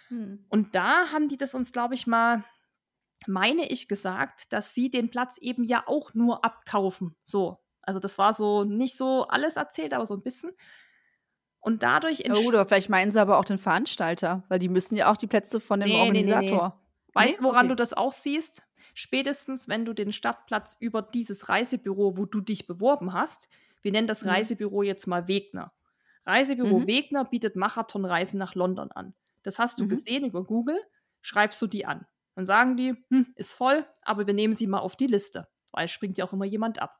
[0.09, 0.44] Hm.
[0.48, 2.44] Und da haben die das uns, glaube ich, mal,
[3.26, 7.16] meine ich, gesagt, dass sie den Platz eben ja auch nur abkaufen.
[7.24, 7.59] So.
[7.82, 10.52] Also das war so nicht so alles erzählt, aber so ein bisschen.
[11.60, 15.10] Und dadurch gut, aber vielleicht meinen sie aber auch den Veranstalter, weil die müssen ja
[15.10, 16.80] auch die Plätze von dem Nee, nee, nee, Organisator.
[17.14, 17.48] Weißt du, Nee?
[17.48, 17.68] woran Okay.
[17.68, 18.62] du das auch siehst?
[18.94, 23.48] Spätestens, wenn du den Stadtplatz über dieses Reisebüro, wo du dich beworben hast,
[23.82, 24.30] wir nennen das Mhm.
[24.30, 25.72] Reisebüro jetzt mal Wegner.
[26.24, 26.86] Reisebüro Mhm.
[26.86, 29.14] Wegner bietet Marathonreisen nach London an.
[29.42, 29.88] Das hast du Mhm.
[29.88, 30.80] gesehen über Google,
[31.20, 32.06] schreibst du die an.
[32.34, 35.84] Dann sagen die, hm, ist voll, aber wir nehmen sie mal auf die Liste, weil
[35.86, 36.98] es springt ja auch immer jemand ab.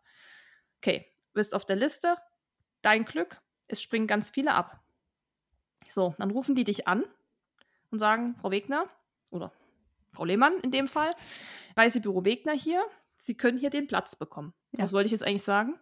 [0.79, 2.17] Okay, bist auf der Liste,
[2.83, 4.81] dein Glück, es springen ganz viele ab.
[5.89, 7.05] So, dann rufen die dich an
[7.91, 8.87] und sagen, Frau Wegner
[9.31, 9.53] oder
[10.13, 11.15] Frau Lehmann in dem Fall,
[11.77, 12.85] Reisebüro Wegner hier,
[13.17, 14.53] Sie können hier den Platz bekommen.
[14.73, 14.83] Ja.
[14.85, 15.79] Was wollte ich jetzt eigentlich sagen?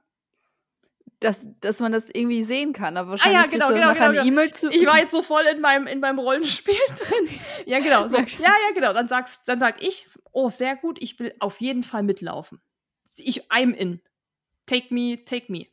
[1.21, 4.13] Dass, dass man das irgendwie sehen kann, aber Ah ja, wahrscheinlich genau, genau, genau, eine
[4.15, 4.27] genau.
[4.27, 4.71] E-Mail zu.
[4.71, 7.39] Ich war jetzt so voll in meinem, in meinem Rollenspiel drin.
[7.67, 8.09] Ja, genau.
[8.09, 8.17] So.
[8.17, 8.95] Ja, ja, genau.
[8.95, 12.63] Dann sagst, dann sag ich, oh, sehr gut, ich will auf jeden Fall mitlaufen.
[13.19, 14.01] Ich, I'm in.
[14.65, 15.67] Take me, take me.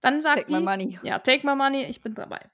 [0.00, 0.98] Dann sagt Take my die, money.
[1.02, 2.48] ja, take my money, ich bin dabei.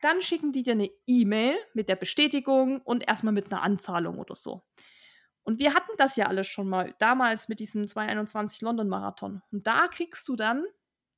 [0.00, 4.34] Dann schicken die dir eine E-Mail mit der Bestätigung und erstmal mit einer Anzahlung oder
[4.34, 4.62] so.
[5.42, 9.42] Und wir hatten das ja alles schon mal damals mit diesem 221 London Marathon.
[9.50, 10.64] Und da kriegst du dann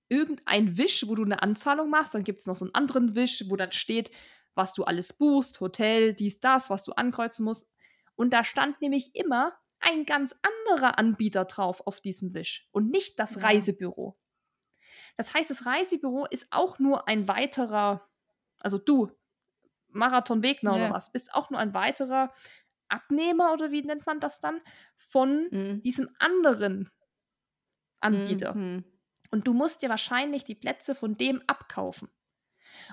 [0.09, 2.14] irgendein Wisch, wo du eine Anzahlung machst.
[2.14, 4.10] Dann gibt es noch so einen anderen Wisch, wo dann steht,
[4.55, 7.66] was du alles buchst, Hotel, dies, das, was du ankreuzen musst.
[8.14, 10.35] Und da stand nämlich immer ein ganz
[10.70, 13.43] anderer Anbieter drauf auf diesem Wisch und nicht das.
[13.43, 14.16] Reisebüro.
[15.16, 18.09] Das heißt, das Reisebüro ist auch nur ein weiterer,
[18.59, 19.10] also du,
[19.89, 20.86] Marathon Wegner Ja.
[20.86, 22.32] oder was, bist auch nur ein weiterer
[22.89, 24.60] Abnehmer oder wie nennt man das dann
[24.97, 25.82] von Mhm.
[25.82, 26.90] diesem anderen
[28.01, 28.55] Anbieter.
[28.55, 28.85] Mhm.
[29.35, 32.09] Und du musst dir wahrscheinlich die Plätze von dem abkaufen.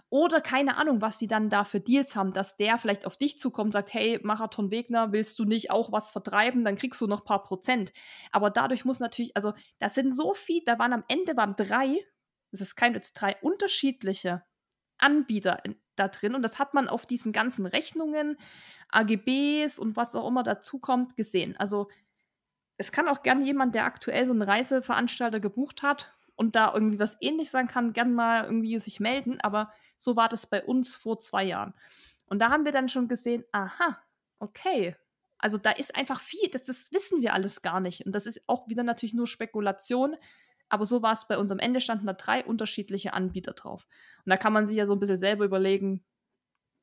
[0.09, 3.37] Oder keine Ahnung, was die dann da für Deals haben, dass der vielleicht auf dich
[3.37, 6.65] zukommt und sagt, hey, Marathon Wegner, willst du nicht auch was vertreiben?
[6.65, 7.93] Dann kriegst du noch ein paar Prozent.
[8.31, 12.03] Aber dadurch muss natürlich, also das sind so viel, da waren am Ende waren drei,
[12.49, 14.41] das ist kein jetzt drei unterschiedliche
[14.97, 16.33] Anbieter in, da drin.
[16.33, 18.35] Und das hat man auf diesen ganzen Rechnungen,
[18.89, 21.55] AGBs und was auch immer dazukommt, gesehen.
[21.57, 21.87] Also
[22.77, 26.99] es kann auch gern jemand, der aktuell so einen Reiseveranstalter gebucht hat und da irgendwie
[26.99, 29.39] was ähnlich sein kann, gern mal irgendwie sich melden.
[29.41, 31.73] Aber so war das bei uns vor zwei Jahren.
[32.25, 33.97] Und da haben wir dann schon gesehen, aha,
[34.39, 34.95] okay.
[35.37, 38.05] Also da ist einfach viel, das, das wissen wir alles gar nicht.
[38.05, 40.15] Und das ist auch wieder natürlich nur Spekulation.
[40.69, 41.51] Aber so war es bei uns.
[41.51, 43.87] Am Ende standen da drei unterschiedliche Anbieter drauf.
[44.25, 46.05] Und da kann man sich ja so ein bisschen selber überlegen,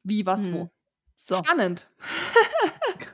[0.02, 0.54] wie, was, hm.
[0.54, 0.70] wo.
[1.16, 1.36] So.
[1.36, 1.88] Spannend.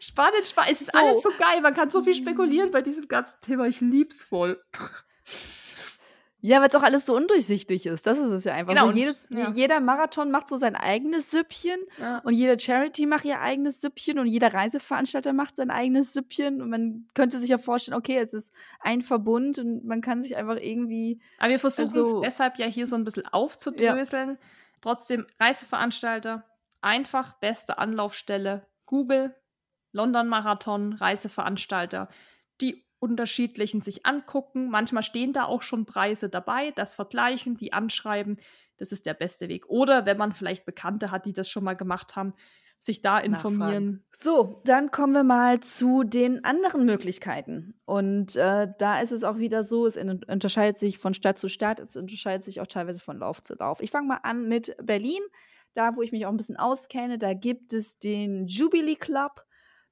[0.00, 0.72] spannend, spannend.
[0.72, 0.98] Es ist so.
[0.98, 1.60] alles so geil.
[1.60, 3.66] Man kann so viel spekulieren bei diesem ganzen Thema.
[3.66, 4.62] Ich lieb's voll.
[6.46, 8.06] Ja, weil es auch alles so undurchsichtig ist.
[8.06, 8.74] Das ist es ja einfach.
[8.74, 9.50] Genau, so jedes, ja.
[9.50, 12.18] Jeder Marathon macht so sein eigenes Süppchen ja.
[12.18, 16.62] und jede Charity macht ihr eigenes Süppchen und jeder Reiseveranstalter macht sein eigenes Süppchen.
[16.62, 20.36] Und man könnte sich ja vorstellen, okay, es ist ein Verbund und man kann sich
[20.36, 21.20] einfach irgendwie.
[21.38, 24.30] Aber wir versuchen also, es deshalb ja hier so ein bisschen aufzudröseln.
[24.30, 24.48] Ja.
[24.82, 26.44] Trotzdem, Reiseveranstalter,
[26.80, 28.66] einfach beste Anlaufstelle.
[28.84, 29.34] Google,
[29.90, 32.08] London Marathon, Reiseveranstalter.
[32.98, 34.70] Unterschiedlichen sich angucken.
[34.70, 38.38] Manchmal stehen da auch schon Preise dabei, das vergleichen, die anschreiben.
[38.78, 39.68] Das ist der beste Weg.
[39.68, 42.34] Oder wenn man vielleicht Bekannte hat, die das schon mal gemacht haben,
[42.78, 44.04] sich da informieren.
[44.18, 47.74] So, dann kommen wir mal zu den anderen Möglichkeiten.
[47.84, 51.80] Und äh, da ist es auch wieder so, es unterscheidet sich von Stadt zu Stadt,
[51.80, 53.80] es unterscheidet sich auch teilweise von Lauf zu Lauf.
[53.80, 55.20] Ich fange mal an mit Berlin,
[55.74, 57.18] da wo ich mich auch ein bisschen auskenne.
[57.18, 59.45] Da gibt es den Jubilee Club.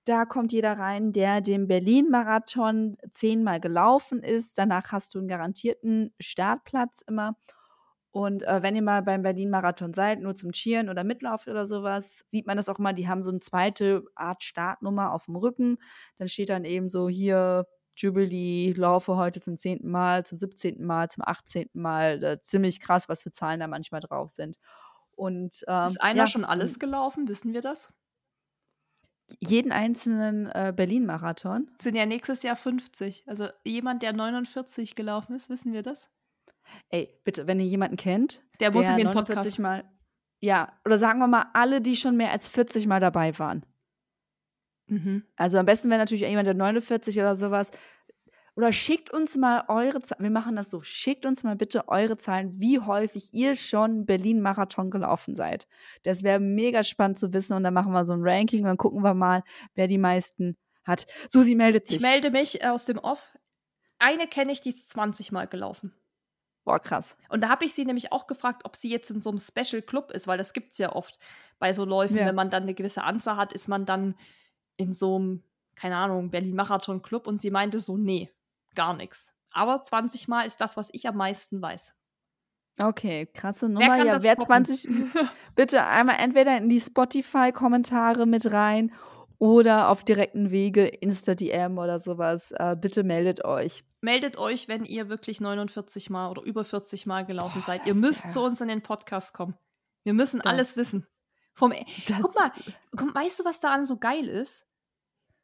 [0.05, 4.59] Da kommt jeder rein, der den Berlin-Marathon zehnmal gelaufen ist.
[4.59, 7.39] Danach hast du einen garantierten Startplatz immer.
[8.11, 12.25] Und äh, wenn ihr mal beim Berlin-Marathon seid, nur zum Cheeren oder Mitlaufen oder sowas,
[12.29, 12.93] sieht man das auch mal.
[12.93, 15.79] Die haben so eine zweite Art Startnummer auf dem Rücken.
[16.19, 17.67] Dann steht dann eben so hier
[17.97, 22.23] Jubilee, laufe heute zum zehnten Mal, zum siebzehnten Mal, zum achtzehnten Mal.
[22.23, 24.59] Äh, ziemlich krass, was für Zahlen da manchmal drauf sind.
[25.17, 27.27] Und, ähm, ist einer ja, schon alles gelaufen?
[27.27, 27.93] Wissen wir das?
[29.41, 31.71] Jeden einzelnen äh, Berlin-Marathon.
[31.81, 33.25] Sind ja nächstes Jahr 50.
[33.27, 36.11] Also jemand, der 49 gelaufen ist, wissen wir das?
[36.91, 39.85] Ey, bitte, wenn ihr jemanden kennt, der, der muss in den Podcast mal.
[40.41, 43.65] Ja, oder sagen wir mal, alle, die schon mehr als 40 Mal dabei waren.
[44.87, 45.25] Mhm.
[45.37, 47.71] Also am besten wäre natürlich jemand, der 49 oder sowas
[48.57, 50.23] oder schickt uns mal eure Zahlen.
[50.23, 50.83] Wir machen das so.
[50.83, 55.67] Schickt uns mal bitte eure Zahlen, wie häufig ihr schon Berlin-Marathon gelaufen seid.
[56.05, 57.57] Das wäre mega spannend zu wissen.
[57.57, 59.43] Und dann machen wir so ein Ranking und dann gucken wir mal,
[59.75, 61.07] wer die meisten hat.
[61.29, 61.97] Susi meldet sich.
[61.97, 63.37] Ich melde mich aus dem Off.
[63.99, 65.93] Eine kenne ich, die ist 20 Mal gelaufen.
[66.65, 67.17] Boah, krass.
[67.29, 69.83] Und da habe ich sie nämlich auch gefragt, ob sie jetzt in so einem Special
[69.83, 71.19] Club ist, weil das gibt es ja oft
[71.59, 72.19] bei so Läufen.
[72.19, 72.27] Ja.
[72.27, 74.15] Wenn man dann eine gewisse Anzahl hat, ist man dann
[74.77, 75.43] in so einem,
[75.75, 77.27] keine Ahnung, Berlin-Marathon-Club.
[77.27, 78.31] Und sie meinte so, nee,
[78.75, 79.35] gar nichts.
[79.51, 81.95] Aber 20 Mal ist das, was ich am meisten weiß.
[82.79, 83.97] Okay, krasse Nummer.
[83.97, 84.89] Wer ja, wer 20.
[85.55, 88.93] bitte einmal entweder in die Spotify-Kommentare mit rein
[89.39, 92.53] oder auf direkten Wege, Insta-DM oder sowas.
[92.53, 93.85] Äh, bitte meldet euch.
[94.01, 97.87] Meldet euch, wenn ihr wirklich 49 Mal oder über 40 Mal gelaufen Boah, seid.
[97.87, 99.55] Ihr müsst zu uns in den Podcast kommen.
[100.03, 101.07] Wir müssen das, alles wissen.
[101.53, 101.87] Vom, e
[102.21, 102.51] guck mal,
[102.97, 104.67] komm, weißt du, was daran so geil ist?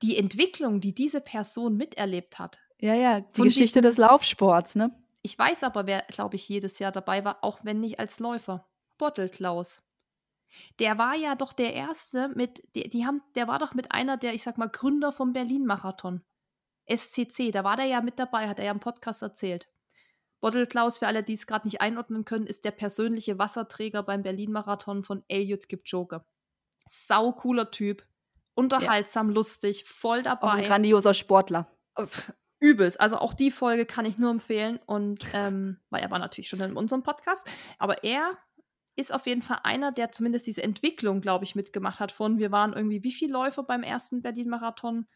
[0.02, 2.58] Die Entwicklung, die diese Person miterlebt hat.
[2.80, 4.90] Ja, ja, die Geschichte des Laufsports, ne?
[5.22, 8.66] Ich weiß aber, wer, glaube ich, jedes Jahr dabei war, auch wenn nicht als Läufer.
[8.96, 9.82] Bottelklaus.
[10.78, 14.16] Der war ja doch der Erste mit, die, die haben, der war doch mit einer
[14.16, 16.22] der, ich sag mal, Gründer vom Berlin-Marathon.
[16.88, 19.68] SCC, da war der ja mit dabei, hat er ja im Podcast erzählt.
[20.40, 25.04] Bottelklaus, für alle, die es gerade nicht einordnen können, ist der persönliche Wasserträger beim Berlin-Marathon
[25.04, 26.24] von Eliud Kipchoge.
[26.88, 28.04] Sau cooler Typ,
[28.54, 29.34] unterhaltsam, ja.
[29.34, 30.48] lustig, voll dabei.
[30.48, 31.70] Auch ein grandioser Sportler
[32.60, 33.00] übelst.
[33.00, 34.78] Also auch die Folge kann ich nur empfehlen.
[34.86, 37.48] Und ähm, weil er war natürlich schon in unserem Podcast.
[37.78, 38.38] Aber er
[38.96, 42.12] ist auf jeden Fall einer, der zumindest diese Entwicklung, glaube ich, mitgemacht hat.
[42.12, 45.06] Von wir waren irgendwie wie viele Läufer beim ersten Berlin-Marathon?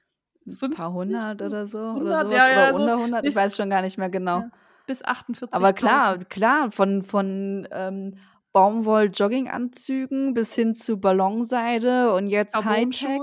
[0.47, 1.79] Ein paar hundert oder so.
[1.79, 4.41] 100, oder, sowas, ja, ja, oder unter 100, ich weiß schon gar nicht mehr genau.
[4.41, 4.51] Ja,
[4.87, 5.55] bis 48.
[5.55, 8.19] Aber klar, klar, von, von ähm,
[8.55, 13.21] Baumwoll-Jogginganzügen bis hin zu Ballonseide und jetzt Hightech,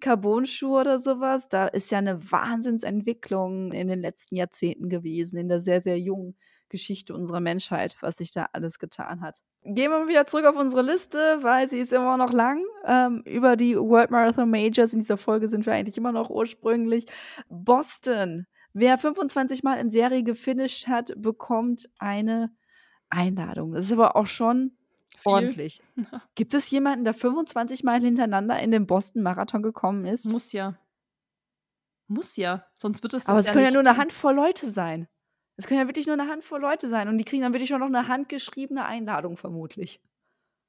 [0.00, 1.48] Carbonschuhe oder sowas.
[1.48, 6.36] Da ist ja eine Wahnsinnsentwicklung in den letzten Jahrzehnten gewesen, in der sehr, sehr jungen
[6.70, 9.38] Geschichte unserer Menschheit, was sich da alles getan hat.
[9.62, 12.64] Gehen wir mal wieder zurück auf unsere Liste, weil sie ist immer noch lang.
[12.84, 17.06] Ähm, über die World Marathon Majors in dieser Folge sind wir eigentlich immer noch ursprünglich.
[17.48, 18.46] Boston.
[18.72, 22.50] Wer 25 Mal in Serie gefinisht hat, bekommt eine
[23.10, 23.74] Einladungen.
[23.74, 24.76] Das ist aber auch schon
[25.16, 25.32] Viel.
[25.32, 25.82] ordentlich.
[26.34, 30.26] Gibt es jemanden, der 25 Mal hintereinander in den Boston Marathon gekommen ist?
[30.26, 30.78] Muss ja.
[32.06, 32.66] Muss ja.
[32.74, 33.26] Sonst wird es.
[33.26, 35.08] Aber es können ja nur eine Handvoll Leute sein.
[35.56, 37.08] Es können ja wirklich nur eine Handvoll Leute sein.
[37.08, 40.00] Und die kriegen dann wirklich auch noch eine handgeschriebene Einladung, vermutlich.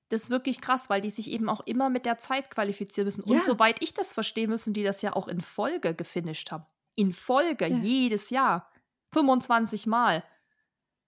[0.09, 3.23] Das ist wirklich krass, weil die sich eben auch immer mit der Zeit qualifizieren müssen.
[3.23, 3.41] Und ja.
[3.41, 6.65] soweit ich das verstehe, müssen die das ja auch in Folge gefinisht haben.
[6.95, 7.77] In Folge, ja.
[7.77, 8.69] jedes Jahr.
[9.13, 10.23] 25 Mal.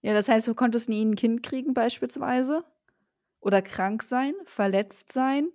[0.01, 2.63] Ja, das heißt, du konntest nie ein Kind kriegen, beispielsweise.
[3.39, 5.49] Oder krank sein, verletzt sein.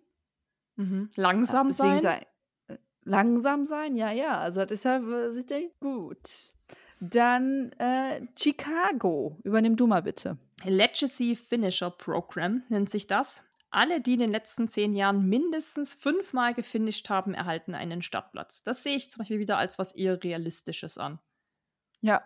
[0.77, 1.11] Mhm.
[1.17, 2.01] Langsam ja, sein.
[2.01, 2.27] sein.
[2.69, 4.39] Äh, langsam sein, ja, ja.
[4.39, 6.55] Also, das ist ja sicherlich gut.
[7.01, 9.37] Dann äh, Chicago.
[9.43, 10.39] Übernimm du mal bitte.
[10.65, 13.45] Legacy Finisher Program nennt sich das.
[13.71, 18.63] Alle, die in den letzten zehn Jahren mindestens fünfmal gefinisht haben, erhalten einen Startplatz.
[18.63, 21.19] Das sehe ich zum Beispiel wieder als was eher Realistisches an.
[22.03, 22.23] Ja,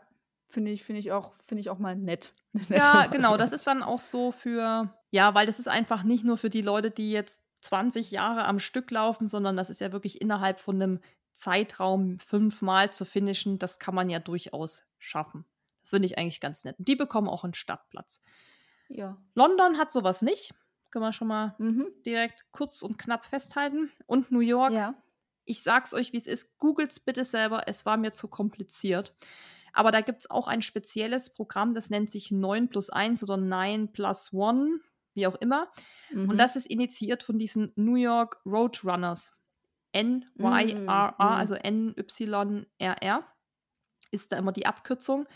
[0.48, 2.32] finde ich, finde ich auch, finde ich auch mal nett.
[2.68, 3.36] Ja, genau.
[3.36, 6.62] Das ist dann auch so für, ja, weil das ist einfach nicht nur für die
[6.62, 10.80] Leute, die jetzt 20 Jahre am Stück laufen, sondern das ist ja wirklich innerhalb von
[10.80, 11.00] einem
[11.32, 13.58] Zeitraum fünfmal zu finishen.
[13.58, 15.44] Das kann man ja durchaus schaffen.
[15.82, 16.78] Das finde ich eigentlich ganz nett.
[16.78, 18.22] Und die bekommen auch einen Stadtplatz.
[18.88, 19.18] Ja.
[19.34, 20.54] London hat sowas nicht.
[20.90, 21.88] Können wir schon mal mhm.
[22.04, 23.90] direkt kurz und knapp festhalten.
[24.06, 24.72] Und New York.
[24.72, 24.94] Ja.
[25.44, 26.58] Ich sag's euch, wie es ist.
[26.58, 27.64] Googelt's bitte selber.
[27.66, 29.14] Es war mir zu kompliziert.
[29.76, 33.36] Aber da gibt es auch ein spezielles Programm, das nennt sich 9 plus 1 oder
[33.36, 34.80] 9 plus 1,
[35.14, 35.70] wie auch immer.
[36.10, 36.30] Mhm.
[36.30, 39.32] Und das ist initiiert von diesen New York Roadrunners.
[39.92, 41.14] N-Y-R-R, mhm.
[41.18, 43.24] also N-Y-R-R
[44.10, 45.28] ist da immer die Abkürzung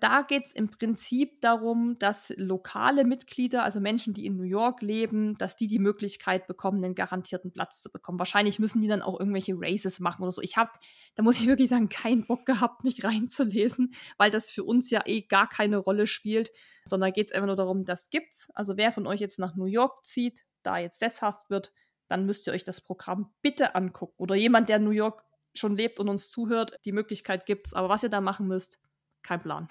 [0.00, 4.82] da geht es im Prinzip darum, dass lokale Mitglieder, also Menschen, die in New York
[4.82, 8.18] leben, dass die die Möglichkeit bekommen, einen garantierten Platz zu bekommen.
[8.18, 10.42] Wahrscheinlich müssen die dann auch irgendwelche Races machen oder so.
[10.42, 10.70] Ich habe,
[11.14, 15.02] da muss ich wirklich sagen, keinen Bock gehabt, mich reinzulesen, weil das für uns ja
[15.04, 16.50] eh gar keine Rolle spielt,
[16.84, 18.50] sondern geht es einfach nur darum, das gibt's.
[18.54, 21.72] Also wer von euch jetzt nach New York zieht, da jetzt sesshaft wird,
[22.08, 24.14] dann müsst ihr euch das Programm bitte angucken.
[24.16, 25.24] Oder jemand, der in New York
[25.54, 27.74] schon lebt und uns zuhört, die Möglichkeit gibt's.
[27.74, 28.78] Aber was ihr da machen müsst,
[29.22, 29.68] kein Plan.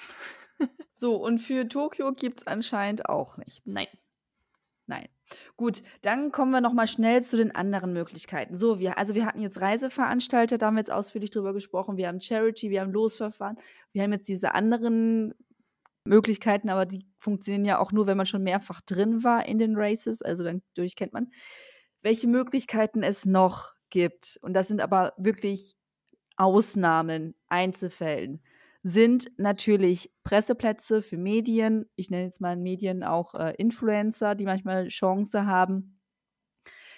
[0.94, 3.62] so, und für Tokio gibt es anscheinend auch nichts.
[3.66, 3.88] Nein.
[4.88, 5.08] Nein.
[5.56, 8.56] Gut, dann kommen wir noch mal schnell zu den anderen Möglichkeiten.
[8.56, 11.98] So, wir, also wir hatten jetzt Reiseveranstalter, da haben wir jetzt ausführlich drüber gesprochen.
[11.98, 13.58] Wir haben Charity, wir haben Losverfahren.
[13.94, 15.36] Wir haben jetzt diese anderen
[16.06, 19.76] Möglichkeiten, aber die funktionieren ja auch nur, wenn man schon mehrfach drin war in den
[19.76, 20.24] Races.
[20.24, 21.32] Also dann durch kennt man,
[22.02, 24.40] welche Möglichkeiten es noch gibt.
[24.42, 25.78] Und das sind aber wirklich
[26.36, 28.42] Ausnahmen, Einzelfällen
[28.84, 31.90] sind natürlich Presseplätze für Medien.
[31.96, 36.00] Ich nenne jetzt mal in Medien auch äh, Influencer, die manchmal Chance haben.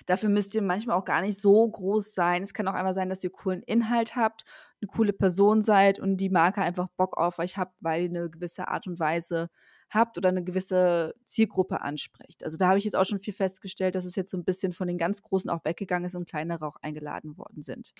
[0.05, 2.43] Dafür müsst ihr manchmal auch gar nicht so groß sein.
[2.43, 4.43] Es kann auch einmal sein, dass ihr coolen Inhalt habt,
[4.81, 8.29] eine coole Person seid und die Marke einfach Bock auf euch habt, weil ihr eine
[8.29, 9.49] gewisse Art und Weise
[9.89, 12.43] habt oder eine gewisse Zielgruppe anspricht.
[12.43, 14.73] Also da habe ich jetzt auch schon viel festgestellt, dass es jetzt so ein bisschen
[14.73, 17.91] von den ganz Großen auch weggegangen ist und kleinere auch eingeladen worden sind.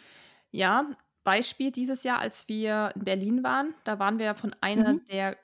[0.52, 0.90] Ja,
[1.24, 5.06] Beispiel dieses Jahr, als wir in Berlin waren, da waren wir von einer mhm.
[5.06, 5.38] der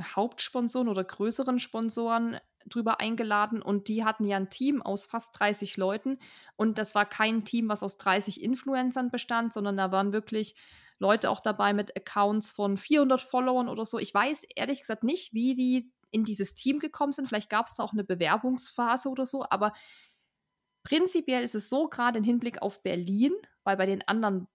[0.00, 5.76] Hauptsponsoren oder größeren Sponsoren drüber eingeladen und die hatten ja ein Team aus fast 30
[5.76, 6.18] Leuten
[6.56, 10.54] und das war kein Team, was aus 30 Influencern bestand, sondern da waren wirklich
[10.98, 13.98] Leute auch dabei mit Accounts von 400 Followern oder so.
[13.98, 17.26] Ich weiß ehrlich gesagt nicht, wie die in dieses Team gekommen sind.
[17.26, 19.72] Vielleicht gab es da auch eine Bewerbungsphase oder so, aber
[20.82, 23.32] prinzipiell ist es so, gerade im Hinblick auf Berlin,
[23.64, 24.46] weil bei den anderen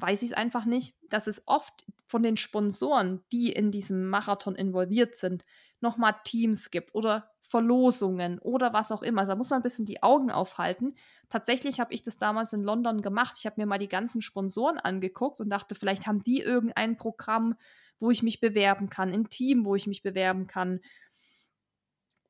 [0.00, 4.54] weiß ich es einfach nicht, dass es oft von den Sponsoren, die in diesem Marathon
[4.54, 5.44] involviert sind,
[5.80, 9.20] nochmal Teams gibt oder Verlosungen oder was auch immer.
[9.20, 10.94] Also da muss man ein bisschen die Augen aufhalten.
[11.28, 13.36] Tatsächlich habe ich das damals in London gemacht.
[13.38, 17.56] Ich habe mir mal die ganzen Sponsoren angeguckt und dachte, vielleicht haben die irgendein Programm,
[18.00, 20.80] wo ich mich bewerben kann, ein Team, wo ich mich bewerben kann.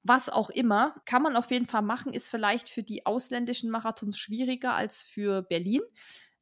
[0.05, 4.17] Was auch immer, kann man auf jeden Fall machen, ist vielleicht für die ausländischen Marathons
[4.17, 5.83] schwieriger als für Berlin.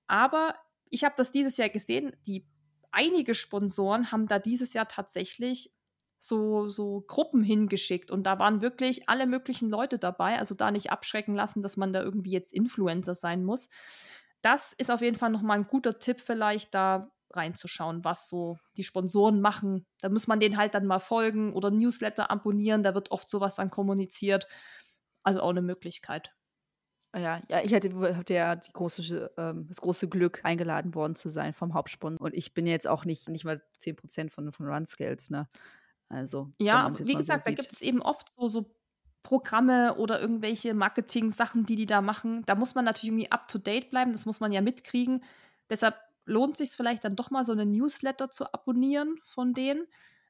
[0.07, 0.55] Aber
[0.91, 2.47] ich habe das dieses Jahr gesehen, die
[2.93, 5.73] einige Sponsoren haben da dieses Jahr tatsächlich
[6.19, 10.91] so, so Gruppen hingeschickt und da waren wirklich alle möglichen Leute dabei, also da nicht
[10.91, 13.69] abschrecken lassen, dass man da irgendwie jetzt Influencer sein muss.
[14.43, 18.85] Das ist auf jeden Fall nochmal ein guter Tipp vielleicht da reinzuschauen, was so die
[18.85, 19.87] Sponsoren machen.
[20.01, 23.57] Da muss man denen halt dann mal folgen oder Newsletter abonnieren, da wird oft sowas
[23.57, 24.47] dann kommuniziert.
[25.23, 26.36] Also auch eine Möglichkeit.
[27.17, 31.31] Ah ja, ja, ich hatte, hatte ja große, ähm, das große Glück, eingeladen worden zu
[31.31, 32.21] sein vom Hauptsponsor.
[32.21, 35.49] Und ich bin jetzt auch nicht, nicht mal 10% von, von Run Scales, ne?
[36.11, 36.53] Also.
[36.61, 38.77] Ja, wie gesagt, so da gibt es eben oft so, so
[39.23, 42.43] Programme oder irgendwelche Marketing-Sachen, die die da machen.
[42.45, 45.25] Da muss man natürlich irgendwie up to date bleiben, das muss man ja mitkriegen.
[45.71, 49.87] Deshalb lohnt sich vielleicht dann doch mal so eine Newsletter zu abonnieren von denen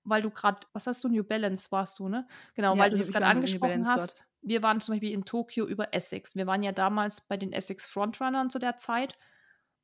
[0.06, 2.26] weil du gerade, was hast du, New Balance warst du, ne?
[2.54, 4.24] Genau, Ja, weil du das gerade angesprochen hast.
[4.46, 6.36] Wir waren zum Beispiel in Tokio über Essex.
[6.36, 9.18] Wir waren ja damals bei den Essex Frontrunnern zu der Zeit.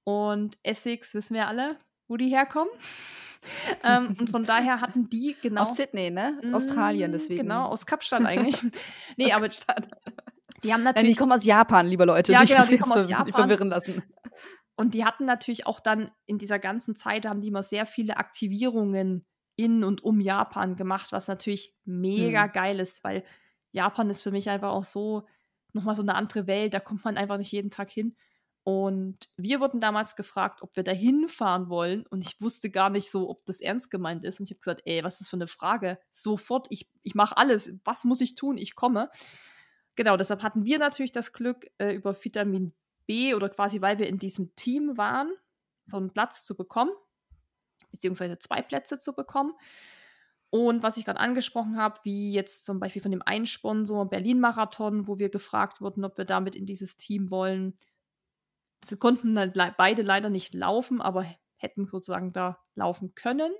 [0.05, 1.76] Und Essex, wissen wir alle,
[2.09, 2.72] wo die herkommen.
[3.84, 5.62] ähm, und von daher hatten die genau.
[5.62, 6.40] Aus Sydney, ne?
[6.52, 7.43] Australien, Mm, deswegen.
[7.43, 8.62] Genau, aus Kapstadt eigentlich.
[9.16, 9.89] nee, Aus aber Kapstadt.
[10.62, 11.16] die haben Nein, die natürlich.
[11.18, 12.32] kommen aus Japan, liebe Leute.
[12.32, 13.32] Ja, Nicht, genau, die kommen aus Japan.
[13.32, 14.02] verwirren lassen.
[14.76, 18.16] Und die hatten natürlich auch dann in dieser ganzen Zeit, haben die immer sehr viele
[18.16, 19.26] Aktivierungen
[19.56, 22.52] in und um Japan gemacht, was natürlich mega Hm.
[22.52, 23.24] geil ist, weil
[23.72, 25.26] Japan ist für mich einfach auch so
[25.72, 28.16] nochmal so eine andere Welt, da kommt man einfach nicht jeden Tag hin.
[28.64, 32.06] Und wir wurden damals gefragt, ob wir da hinfahren wollen.
[32.06, 34.38] Und ich wusste gar nicht so, ob das ernst gemeint ist.
[34.38, 35.98] Und ich habe gesagt, ey, was ist das für eine Frage?
[36.12, 37.74] Sofort, ich, ich mache alles.
[37.84, 38.58] Was muss ich tun?
[38.58, 39.10] Ich komme.
[39.96, 42.72] Genau, deshalb hatten wir natürlich das Glück, äh, über Vitamin
[43.06, 45.32] B oder quasi, weil wir in diesem Team waren,
[45.84, 46.92] so einen Platz zu bekommen,
[47.90, 49.54] beziehungsweise zwei Plätze zu bekommen.
[50.54, 55.06] Und was ich gerade angesprochen habe, wie jetzt zum Beispiel von dem einen Sponsor Berlin-Marathon,
[55.08, 57.74] wo wir gefragt wurden, ob wir damit in dieses Team wollen.
[58.84, 61.24] Sie konnten dann le beide leider nicht laufen, aber
[61.56, 63.50] hätten sozusagen da laufen können.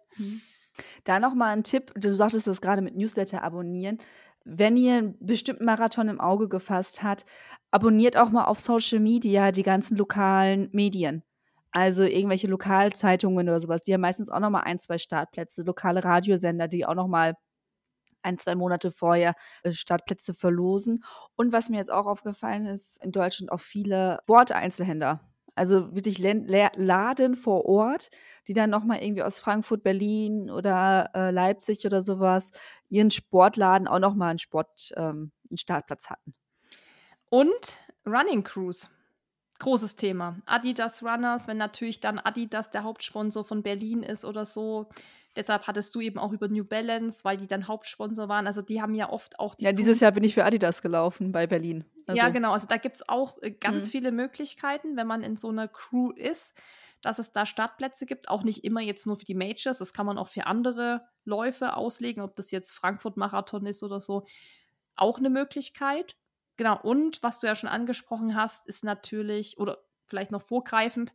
[1.05, 3.97] Da nochmal ein Tipp, du sagtest das gerade mit Newsletter abonnieren.
[4.45, 7.25] Wenn ihr einen bestimmten Marathon im Auge gefasst habt,
[7.71, 11.23] abonniert auch mal auf Social Media die ganzen lokalen Medien.
[11.73, 13.83] Also irgendwelche Lokalzeitungen oder sowas.
[13.83, 15.63] Die haben meistens auch nochmal ein, zwei Startplätze.
[15.63, 17.35] Lokale Radiosender, die auch nochmal
[18.23, 21.05] ein, zwei Monate vorher äh, Startplätze verlosen.
[21.37, 25.21] Und was mir jetzt auch aufgefallen ist, in Deutschland auch viele Sporteinzelhändler.
[25.55, 28.11] Also wirklich Laden vor Ort,
[28.49, 32.53] die dann nochmal irgendwie aus Frankfurt, Berlin oder äh, Leipzig oder sowas
[32.89, 36.35] ihren Sportladen auch nochmal einen Sport, ähm, einen Startplatz hatten.
[37.29, 38.91] Und Running Crews.
[39.63, 40.39] Großes Thema.
[40.47, 44.89] Adidas Runners, wenn natürlich dann Adidas der Hauptsponsor von Berlin ist oder so.
[45.37, 48.47] Deshalb hattest du eben auch über New Balance, weil die dann Hauptsponsor waren.
[48.47, 49.65] Also die haben ja oft auch die.
[49.65, 51.85] Ja, dieses Jahr bin ich für Adidas gelaufen bei Berlin.
[52.07, 52.53] Also, ja, genau.
[52.53, 53.91] Also da gibt es auch äh, ganz Mhm.
[53.91, 56.59] viele Möglichkeiten, wenn man in so einer Crew ist,
[57.01, 58.29] dass es da Startplätze gibt.
[58.29, 59.79] Auch nicht immer jetzt nur für die Majors.
[59.79, 64.27] Das kann man auch für andere Läufe auslegen, ob das jetzt Frankfurt-Marathon ist oder so.
[64.97, 66.17] Auch eine Möglichkeit.
[66.63, 66.81] Genau.
[66.81, 71.13] Und was du ja schon angesprochen hast, ist natürlich, oder vielleicht noch vorgreifend,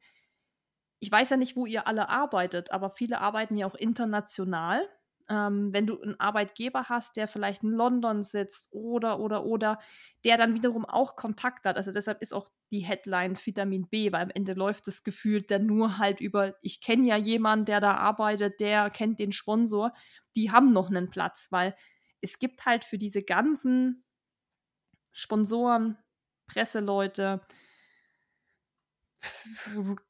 [1.00, 4.82] ich weiß ja nicht, wo ihr alle arbeitet, aber viele arbeiten ja auch international.
[5.30, 9.80] Ähm, wenn du einen Arbeitgeber hast, der vielleicht in London sitzt oder, oder, oder,
[10.26, 11.78] der dann wiederum auch Kontakt hat.
[11.78, 15.66] Also deshalb ist auch die Headline Vitamin B, weil am Ende läuft das Gefühl dann
[15.66, 19.94] nur halt über, ich kenne ja jemanden, der da arbeitet, der kennt den Sponsor,
[20.36, 21.74] die haben noch einen Platz, weil
[22.20, 24.04] es gibt halt für diese ganzen
[25.18, 25.98] Sponsoren,
[26.46, 27.42] Presseleute,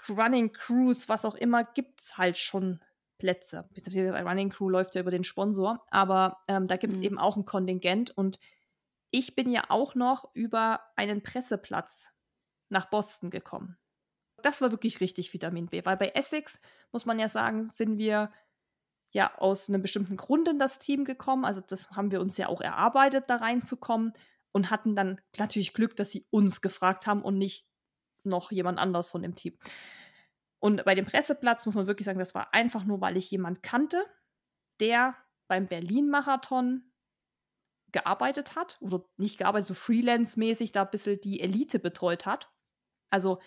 [0.09, 2.83] Running Crews, was auch immer, gibt es halt schon
[3.17, 3.69] Plätze.
[3.73, 7.05] Beziehungsweise bei Running Crew läuft ja über den Sponsor, aber ähm, da gibt es Mhm.
[7.05, 8.37] eben auch ein Kontingent und
[9.09, 12.09] ich bin ja auch noch über einen Presseplatz
[12.69, 13.77] nach Boston gekommen.
[14.43, 16.59] Das war wirklich richtig Vitamin B, weil bei Essex,
[16.91, 18.31] muss man ja sagen, sind wir
[19.13, 21.45] ja aus einem bestimmten Grund in das Team gekommen.
[21.45, 24.11] Also das haben wir uns ja auch erarbeitet, da reinzukommen
[24.57, 27.67] und hatten dann natürlich Glück, dass sie uns gefragt haben und nicht
[28.23, 29.55] noch jemand anders von dem Team.
[30.57, 33.61] Und bei dem Presseplatz muss man wirklich sagen, das war einfach nur, weil ich jemand
[33.61, 34.03] kannte,
[34.79, 35.15] der
[35.47, 36.91] beim Berlin-Marathon
[37.91, 42.51] gearbeitet hat oder nicht gearbeitet, so freelance-mäßig da ein bisschen die Elite betreut hat.
[43.11, 43.39] Also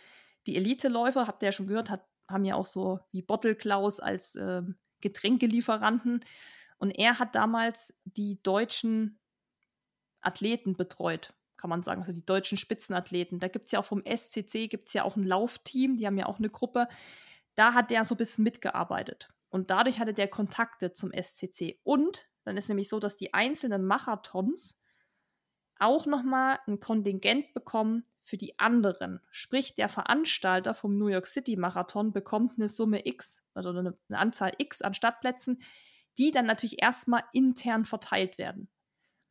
[0.47, 3.99] die Elite-Läufer, habt ihr ja schon gehört, hat, haben ja auch so wie Bottle Klaus
[3.99, 6.25] als ähm, Getränkelieferanten.
[6.79, 9.20] Und er hat damals die deutschen
[10.21, 13.39] Athleten betreut, kann man sagen, also die deutschen Spitzenathleten.
[13.39, 16.19] Da gibt es ja auch vom SCC, gibt es ja auch ein Laufteam, die haben
[16.19, 16.89] ja auch eine Gruppe.
[17.55, 19.29] Da hat der so ein bisschen mitgearbeitet.
[19.51, 21.81] Und dadurch hatte der Kontakte zum SCC.
[21.83, 24.81] Und dann ist nämlich so, dass die einzelnen Marathons
[25.79, 29.21] auch nochmal ein Kontingent bekommen für die anderen.
[29.31, 34.19] Sprich, der Veranstalter vom New York City Marathon bekommt eine Summe X, also eine, eine
[34.19, 35.63] Anzahl X an Startplätzen,
[36.17, 38.69] die dann natürlich erstmal intern verteilt werden.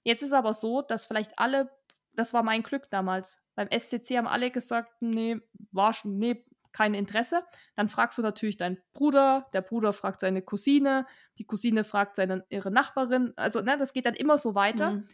[0.03, 1.71] Jetzt ist aber so, dass vielleicht alle,
[2.13, 5.39] das war mein Glück damals, beim SCC haben alle gesagt, nee,
[5.71, 7.43] war schon, nee, kein Interesse.
[7.75, 11.05] Dann fragst du natürlich deinen Bruder, der Bruder fragt seine Cousine,
[11.37, 13.33] die Cousine fragt seine ihre Nachbarin.
[13.35, 14.91] Also, ne, das geht dann immer so weiter.
[14.91, 15.07] Mhm.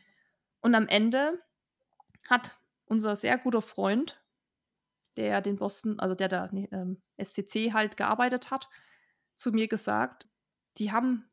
[0.61, 1.41] Und am Ende
[2.29, 4.21] hat unser sehr guter Freund,
[5.17, 8.69] der den Boston, also der da nee, ähm, SCC halt gearbeitet hat,
[9.35, 10.27] zu mir gesagt,
[10.77, 11.29] die haben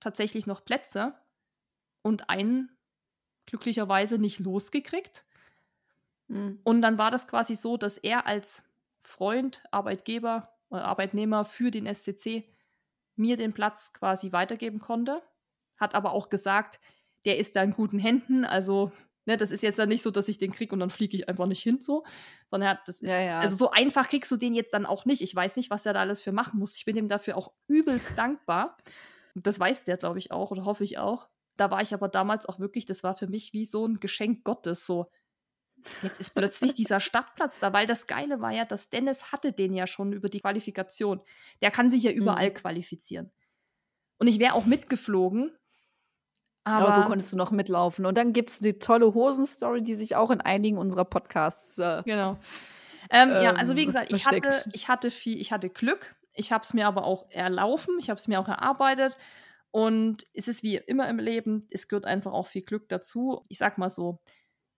[0.00, 1.14] tatsächlich noch Plätze
[2.02, 2.76] und einen
[3.46, 5.24] glücklicherweise nicht losgekriegt.
[6.28, 6.60] Mhm.
[6.64, 8.62] Und dann war das quasi so, dass er als
[8.98, 12.48] Freund, Arbeitgeber oder Arbeitnehmer für den SCC
[13.16, 15.22] mir den Platz quasi weitergeben konnte.
[15.76, 16.80] hat aber auch gesagt,
[17.24, 18.44] der ist da in guten Händen.
[18.44, 18.92] Also,
[19.26, 21.28] ne, das ist jetzt dann nicht so, dass ich den krieg und dann fliege ich
[21.28, 22.04] einfach nicht hin, so.
[22.50, 23.38] Sondern das ist, Ja, ja.
[23.40, 25.20] also so einfach kriegst du den jetzt dann auch nicht.
[25.22, 26.76] Ich weiß nicht, was er da alles für machen muss.
[26.76, 28.76] Ich bin ihm dafür auch übelst dankbar.
[29.34, 31.28] Das weiß der, glaube ich, auch oder hoffe ich auch.
[31.56, 34.44] Da war ich aber damals auch wirklich, das war für mich wie so ein Geschenk
[34.44, 35.10] Gottes, so.
[36.02, 39.74] Jetzt ist plötzlich dieser Startplatz da, weil das Geile war ja, dass Dennis hatte den
[39.74, 41.20] ja schon über die Qualifikation.
[41.62, 42.54] Der kann sich ja überall Mhm.
[42.54, 43.32] qualifizieren.
[44.18, 45.56] Und ich wäre auch mitgeflogen.
[46.66, 48.06] Aber, Aber, so konntest du noch mitlaufen.
[48.06, 51.78] Und dann gibt es die tolle Hosenstory, die sich auch in einigen unserer Podcasts.
[51.78, 52.38] Äh, Genau.
[53.10, 54.46] Ähm, ja, also wie ähm, gesagt, ich versteckt.
[54.46, 56.16] hatte, ich hatte viel, ich hatte Glück.
[56.32, 59.18] Ich habe es mir aber auch erlaufen, ich habe es mir auch erarbeitet.
[59.74, 63.42] Und es ist wie immer im Leben, es gehört einfach auch viel Glück dazu.
[63.48, 64.20] Ich sag mal so,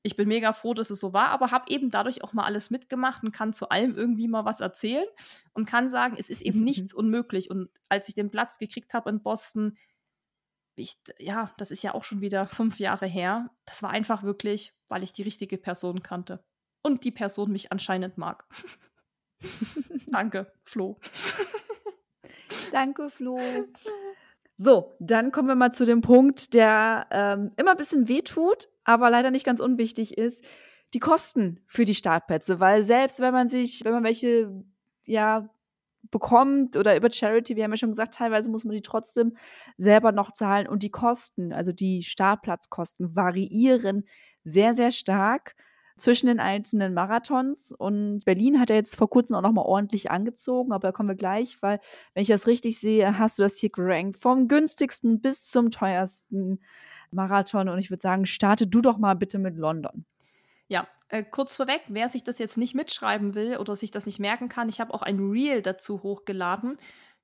[0.02, 2.70] ich bin mega froh, dass es so war, aber habe eben dadurch auch mal alles
[2.70, 5.06] mitgemacht und kann zu allem irgendwie mal was erzählen
[5.52, 7.50] und kann sagen, es ist eben nichts unmöglich.
[7.50, 9.76] Und als ich den Platz gekriegt habe in Boston,
[10.76, 13.50] ich, ja, das ist ja auch schon wieder fünf Jahre her.
[13.66, 16.42] Das war einfach wirklich, weil ich die richtige Person kannte.
[16.82, 18.48] Und die Person mich anscheinend mag.
[20.06, 20.98] Danke, Flo.
[22.72, 23.38] Danke, Flo.
[24.56, 29.10] So, dann kommen wir mal zu dem Punkt, der ähm, immer ein bisschen wehtut, aber
[29.10, 30.42] leider nicht ganz unwichtig ist.
[30.94, 34.50] Die Kosten für die Startplätze, weil selbst wenn man sich, wenn man welche
[35.04, 35.50] ja
[36.10, 39.36] bekommt oder über Charity, wir haben ja schon gesagt, teilweise muss man die trotzdem
[39.76, 44.04] selber noch zahlen und die Kosten, also die Startplatzkosten variieren
[44.44, 45.54] sehr, sehr stark
[45.96, 50.10] zwischen den einzelnen Marathons und Berlin hat er jetzt vor kurzem auch noch mal ordentlich
[50.10, 51.80] angezogen, aber da kommen wir gleich, weil
[52.14, 56.60] wenn ich das richtig sehe, hast du das hier gerankt vom günstigsten bis zum teuersten
[57.10, 60.04] Marathon und ich würde sagen, starte du doch mal bitte mit London.
[60.68, 64.18] Ja, äh, kurz vorweg, wer sich das jetzt nicht mitschreiben will oder sich das nicht
[64.18, 66.76] merken kann, ich habe auch ein Reel dazu hochgeladen.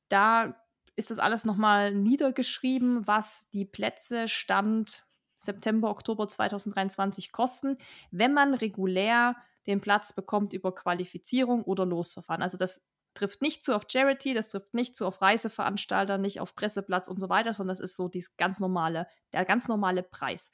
[0.08, 0.54] Da
[0.96, 5.04] ist das alles nochmal niedergeschrieben, was die Plätze Stand
[5.44, 7.76] September, Oktober 2023 kosten,
[8.10, 9.36] wenn man regulär
[9.66, 12.42] den Platz bekommt über Qualifizierung oder Losverfahren.
[12.42, 12.82] Also das
[13.14, 17.20] trifft nicht zu auf Charity, das trifft nicht zu auf Reiseveranstalter, nicht auf Presseplatz und
[17.20, 20.50] so weiter, sondern das ist so dies ganz normale, der ganz normale Preis.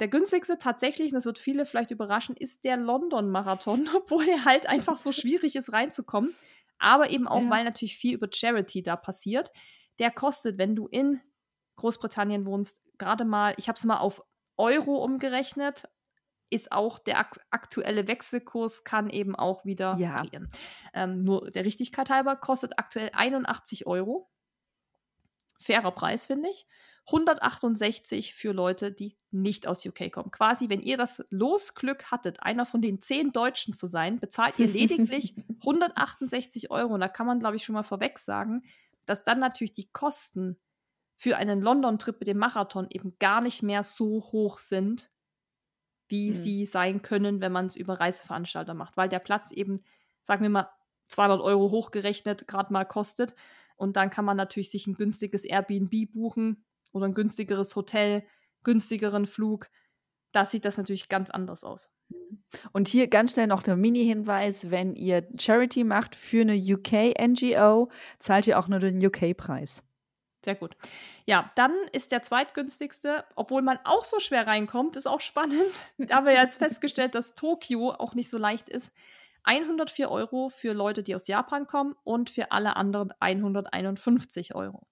[0.00, 4.68] Der günstigste tatsächlich, und das wird viele vielleicht überraschen, ist der London-Marathon, obwohl er halt
[4.68, 6.34] einfach so schwierig ist reinzukommen.
[6.78, 7.50] Aber eben auch, Ja.
[7.50, 9.50] weil natürlich viel über Charity da passiert.
[9.98, 11.20] Der kostet, wenn du in
[11.76, 14.22] Großbritannien wohnst, gerade mal, ich habe es mal auf
[14.56, 15.88] Euro umgerechnet,
[16.50, 20.14] ist auch der ak aktuelle Wechselkurs kann eben auch wieder Ja.
[20.16, 20.50] variieren.
[20.94, 24.30] Ähm, nur der Richtigkeit halber kostet aktuell 81 Euro.
[25.60, 26.66] Fairer Preis, finde ich.
[27.08, 30.30] 168 für Leute, die nicht aus UK kommen.
[30.30, 34.68] Quasi, wenn ihr das Losglück hattet, einer von den zehn Deutschen zu sein, bezahlt ihr
[34.68, 36.94] lediglich 168 Euro.
[36.94, 38.62] Und da kann man, glaube ich, schon mal vorweg sagen,
[39.06, 40.58] dass dann natürlich die Kosten
[41.20, 45.10] für einen London-Trip mit dem Marathon eben gar nicht mehr so hoch sind,
[46.08, 46.32] wie Mhm.
[46.32, 48.96] sie sein können, wenn man es über Reiseveranstalter macht.
[48.96, 49.82] Weil der Platz eben,
[50.22, 50.70] sagen wir mal,
[51.08, 53.34] 200 Euro hochgerechnet gerade mal kostet.
[53.74, 58.24] Und dann kann man natürlich sich ein günstiges Airbnb buchen oder ein günstigeres Hotel,
[58.62, 59.68] günstigeren Flug.
[60.30, 61.90] Da sieht das natürlich ganz anders aus.
[62.72, 67.90] Und hier ganz schnell noch der Mini-Hinweis, wenn ihr Charity macht für eine UK-NGO,
[68.20, 69.82] zahlt ihr auch nur den UK-Preis.
[70.44, 70.76] Sehr gut.
[71.26, 75.72] Ja, dann ist der zweitgünstigste, obwohl man auch so schwer reinkommt, ist auch spannend.
[75.98, 78.92] Da haben wir ja jetzt festgestellt, dass Tokio auch nicht so leicht ist.
[79.44, 84.86] 104 Euro für Leute, die aus Japan kommen und für alle anderen 151 Euro.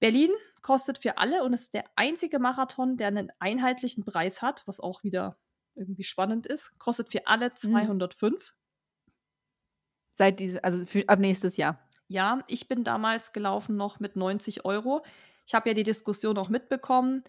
[0.00, 0.30] Berlin
[0.62, 5.04] kostet für alle und ist der einzige Marathon, der einen einheitlichen Preis hat, was auch
[5.04, 5.38] wieder
[5.74, 8.54] irgendwie spannend ist, kostet für alle 205.
[10.14, 11.83] Seit diese, also für, ab nächstes Jahr.
[12.14, 15.04] Ja, ich bin damals gelaufen noch mit 90 Euro.
[15.48, 17.24] Ich habe ja die Diskussion auch mitbekommen.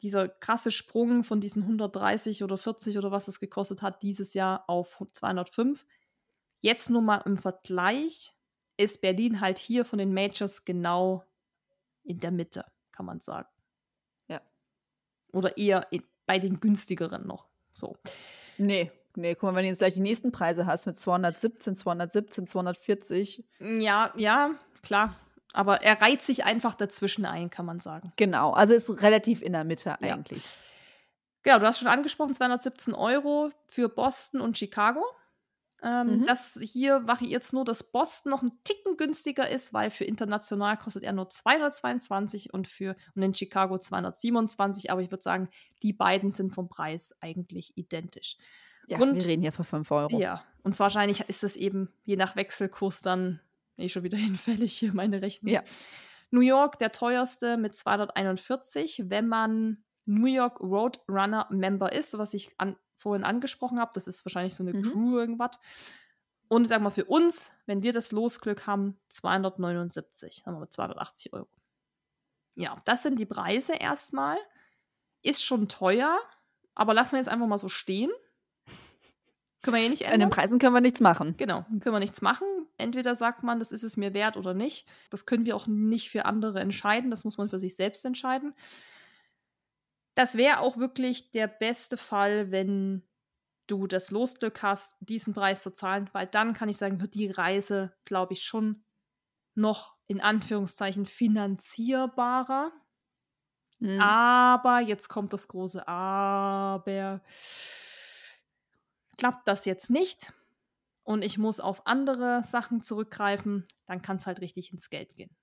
[0.00, 4.62] Dieser krasse Sprung von diesen 130 oder 40 oder was es gekostet hat, dieses Jahr
[4.68, 5.84] auf 205.
[6.60, 8.32] Jetzt nur mal im Vergleich
[8.76, 11.24] ist Berlin halt hier von den Majors genau
[12.04, 13.50] in der Mitte, kann man sagen.
[14.28, 14.40] Ja.
[15.32, 17.48] Oder eher in, bei den günstigeren noch.
[17.72, 17.96] So.
[18.56, 22.46] Nee, nee, guck mal, wenn du jetzt gleich die nächsten Preise hast mit 217, 217,
[22.46, 23.44] 240.
[23.60, 24.50] Ja, ja,
[24.82, 25.16] klar.
[25.52, 28.12] Aber er reiht sich einfach dazwischen ein, kann man sagen.
[28.16, 30.42] Genau, also ist relativ in der Mitte eigentlich.
[31.44, 35.04] Ja, du hast schon angesprochen, 217 Euro für Boston und Chicago.
[35.82, 36.26] Ähm, Mhm.
[36.26, 40.76] Das hier variiert es nur, dass Boston noch einen Ticken günstiger ist, weil für international
[40.76, 44.92] kostet er nur 222 und für und in Chicago 227.
[44.92, 45.48] Aber ich würde sagen,
[45.82, 48.36] die beiden sind vom Preis eigentlich identisch.
[48.86, 50.18] Ja, Und- wir reden hier für 5 Euro.
[50.18, 53.40] Ja, und wahrscheinlich ist das eben je nach Wechselkurs dann
[53.76, 55.52] eh schon wieder hinfällig hier meine Rechnung.
[55.52, 55.62] Ja.
[56.30, 62.58] New York der teuerste mit 241, wenn man New York Roadrunner Member ist, was ich
[62.58, 63.92] an, vorhin angesprochen habe.
[63.94, 64.82] Das ist wahrscheinlich so eine mhm.
[64.82, 65.58] Crew irgendwas.
[66.48, 71.48] Und sag mal, für uns, wenn wir das Losglück haben, 279, haben wir 280 Euro.
[72.54, 74.36] Ja, das sind die Preise erstmal.
[75.22, 76.18] Ist schon teuer,
[76.74, 78.10] aber lassen wir jetzt einfach mal so stehen.
[79.62, 80.14] Können wir eh nicht ändern.
[80.14, 81.36] An den Preisen können wir nichts machen.
[81.36, 82.46] Genau, können wir nichts machen.
[82.78, 84.86] Entweder sagt man, das ist es mir wert oder nicht.
[85.10, 87.10] Das können wir auch nicht für andere entscheiden.
[87.10, 88.54] Das muss man für sich selbst entscheiden.
[90.14, 93.02] Das wäre auch wirklich der beste Fall, wenn
[93.68, 97.30] du das Losglück hast, diesen Preis zu zahlen, weil dann kann ich sagen, wird die
[97.30, 98.84] Reise, glaube ich, schon
[99.54, 102.72] noch in Anführungszeichen finanzierbarer.
[103.78, 104.00] Mhm.
[104.00, 107.20] Aber jetzt kommt das große Aber
[109.18, 110.32] klappt das jetzt nicht
[111.04, 115.36] und ich muss auf andere Sachen zurückgreifen, dann kann es halt richtig ins Geld gehen.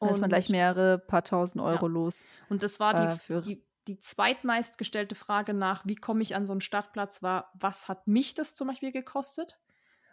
[0.00, 1.92] Dann ist man gleich mehrere paar tausend Euro ja.
[1.92, 2.24] los.
[2.48, 6.52] Und das war die, äh, die, die zweitmeistgestellte Frage nach, wie komme ich an so
[6.52, 9.58] einen Stadtplatz, war, was hat mich das zum Beispiel gekostet?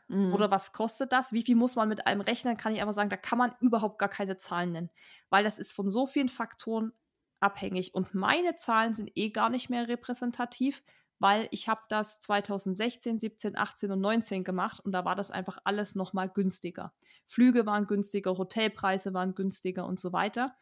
[0.07, 0.33] Mhm.
[0.33, 1.33] Oder was kostet das?
[1.33, 2.57] Wie viel muss man mit allem rechnen?
[2.57, 4.89] Kann ich aber sagen, da kann man überhaupt gar keine Zahlen nennen,
[5.29, 6.93] weil das ist von so vielen Faktoren
[7.39, 7.93] abhängig.
[7.93, 10.83] Und meine Zahlen sind eh gar nicht mehr repräsentativ,
[11.19, 15.59] weil ich habe das 2016, 17, 18 und 19 gemacht und da war das einfach
[15.63, 16.93] alles noch mal günstiger.
[17.25, 20.55] Flüge waren günstiger, Hotelpreise waren günstiger und so weiter.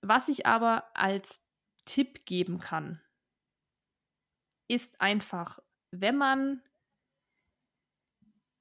[0.00, 1.44] Was ich aber als
[1.84, 3.00] Tipp geben kann,
[4.68, 5.60] ist einfach,
[5.90, 6.62] wenn man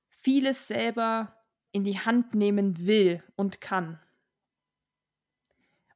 [0.08, 1.36] vieles selber
[1.72, 4.00] in die Hand nehmen will und kann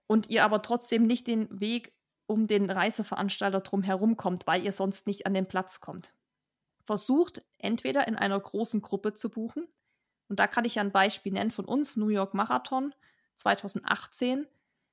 [0.07, 1.93] und ihr aber trotzdem nicht den Weg
[2.29, 6.13] um den Reiseveranstalter drumherum kommt, weil ihr sonst nicht an den Platz kommt.
[6.83, 9.67] Versucht entweder in einer großen Gruppe zu buchen.
[10.27, 12.93] Und da kann ich ein Beispiel nennen von uns, New York Marathon
[13.33, 14.47] 2018.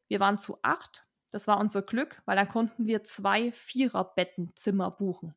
[0.08, 1.06] Wir waren zu acht.
[1.30, 5.34] Das war unser Glück, weil dann konnten wir zwei Viererbettenzimmer buchen,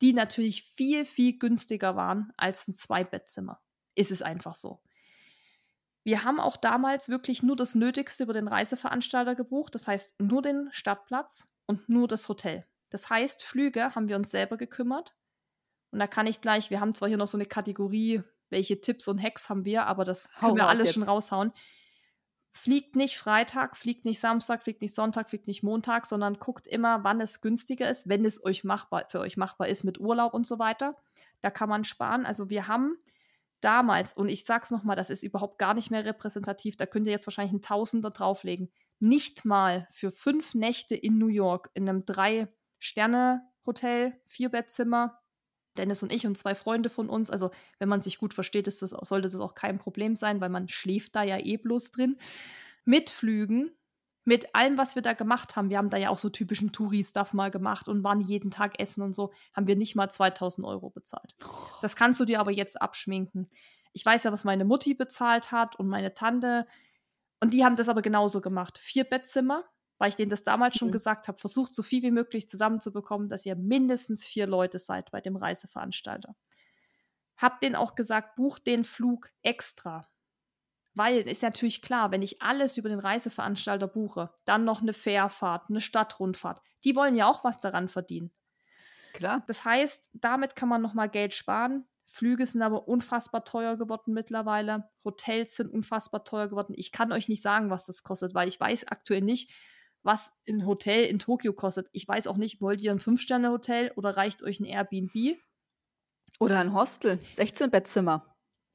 [0.00, 3.60] die natürlich viel, viel günstiger waren als ein Zweibettzimmer.
[3.96, 4.80] Ist es einfach so.
[6.04, 10.42] Wir haben auch damals wirklich nur das Nötigste über den Reiseveranstalter gebucht, das heißt nur
[10.42, 12.66] den Stadtplatz und nur das Hotel.
[12.90, 15.14] Das heißt, Flüge haben wir uns selber gekümmert.
[15.90, 19.08] Und da kann ich gleich, wir haben zwar hier noch so eine Kategorie, welche Tipps
[19.08, 20.94] und Hacks haben wir, aber das Hau können wir alles jetzt.
[20.94, 21.52] schon raushauen.
[22.52, 27.02] Fliegt nicht Freitag, fliegt nicht Samstag, fliegt nicht Sonntag, fliegt nicht Montag, sondern guckt immer,
[27.02, 30.46] wann es günstiger ist, wenn es euch machbar, für euch machbar ist mit Urlaub und
[30.46, 30.96] so weiter.
[31.40, 32.26] Da kann man sparen.
[32.26, 32.96] Also wir haben
[33.64, 37.12] damals, und ich sag's nochmal, das ist überhaupt gar nicht mehr repräsentativ, da könnt ihr
[37.12, 38.70] jetzt wahrscheinlich ein Tausender drauflegen,
[39.00, 45.20] nicht mal für fünf Nächte in New York in einem Drei-Sterne-Hotel, Vierbettzimmer,
[45.76, 48.82] Dennis und ich und zwei Freunde von uns, also wenn man sich gut versteht, ist
[48.82, 52.16] das, sollte das auch kein Problem sein, weil man schläft da ja eh bloß drin,
[52.84, 53.72] mit Flügen
[54.24, 57.34] mit allem, was wir da gemacht haben, wir haben da ja auch so typischen Touri-Stuff
[57.34, 60.90] mal gemacht und waren jeden Tag essen und so, haben wir nicht mal 2000 Euro
[60.90, 61.34] bezahlt.
[61.82, 63.48] Das kannst du dir aber jetzt abschminken.
[63.92, 66.66] Ich weiß ja, was meine Mutti bezahlt hat und meine Tante.
[67.40, 68.78] Und die haben das aber genauso gemacht.
[68.78, 69.64] Vier Bettzimmer,
[69.98, 70.92] weil ich denen das damals schon mhm.
[70.92, 75.20] gesagt habe, versucht so viel wie möglich zusammenzubekommen, dass ihr mindestens vier Leute seid bei
[75.20, 76.34] dem Reiseveranstalter.
[77.36, 80.08] Hab denen auch gesagt, bucht den Flug extra.
[80.94, 85.68] Weil ist natürlich klar, wenn ich alles über den Reiseveranstalter buche, dann noch eine Fährfahrt,
[85.68, 88.30] eine Stadtrundfahrt, die wollen ja auch was daran verdienen.
[89.12, 89.42] Klar.
[89.46, 91.86] Das heißt, damit kann man nochmal Geld sparen.
[92.06, 94.86] Flüge sind aber unfassbar teuer geworden mittlerweile.
[95.04, 96.74] Hotels sind unfassbar teuer geworden.
[96.76, 99.50] Ich kann euch nicht sagen, was das kostet, weil ich weiß aktuell nicht,
[100.02, 101.88] was ein Hotel in Tokio kostet.
[101.92, 105.38] Ich weiß auch nicht, wollt ihr ein Fünf-Sterne-Hotel oder reicht euch ein Airbnb?
[106.38, 108.33] Oder ein Hostel, 16 Bettzimmer.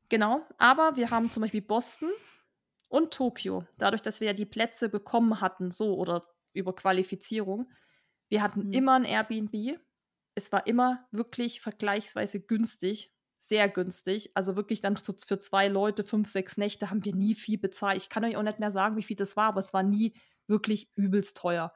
[0.10, 2.10] Genau, aber wir haben zum Beispiel Boston
[2.88, 3.65] und Tokio.
[3.77, 7.72] Dadurch, dass wir ja die Plätze bekommen hatten, so oder über Qualifizierung.
[8.27, 8.73] Wir hatten mhm.
[8.73, 9.80] immer ein Airbnb.
[10.36, 14.31] Es war immer wirklich vergleichsweise günstig, sehr günstig.
[14.34, 17.98] Also wirklich dann für zwei Leute, fünf, sechs Nächte haben wir nie viel bezahlt.
[17.98, 20.14] Ich kann euch auch nicht mehr sagen, wie viel das war, aber es war nie
[20.48, 21.73] wirklich übelst teuer.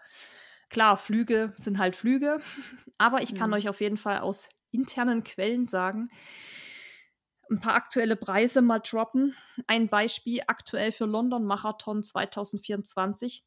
[0.70, 2.40] Klar, Flüge sind halt Flüge,
[2.98, 3.58] aber ich kann mhm.
[3.58, 6.10] euch auf jeden Fall aus internen Quellen sagen,
[7.54, 9.36] ein paar aktuelle Preise mal droppen.
[9.68, 13.46] Ein Beispiel aktuell für London Marathon 2024,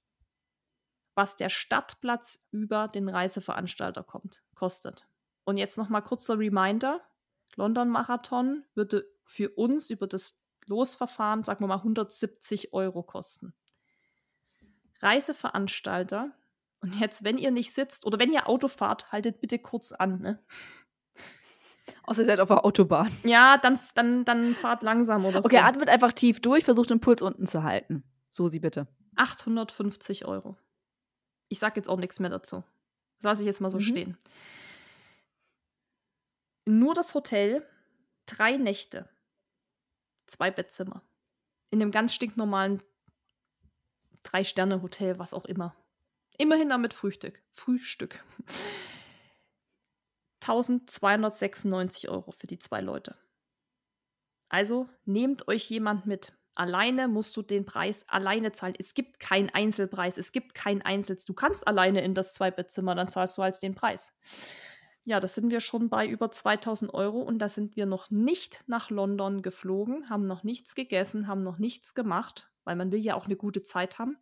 [1.15, 5.07] was der Stadtplatz über den Reiseveranstalter kommt, kostet.
[5.45, 7.01] Und jetzt noch mal kurzer Reminder:
[7.57, 13.55] London Marathon würde für uns über das Losverfahren, sagen wir mal, 170 Euro kosten.
[15.01, 16.33] Reiseveranstalter,
[16.81, 20.21] und jetzt, wenn ihr nicht sitzt oder wenn ihr Auto fahrt, haltet bitte kurz an.
[20.21, 20.39] Ne?
[22.07, 23.11] Außer ihr seid auf der Autobahn.
[23.25, 25.47] Ja, dann, dann, dann fahrt langsam oder so.
[25.47, 28.05] Okay, atmet einfach tief durch, versucht den Puls unten zu halten.
[28.29, 28.87] Susi, bitte.
[29.17, 30.57] 850 Euro.
[31.49, 32.63] Ich sag jetzt auch nichts mehr dazu.
[33.19, 33.83] Das lasse ich jetzt mal so Mhm.
[33.83, 34.19] stehen.
[36.67, 37.67] Nur das Hotel,
[38.27, 39.09] drei Nächte,
[40.27, 41.03] zwei Bettzimmer.
[41.71, 42.83] In einem ganz stinknormalen
[44.23, 45.75] Drei-Sterne-Hotel, was auch immer.
[46.37, 47.43] Immerhin damit Frühstück.
[47.53, 48.25] Frühstück.
[50.49, 53.17] 1296 Euro für die zwei Leute.
[54.49, 56.33] Also nehmt euch jemand mit.
[56.55, 58.75] Alleine musst du den Preis alleine zahlen.
[58.79, 61.19] Es gibt keinen Einzelpreis, es gibt kein Einzel.
[61.27, 64.13] Du kannst alleine in das Zweibettzimmer, dann zahlst du halt den Preis.
[65.05, 68.65] Ja, das sind wir schon bei über 2000 Euro und da sind wir noch nicht
[68.67, 73.15] nach London geflogen, haben noch nichts gegessen, haben noch nichts gemacht, weil man will ja
[73.15, 74.17] auch eine gute Zeit haben.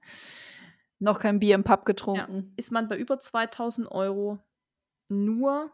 [0.98, 2.52] Noch kein Bier im Pub Ja, getrunken.
[2.56, 4.38] ist man bei über 2000 Euro
[5.08, 5.70] nur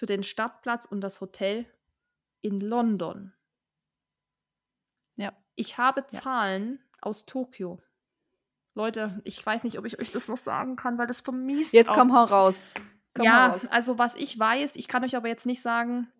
[0.00, 1.66] für den Startplatz und das Hotel
[2.40, 3.34] in London.
[5.16, 5.34] Ja.
[5.56, 6.08] Ich habe Ja.
[6.08, 7.82] Zahlen aus Tokio.
[8.74, 11.74] Leute, ich weiß nicht, ob ich euch das noch sagen kann, weil das vermiest.
[11.74, 12.70] Jetzt auch- komm, hau raus.
[13.14, 13.66] Komm, ja, raus.
[13.66, 16.10] also was ich weiß, ich kann euch aber jetzt nicht sagen,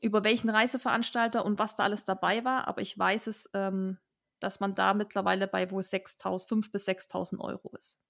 [0.00, 3.98] über welchen Reiseveranstalter und was da alles dabei war, aber ich weiß es, ähm,
[4.40, 8.00] dass man da mittlerweile bei wohl 6.000, 5.000 bis 6.000 Euro ist.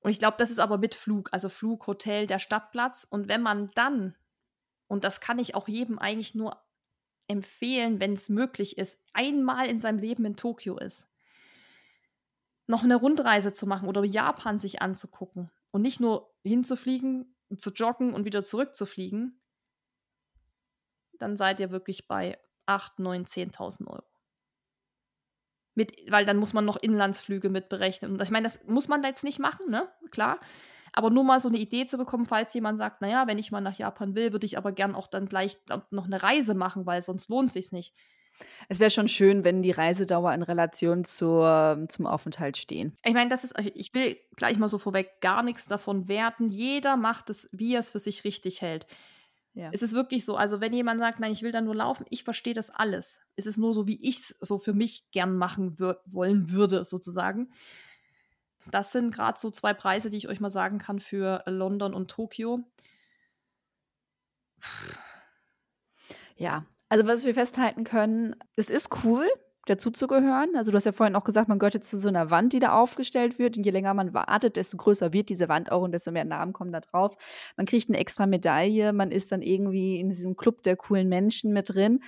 [0.00, 3.06] Und ich glaube, das ist aber mit Flug, also Flug, Hotel, der Stadtplatz.
[3.08, 4.16] Und wenn man dann,
[4.86, 6.62] und das kann ich auch jedem eigentlich nur
[7.28, 11.06] empfehlen, wenn es möglich ist, einmal in seinem Leben in Tokio ist,
[12.66, 18.14] noch eine Rundreise zu machen oder Japan sich anzugucken und nicht nur hinzufliegen, zu joggen
[18.14, 19.40] und wieder zurückzufliegen,
[21.18, 24.09] dann seid ihr wirklich bei 8, 9, 10.000 Euro.
[25.74, 28.12] Mit, weil dann muss man noch Inlandsflüge mit berechnen.
[28.12, 29.88] Und ich meine, das muss man da jetzt nicht machen, ne?
[30.10, 30.40] Klar.
[30.92, 33.60] Aber nur mal so eine Idee zu bekommen, falls jemand sagt, naja, wenn ich mal
[33.60, 35.56] nach Japan will, würde ich aber gern auch dann gleich
[35.90, 37.94] noch eine Reise machen, weil sonst lohnt sich's nicht.
[38.68, 42.96] Es wäre schon schön, wenn die Reisedauer in Relation zur, zum Aufenthalt stehen.
[43.04, 46.48] Ich meine, das ist, ich will gleich mal so vorweg gar nichts davon werten.
[46.48, 48.86] Jeder macht es, wie er es für sich richtig hält.
[49.54, 49.70] Ja.
[49.72, 52.22] Es ist wirklich so, also wenn jemand sagt, nein, ich will da nur laufen, ich
[52.24, 53.20] verstehe das alles.
[53.36, 56.84] Es ist nur so, wie ich es so für mich gern machen wür wollen würde,
[56.84, 57.50] sozusagen.
[58.70, 62.10] Das sind gerade so zwei Preise, die ich euch mal sagen kann für London und
[62.10, 62.62] Tokio.
[66.36, 69.28] Ja, also was wir festhalten können, es ist cool,
[69.66, 70.56] dazuzugehören.
[70.56, 72.58] Also du hast ja vorhin auch gesagt, man gehört jetzt zu so einer Wand, die
[72.60, 73.56] da aufgestellt wird.
[73.56, 76.52] Und je länger man wartet, desto größer wird diese Wand auch und desto mehr Namen
[76.52, 77.16] kommen da drauf.
[77.56, 81.52] Man kriegt eine extra Medaille, man ist dann irgendwie in diesem Club der coolen Menschen
[81.52, 82.00] mit drin.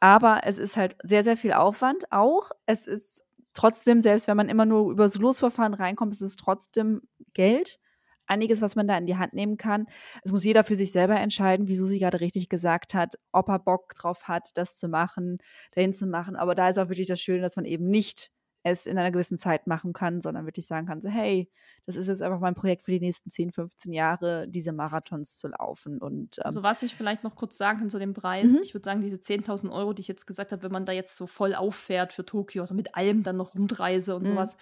[0.00, 2.50] Aber es ist halt sehr, sehr viel Aufwand auch.
[2.66, 3.22] Es ist
[3.54, 7.02] trotzdem, selbst wenn man immer nur über so Losverfahren reinkommt, es ist trotzdem
[7.32, 7.78] Geld.
[8.26, 9.86] Einiges, was man da in die Hand nehmen kann.
[10.22, 13.58] Es muss jeder für sich selber entscheiden, wie Susi gerade richtig gesagt hat, ob er
[13.58, 15.38] Bock drauf hat, das zu machen,
[15.72, 16.36] dahin zu machen.
[16.36, 18.30] Aber da ist auch wirklich das Schöne, dass man eben nicht
[18.62, 21.50] es in einer gewissen Zeit machen kann, sondern wirklich sagen kann, so, hey,
[21.86, 25.48] das ist jetzt einfach mein Projekt für die nächsten 10, 15 Jahre, diese Marathons zu
[25.48, 25.98] laufen.
[25.98, 28.60] Und ähm, Also was ich vielleicht noch kurz sagen kann zu dem Preis, Mhm.
[28.60, 31.16] ich würde sagen, diese 10.000 Euro, die ich jetzt gesagt habe, wenn man da jetzt
[31.16, 34.26] so voll auffährt für Tokio, also mit allem dann noch Rundreise und Mhm.
[34.26, 34.56] sowas,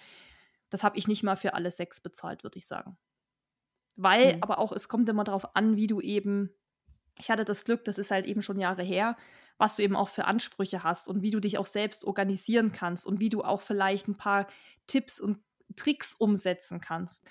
[0.69, 2.97] das habe ich nicht mal für alle sechs bezahlt, würde ich sagen.
[3.95, 4.43] Weil, Mhm.
[4.43, 6.49] aber auch, es kommt immer darauf an, wie du eben,
[7.19, 9.17] ich hatte das Glück, das ist halt eben schon Jahre her,
[9.57, 13.05] was du eben auch für Ansprüche hast und wie du dich auch selbst organisieren kannst
[13.05, 14.47] und wie du auch vielleicht ein paar
[14.87, 15.39] Tipps und
[15.75, 17.27] Tricks umsetzen kannst.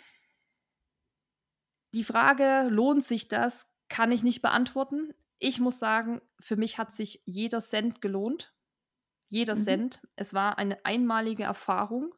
[1.94, 5.12] Die Frage, lohnt sich das, kann ich nicht beantworten.
[5.38, 8.54] Ich muss sagen, für mich hat sich jeder Cent gelohnt.
[9.28, 9.58] Jeder Mhm.
[9.58, 10.02] Cent.
[10.16, 12.14] Es war eine einmalige Erfahrung.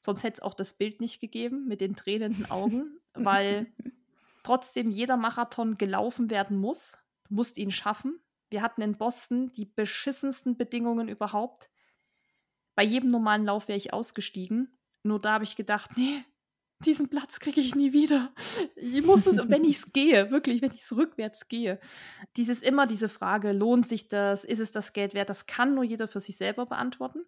[0.00, 3.66] Sonst hätte es auch das Bild nicht gegeben mit den tränenden Augen, weil
[4.42, 6.96] trotzdem jeder Marathon gelaufen werden muss.
[7.28, 8.20] Du musst ihn schaffen.
[8.50, 11.68] Wir hatten in Boston die beschissensten Bedingungen überhaupt.
[12.74, 14.78] Bei jedem normalen Lauf wäre ich ausgestiegen.
[15.02, 16.24] Nur da habe ich gedacht, nee,
[16.84, 18.32] diesen Platz kriege ich nie wieder.
[18.76, 21.80] Ich muss es, wenn ich es gehe, wirklich, wenn ich es rückwärts gehe.
[22.36, 24.44] Dieses immer diese Frage, lohnt sich das?
[24.44, 25.30] Ist es das Geld wert?
[25.30, 27.20] Das kann nur jeder für sich selber beantworten.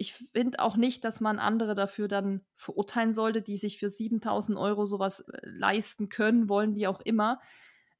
[0.00, 4.56] Ich finde auch nicht, dass man andere dafür dann verurteilen sollte, die sich für 7000
[4.56, 7.38] Euro sowas äh, leisten können, wollen, wie auch immer.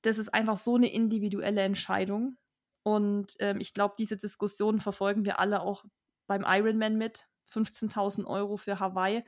[0.01, 2.39] Das ist einfach so eine individuelle Entscheidung.
[2.83, 5.85] Und ähm, ich glaube, diese Diskussion verfolgen wir alle auch
[6.27, 7.29] beim Ironman mit.
[7.53, 9.23] 15.000 Euro für Hawaii.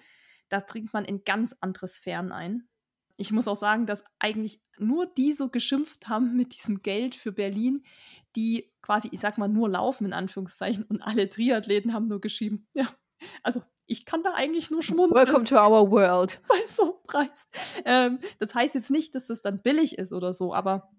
[0.49, 2.69] Da dringt man in ganz andere Sphären ein.
[3.17, 7.33] Ich muss auch sagen, dass eigentlich nur die so geschimpft haben mit diesem Geld für
[7.33, 7.85] Berlin,
[8.37, 12.67] die quasi, ich sag mal, nur laufen in Anführungszeichen und alle Triathleten haben nur geschrieben,
[12.75, 12.89] ja,
[13.43, 16.41] also ich kann da eigentlich nur schmunzeln Welcome to our world.
[16.49, 17.47] bei so einem Preis.
[17.85, 20.91] Ähm, das heißt jetzt nicht, dass das dann billig ist oder so, aber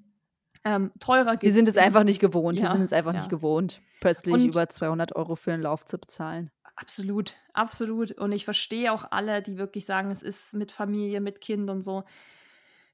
[0.63, 2.57] ähm, teurer Wir sind es einfach nicht gewohnt.
[2.57, 3.19] Ja, Wir sind es einfach ja.
[3.19, 6.51] nicht gewohnt, plötzlich Und- über 200 Euro für einen Lauf zu bezahlen.
[6.75, 8.11] Absolut, absolut.
[8.13, 11.83] Und ich verstehe auch alle, die wirklich sagen, es ist mit Familie, mit Kind und
[11.83, 12.03] so.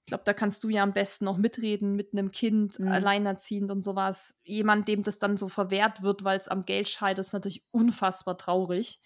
[0.01, 2.87] Ich glaube, da kannst du ja am besten noch mitreden mit einem Kind, Mhm.
[2.89, 4.39] alleinerziehend und sowas.
[4.43, 8.37] Jemand, dem das dann so verwehrt wird, weil es am Geld scheitert, ist natürlich unfassbar
[8.37, 8.99] traurig.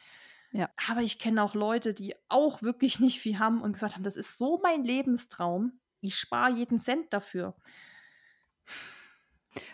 [0.52, 0.70] Ja.
[0.90, 4.16] Aber ich kenne auch Leute, die auch wirklich nicht viel haben und gesagt haben, das
[4.16, 5.80] ist so mein Lebenstraum.
[6.02, 7.56] Ich spare jeden Cent dafür.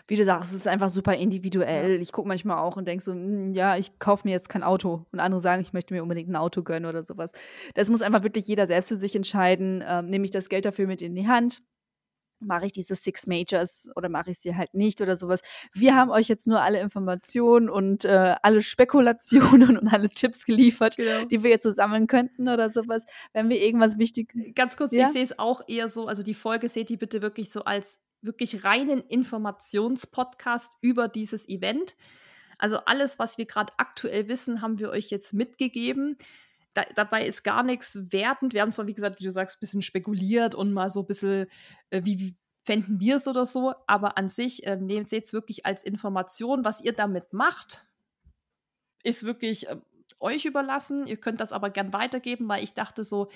[0.06, 2.00] Wie du sagst, es ist einfach super individuell.
[2.00, 5.06] Ich gucke manchmal auch und denke so, hm, ja, ich kaufe mir jetzt kein Auto.
[5.12, 7.30] Und andere sagen, ich möchte mir unbedingt ein Auto gönnen oder sowas.
[7.74, 9.82] Das muss einfach wirklich jeder selbst für sich entscheiden.
[9.86, 11.62] Ähm, nehme ich das Geld dafür mit in die Hand?
[12.42, 15.40] Mache ich diese Six Majors oder mache ich sie halt nicht oder sowas?
[15.74, 20.96] Wir haben euch jetzt nur alle Informationen und äh, alle Spekulationen und alle Tipps geliefert,
[20.96, 21.26] Genau.
[21.26, 23.04] die wir jetzt so sammeln könnten oder sowas.
[23.34, 24.32] Wenn wir irgendwas wichtig.
[24.54, 25.02] Ganz kurz, Ja?
[25.02, 28.00] ich sehe es auch eher so, also die Folge seht die bitte wirklich so als
[28.22, 31.96] wirklich reinen Informationspodcast über dieses Event.
[32.58, 36.18] Also alles, was wir gerade aktuell wissen, haben wir euch jetzt mitgegeben.
[36.74, 38.52] Da, dabei ist gar nichts wertend.
[38.52, 41.06] Wir haben zwar, wie gesagt, wie du sagst, ein bisschen spekuliert und mal so ein
[41.06, 41.46] bisschen,
[41.90, 45.66] äh, wie, wie fänden wir es oder so, aber an sich äh, nehmt es wirklich
[45.66, 46.64] als Information.
[46.64, 47.86] Was ihr damit macht,
[49.02, 49.76] ist wirklich äh,
[50.20, 51.06] euch überlassen.
[51.06, 53.30] Ihr könnt das aber gern weitergeben, weil ich dachte so,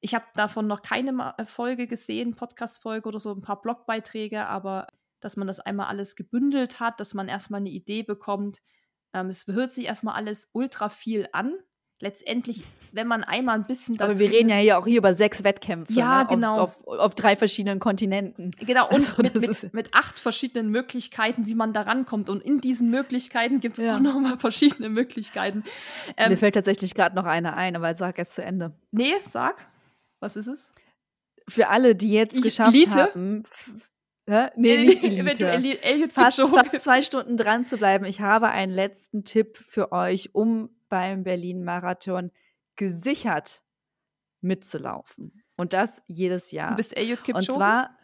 [0.00, 4.88] ich habe davon noch keine äh, Folge gesehen, Podcast-Folge oder so, ein paar Blogbeiträge, aber
[5.20, 8.60] dass man das einmal alles gebündelt hat, dass man erstmal eine Idee bekommt.
[9.14, 11.54] Ähm, es hört sich erstmal alles ultra viel an.
[11.98, 12.62] Letztendlich,
[12.92, 15.94] wenn man einmal ein bisschen Aber wir reden ja hier auch hier über sechs Wettkämpfe.
[15.94, 16.28] Ja, ne?
[16.28, 16.58] genau.
[16.60, 18.50] Auf, auf, auf drei verschiedenen Kontinenten.
[18.58, 22.28] Genau, und Also, mit, mit, mit acht verschiedenen Möglichkeiten, wie man da rankommt.
[22.28, 23.96] Und in diesen Möglichkeiten gibt es Ja.
[23.96, 25.64] auch nochmal verschiedene Möglichkeiten.
[26.18, 28.72] Mir Ähm, fällt tatsächlich gerade noch eine ein, aber sag jetzt zu Ende.
[28.90, 29.66] nee, sag.
[30.26, 30.72] Was ist es?
[31.48, 33.04] Für alle, die jetzt geschafft Elite?
[33.04, 33.44] haben.
[34.28, 34.48] Hä?
[34.56, 35.48] Nee, nicht Elite.
[35.48, 38.04] Eli Elliot Fast, Kipchoge- fast zwei Stunden dran zu bleiben.
[38.04, 42.32] Ich habe einen letzten Tipp für euch, um beim Berlin-Marathon
[42.74, 43.62] gesichert
[44.40, 45.44] mitzulaufen.
[45.56, 46.70] Und das jedes Jahr.
[46.70, 47.52] Du bist Elliot Und Kipchoge?
[47.54, 47.96] zwar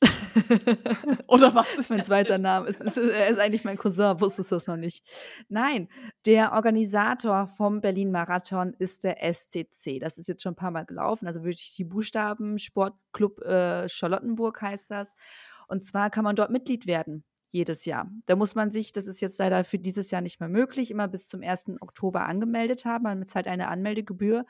[1.26, 2.66] Oder was ist mein zweiter Name.
[2.68, 5.04] Es ist, er ist eigentlich mein Cousin, wusstest du es noch nicht?
[5.48, 5.88] Nein,
[6.26, 9.98] der Organisator vom Berlin-Marathon ist der SCC.
[9.98, 14.60] Das ist jetzt schon ein paar Mal gelaufen, also wirklich die Buchstaben Sportclub äh, Charlottenburg
[14.60, 15.14] heißt das.
[15.68, 17.24] Und zwar kann man dort Mitglied werden.
[17.50, 18.10] Jedes Jahr.
[18.24, 21.06] Da muss man sich, das ist jetzt leider für dieses Jahr nicht mehr möglich, immer
[21.06, 21.66] bis zum 1.
[21.80, 23.04] Oktober angemeldet haben.
[23.04, 24.46] Man zahlt eine Anmeldegebühr.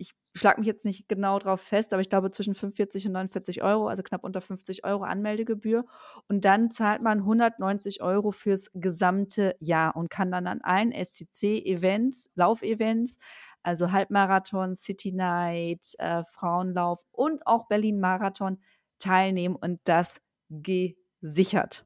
[0.00, 3.62] Ich schlage mich jetzt nicht genau drauf fest, aber ich glaube zwischen 45 und 49
[3.62, 5.84] Euro, also knapp unter 50 Euro Anmeldegebühr.
[6.26, 12.30] Und dann zahlt man 190 Euro fürs gesamte Jahr und kann dann an allen SCC-Events,
[12.34, 13.18] Laufevents,
[13.62, 18.58] also Halbmarathon, City Night, äh, Frauenlauf und auch Berlin-Marathon
[18.98, 21.84] teilnehmen und das gesichert.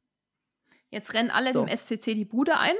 [0.91, 1.65] Jetzt rennen alle So.
[1.65, 2.77] dem SCC die Bude ein.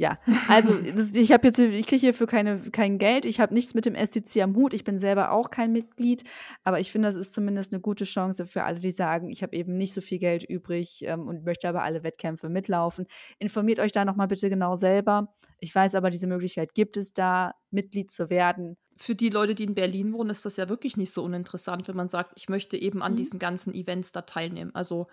[0.00, 0.18] Ja,
[0.48, 3.26] also das, ich habe jetzt, ich kriege hierfür keine, kein Geld.
[3.26, 4.72] Ich habe nichts mit dem SCC am Hut.
[4.72, 6.24] Ich bin selber auch kein Mitglied,
[6.64, 9.54] aber ich finde, das ist zumindest eine gute Chance für alle, die sagen, ich habe
[9.54, 13.04] eben nicht so viel Geld übrig ähm, und möchte aber alle Wettkämpfe mitlaufen.
[13.38, 15.34] Informiert euch da nochmal bitte genau selber.
[15.58, 18.78] Ich weiß aber, diese Möglichkeit gibt es da, Mitglied zu werden.
[18.96, 21.96] Für die Leute, die in Berlin wohnen, ist das ja wirklich nicht so uninteressant, wenn
[21.96, 23.16] man sagt, ich möchte eben an Mhm.
[23.16, 24.70] diesen ganzen Events da teilnehmen.
[24.74, 25.08] Also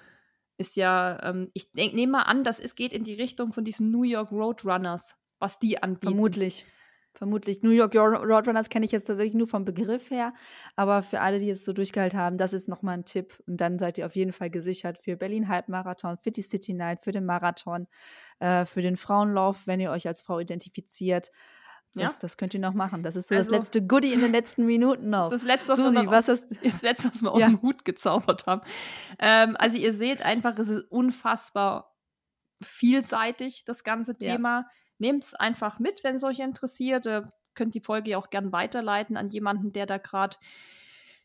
[0.58, 3.92] ist ja, ähm, ich nehme mal an, dass es geht in die Richtung von diesen
[3.92, 6.14] New York Roadrunners, was die anbieten.
[6.14, 6.66] Vermutlich.
[7.14, 7.64] Vermutlich.
[7.64, 10.36] New York Ro- Roadrunners kenne ich jetzt tatsächlich nur vom Begriff her.
[10.76, 13.42] Aber für alle, die jetzt so durchgehalten haben, das ist nochmal ein Tipp.
[13.48, 17.02] Und dann seid ihr auf jeden Fall gesichert für Berlin Halbmarathon, für die City Night,
[17.02, 17.88] für den Marathon,
[18.40, 21.32] äh, für den Frauenlauf, wenn ihr euch als Frau identifiziert.
[21.94, 22.20] Das, Ja.
[22.22, 23.02] das könnt ihr noch machen.
[23.04, 25.30] Das ist so Also- das letzte Goodie in den letzten Minuten noch.
[25.32, 27.42] Das ist das Letzte, was, Susi, wir, noch, was ist das Letzte, was wir aus
[27.42, 27.48] Ja.
[27.48, 28.62] dem Hut gezaubert haben.
[29.20, 31.96] Ähm, also ihr seht einfach, es ist unfassbar
[32.62, 34.34] vielseitig, das ganze Ja.
[34.34, 34.68] Thema.
[35.00, 37.06] Nehmt es einfach mit, wenn es euch interessiert.
[37.06, 40.38] Ihr könnt die Folge ja auch gern weiterleiten an jemanden, der da gerade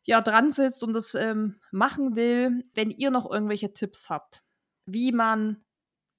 [0.05, 2.63] ja, dran sitzt und das ähm, machen will.
[2.75, 4.43] Wenn ihr noch irgendwelche Tipps habt,
[4.85, 5.65] wie man,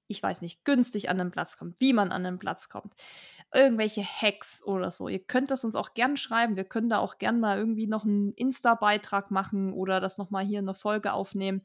[0.07, 2.94] ich weiß nicht, günstig an den Platz kommt, wie man an den Platz kommt,
[3.54, 5.08] irgendwelche Hacks oder so.
[5.08, 6.56] Ihr könnt das uns auch gern schreiben.
[6.56, 10.60] Wir können da auch gern mal irgendwie noch einen Insta-Beitrag machen oder das nochmal hier
[10.60, 11.62] in der Folge aufnehmen.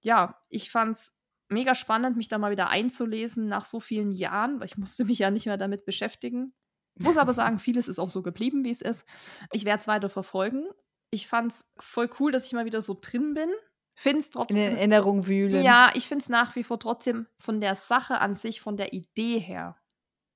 [0.00, 1.14] Ja, ich fand's
[1.48, 5.18] mega spannend, mich da mal wieder einzulesen nach so vielen Jahren, weil ich musste mich
[5.18, 6.52] ja nicht mehr damit beschäftigen.
[6.98, 9.04] Muss aber sagen, vieles ist auch so geblieben, wie es ist.
[9.52, 10.66] Ich werde es weiter verfolgen.
[11.10, 13.50] Ich fand's voll cool, dass ich mal wieder so drin bin.
[13.96, 14.56] Find's in trotzdem.
[14.56, 15.62] den Erinnerungen wühlen?
[15.62, 18.92] Ja, ich finde es nach wie vor trotzdem von der Sache an sich, von der
[18.92, 19.76] Idee her,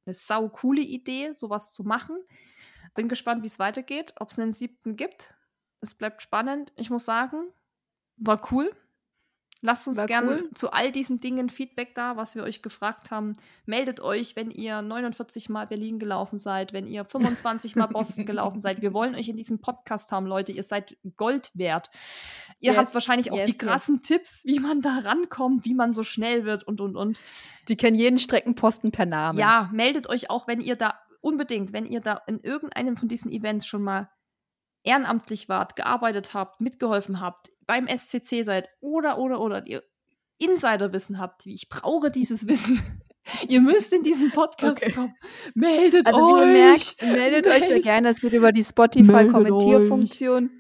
[0.08, 2.16] eine sau coole Idee, sowas zu machen.
[2.94, 5.34] Bin gespannt, wie es weitergeht, ob es einen siebten gibt.
[5.80, 6.72] Es bleibt spannend.
[6.76, 7.52] Ich muss sagen,
[8.16, 8.74] war cool.
[9.60, 10.50] Lasst uns gerne cool.
[10.54, 13.32] zu all diesen Dingen Feedback da, was wir euch gefragt haben.
[13.66, 18.60] Meldet euch, wenn ihr 49 Mal Berlin gelaufen seid, wenn ihr 25 Mal Boston gelaufen
[18.60, 18.82] seid.
[18.82, 20.52] Wir wollen euch in diesem Podcast haben, Leute.
[20.52, 21.90] Ihr seid Gold wert.
[22.60, 24.06] Ihr yes, habt wahrscheinlich auch yes, die krassen yes.
[24.06, 27.20] Tipps, wie man da rankommt, wie man so schnell wird und und und.
[27.66, 29.40] Die kennen jeden Streckenposten per Namen.
[29.40, 33.30] Ja, meldet euch auch, wenn ihr da unbedingt, wenn ihr da in irgendeinem von diesen
[33.32, 34.08] Events schon mal
[34.84, 39.84] ehrenamtlich wart, gearbeitet habt, mitgeholfen habt, beim SCC seid oder, oder, oder ihr
[40.42, 42.80] Insiderwissen habt, wie ich brauche dieses Wissen.
[43.48, 44.92] ihr müsst in diesen Podcast okay.
[44.92, 45.14] kommen.
[45.54, 46.40] Meldet also, euch.
[46.40, 48.08] Wie ihr merkt, meldet, meldet euch sehr gerne.
[48.08, 50.50] Es geht über die Spotify-Kommentierfunktion.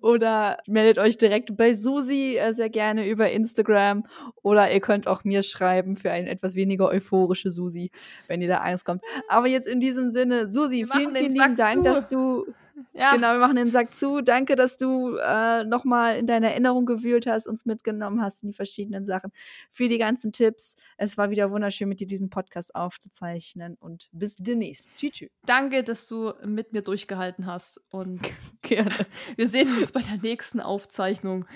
[0.00, 4.06] Oder meldet euch direkt bei Susi äh, sehr gerne über Instagram.
[4.42, 7.90] Oder ihr könnt auch mir schreiben für eine etwas weniger euphorische Susi,
[8.28, 9.02] wenn ihr da Angst kommt.
[9.28, 12.46] Aber jetzt in diesem Sinne, Susi, vielen, vielen lieben Dank, dass du
[12.92, 13.14] ja.
[13.14, 14.20] Genau, wir machen den Sack zu.
[14.20, 18.54] Danke, dass du äh, nochmal in deine Erinnerung gewühlt hast, uns mitgenommen hast in die
[18.54, 19.32] verschiedenen Sachen.
[19.70, 20.76] Für die ganzen Tipps.
[20.96, 23.76] Es war wieder wunderschön, mit dir diesen Podcast aufzuzeichnen.
[23.80, 24.88] Und bis demnächst.
[24.96, 25.30] Tschüss.
[25.44, 27.80] Danke, dass du mit mir durchgehalten hast.
[27.90, 28.20] Und
[28.62, 28.90] gerne.
[29.36, 31.46] Wir sehen uns bei der nächsten Aufzeichnung.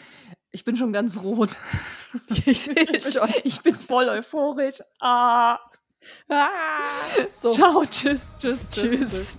[0.57, 1.57] Ich bin schon ganz rot.
[2.47, 3.29] Ich sehe schon.
[3.45, 4.81] Ich bin voll euphorisch.
[5.01, 5.59] Ah.
[6.31, 6.49] ah.
[7.43, 7.51] So.
[7.51, 9.37] Ciao, tschüss, tschüss, tschüss.
[9.37, 9.39] tschüss.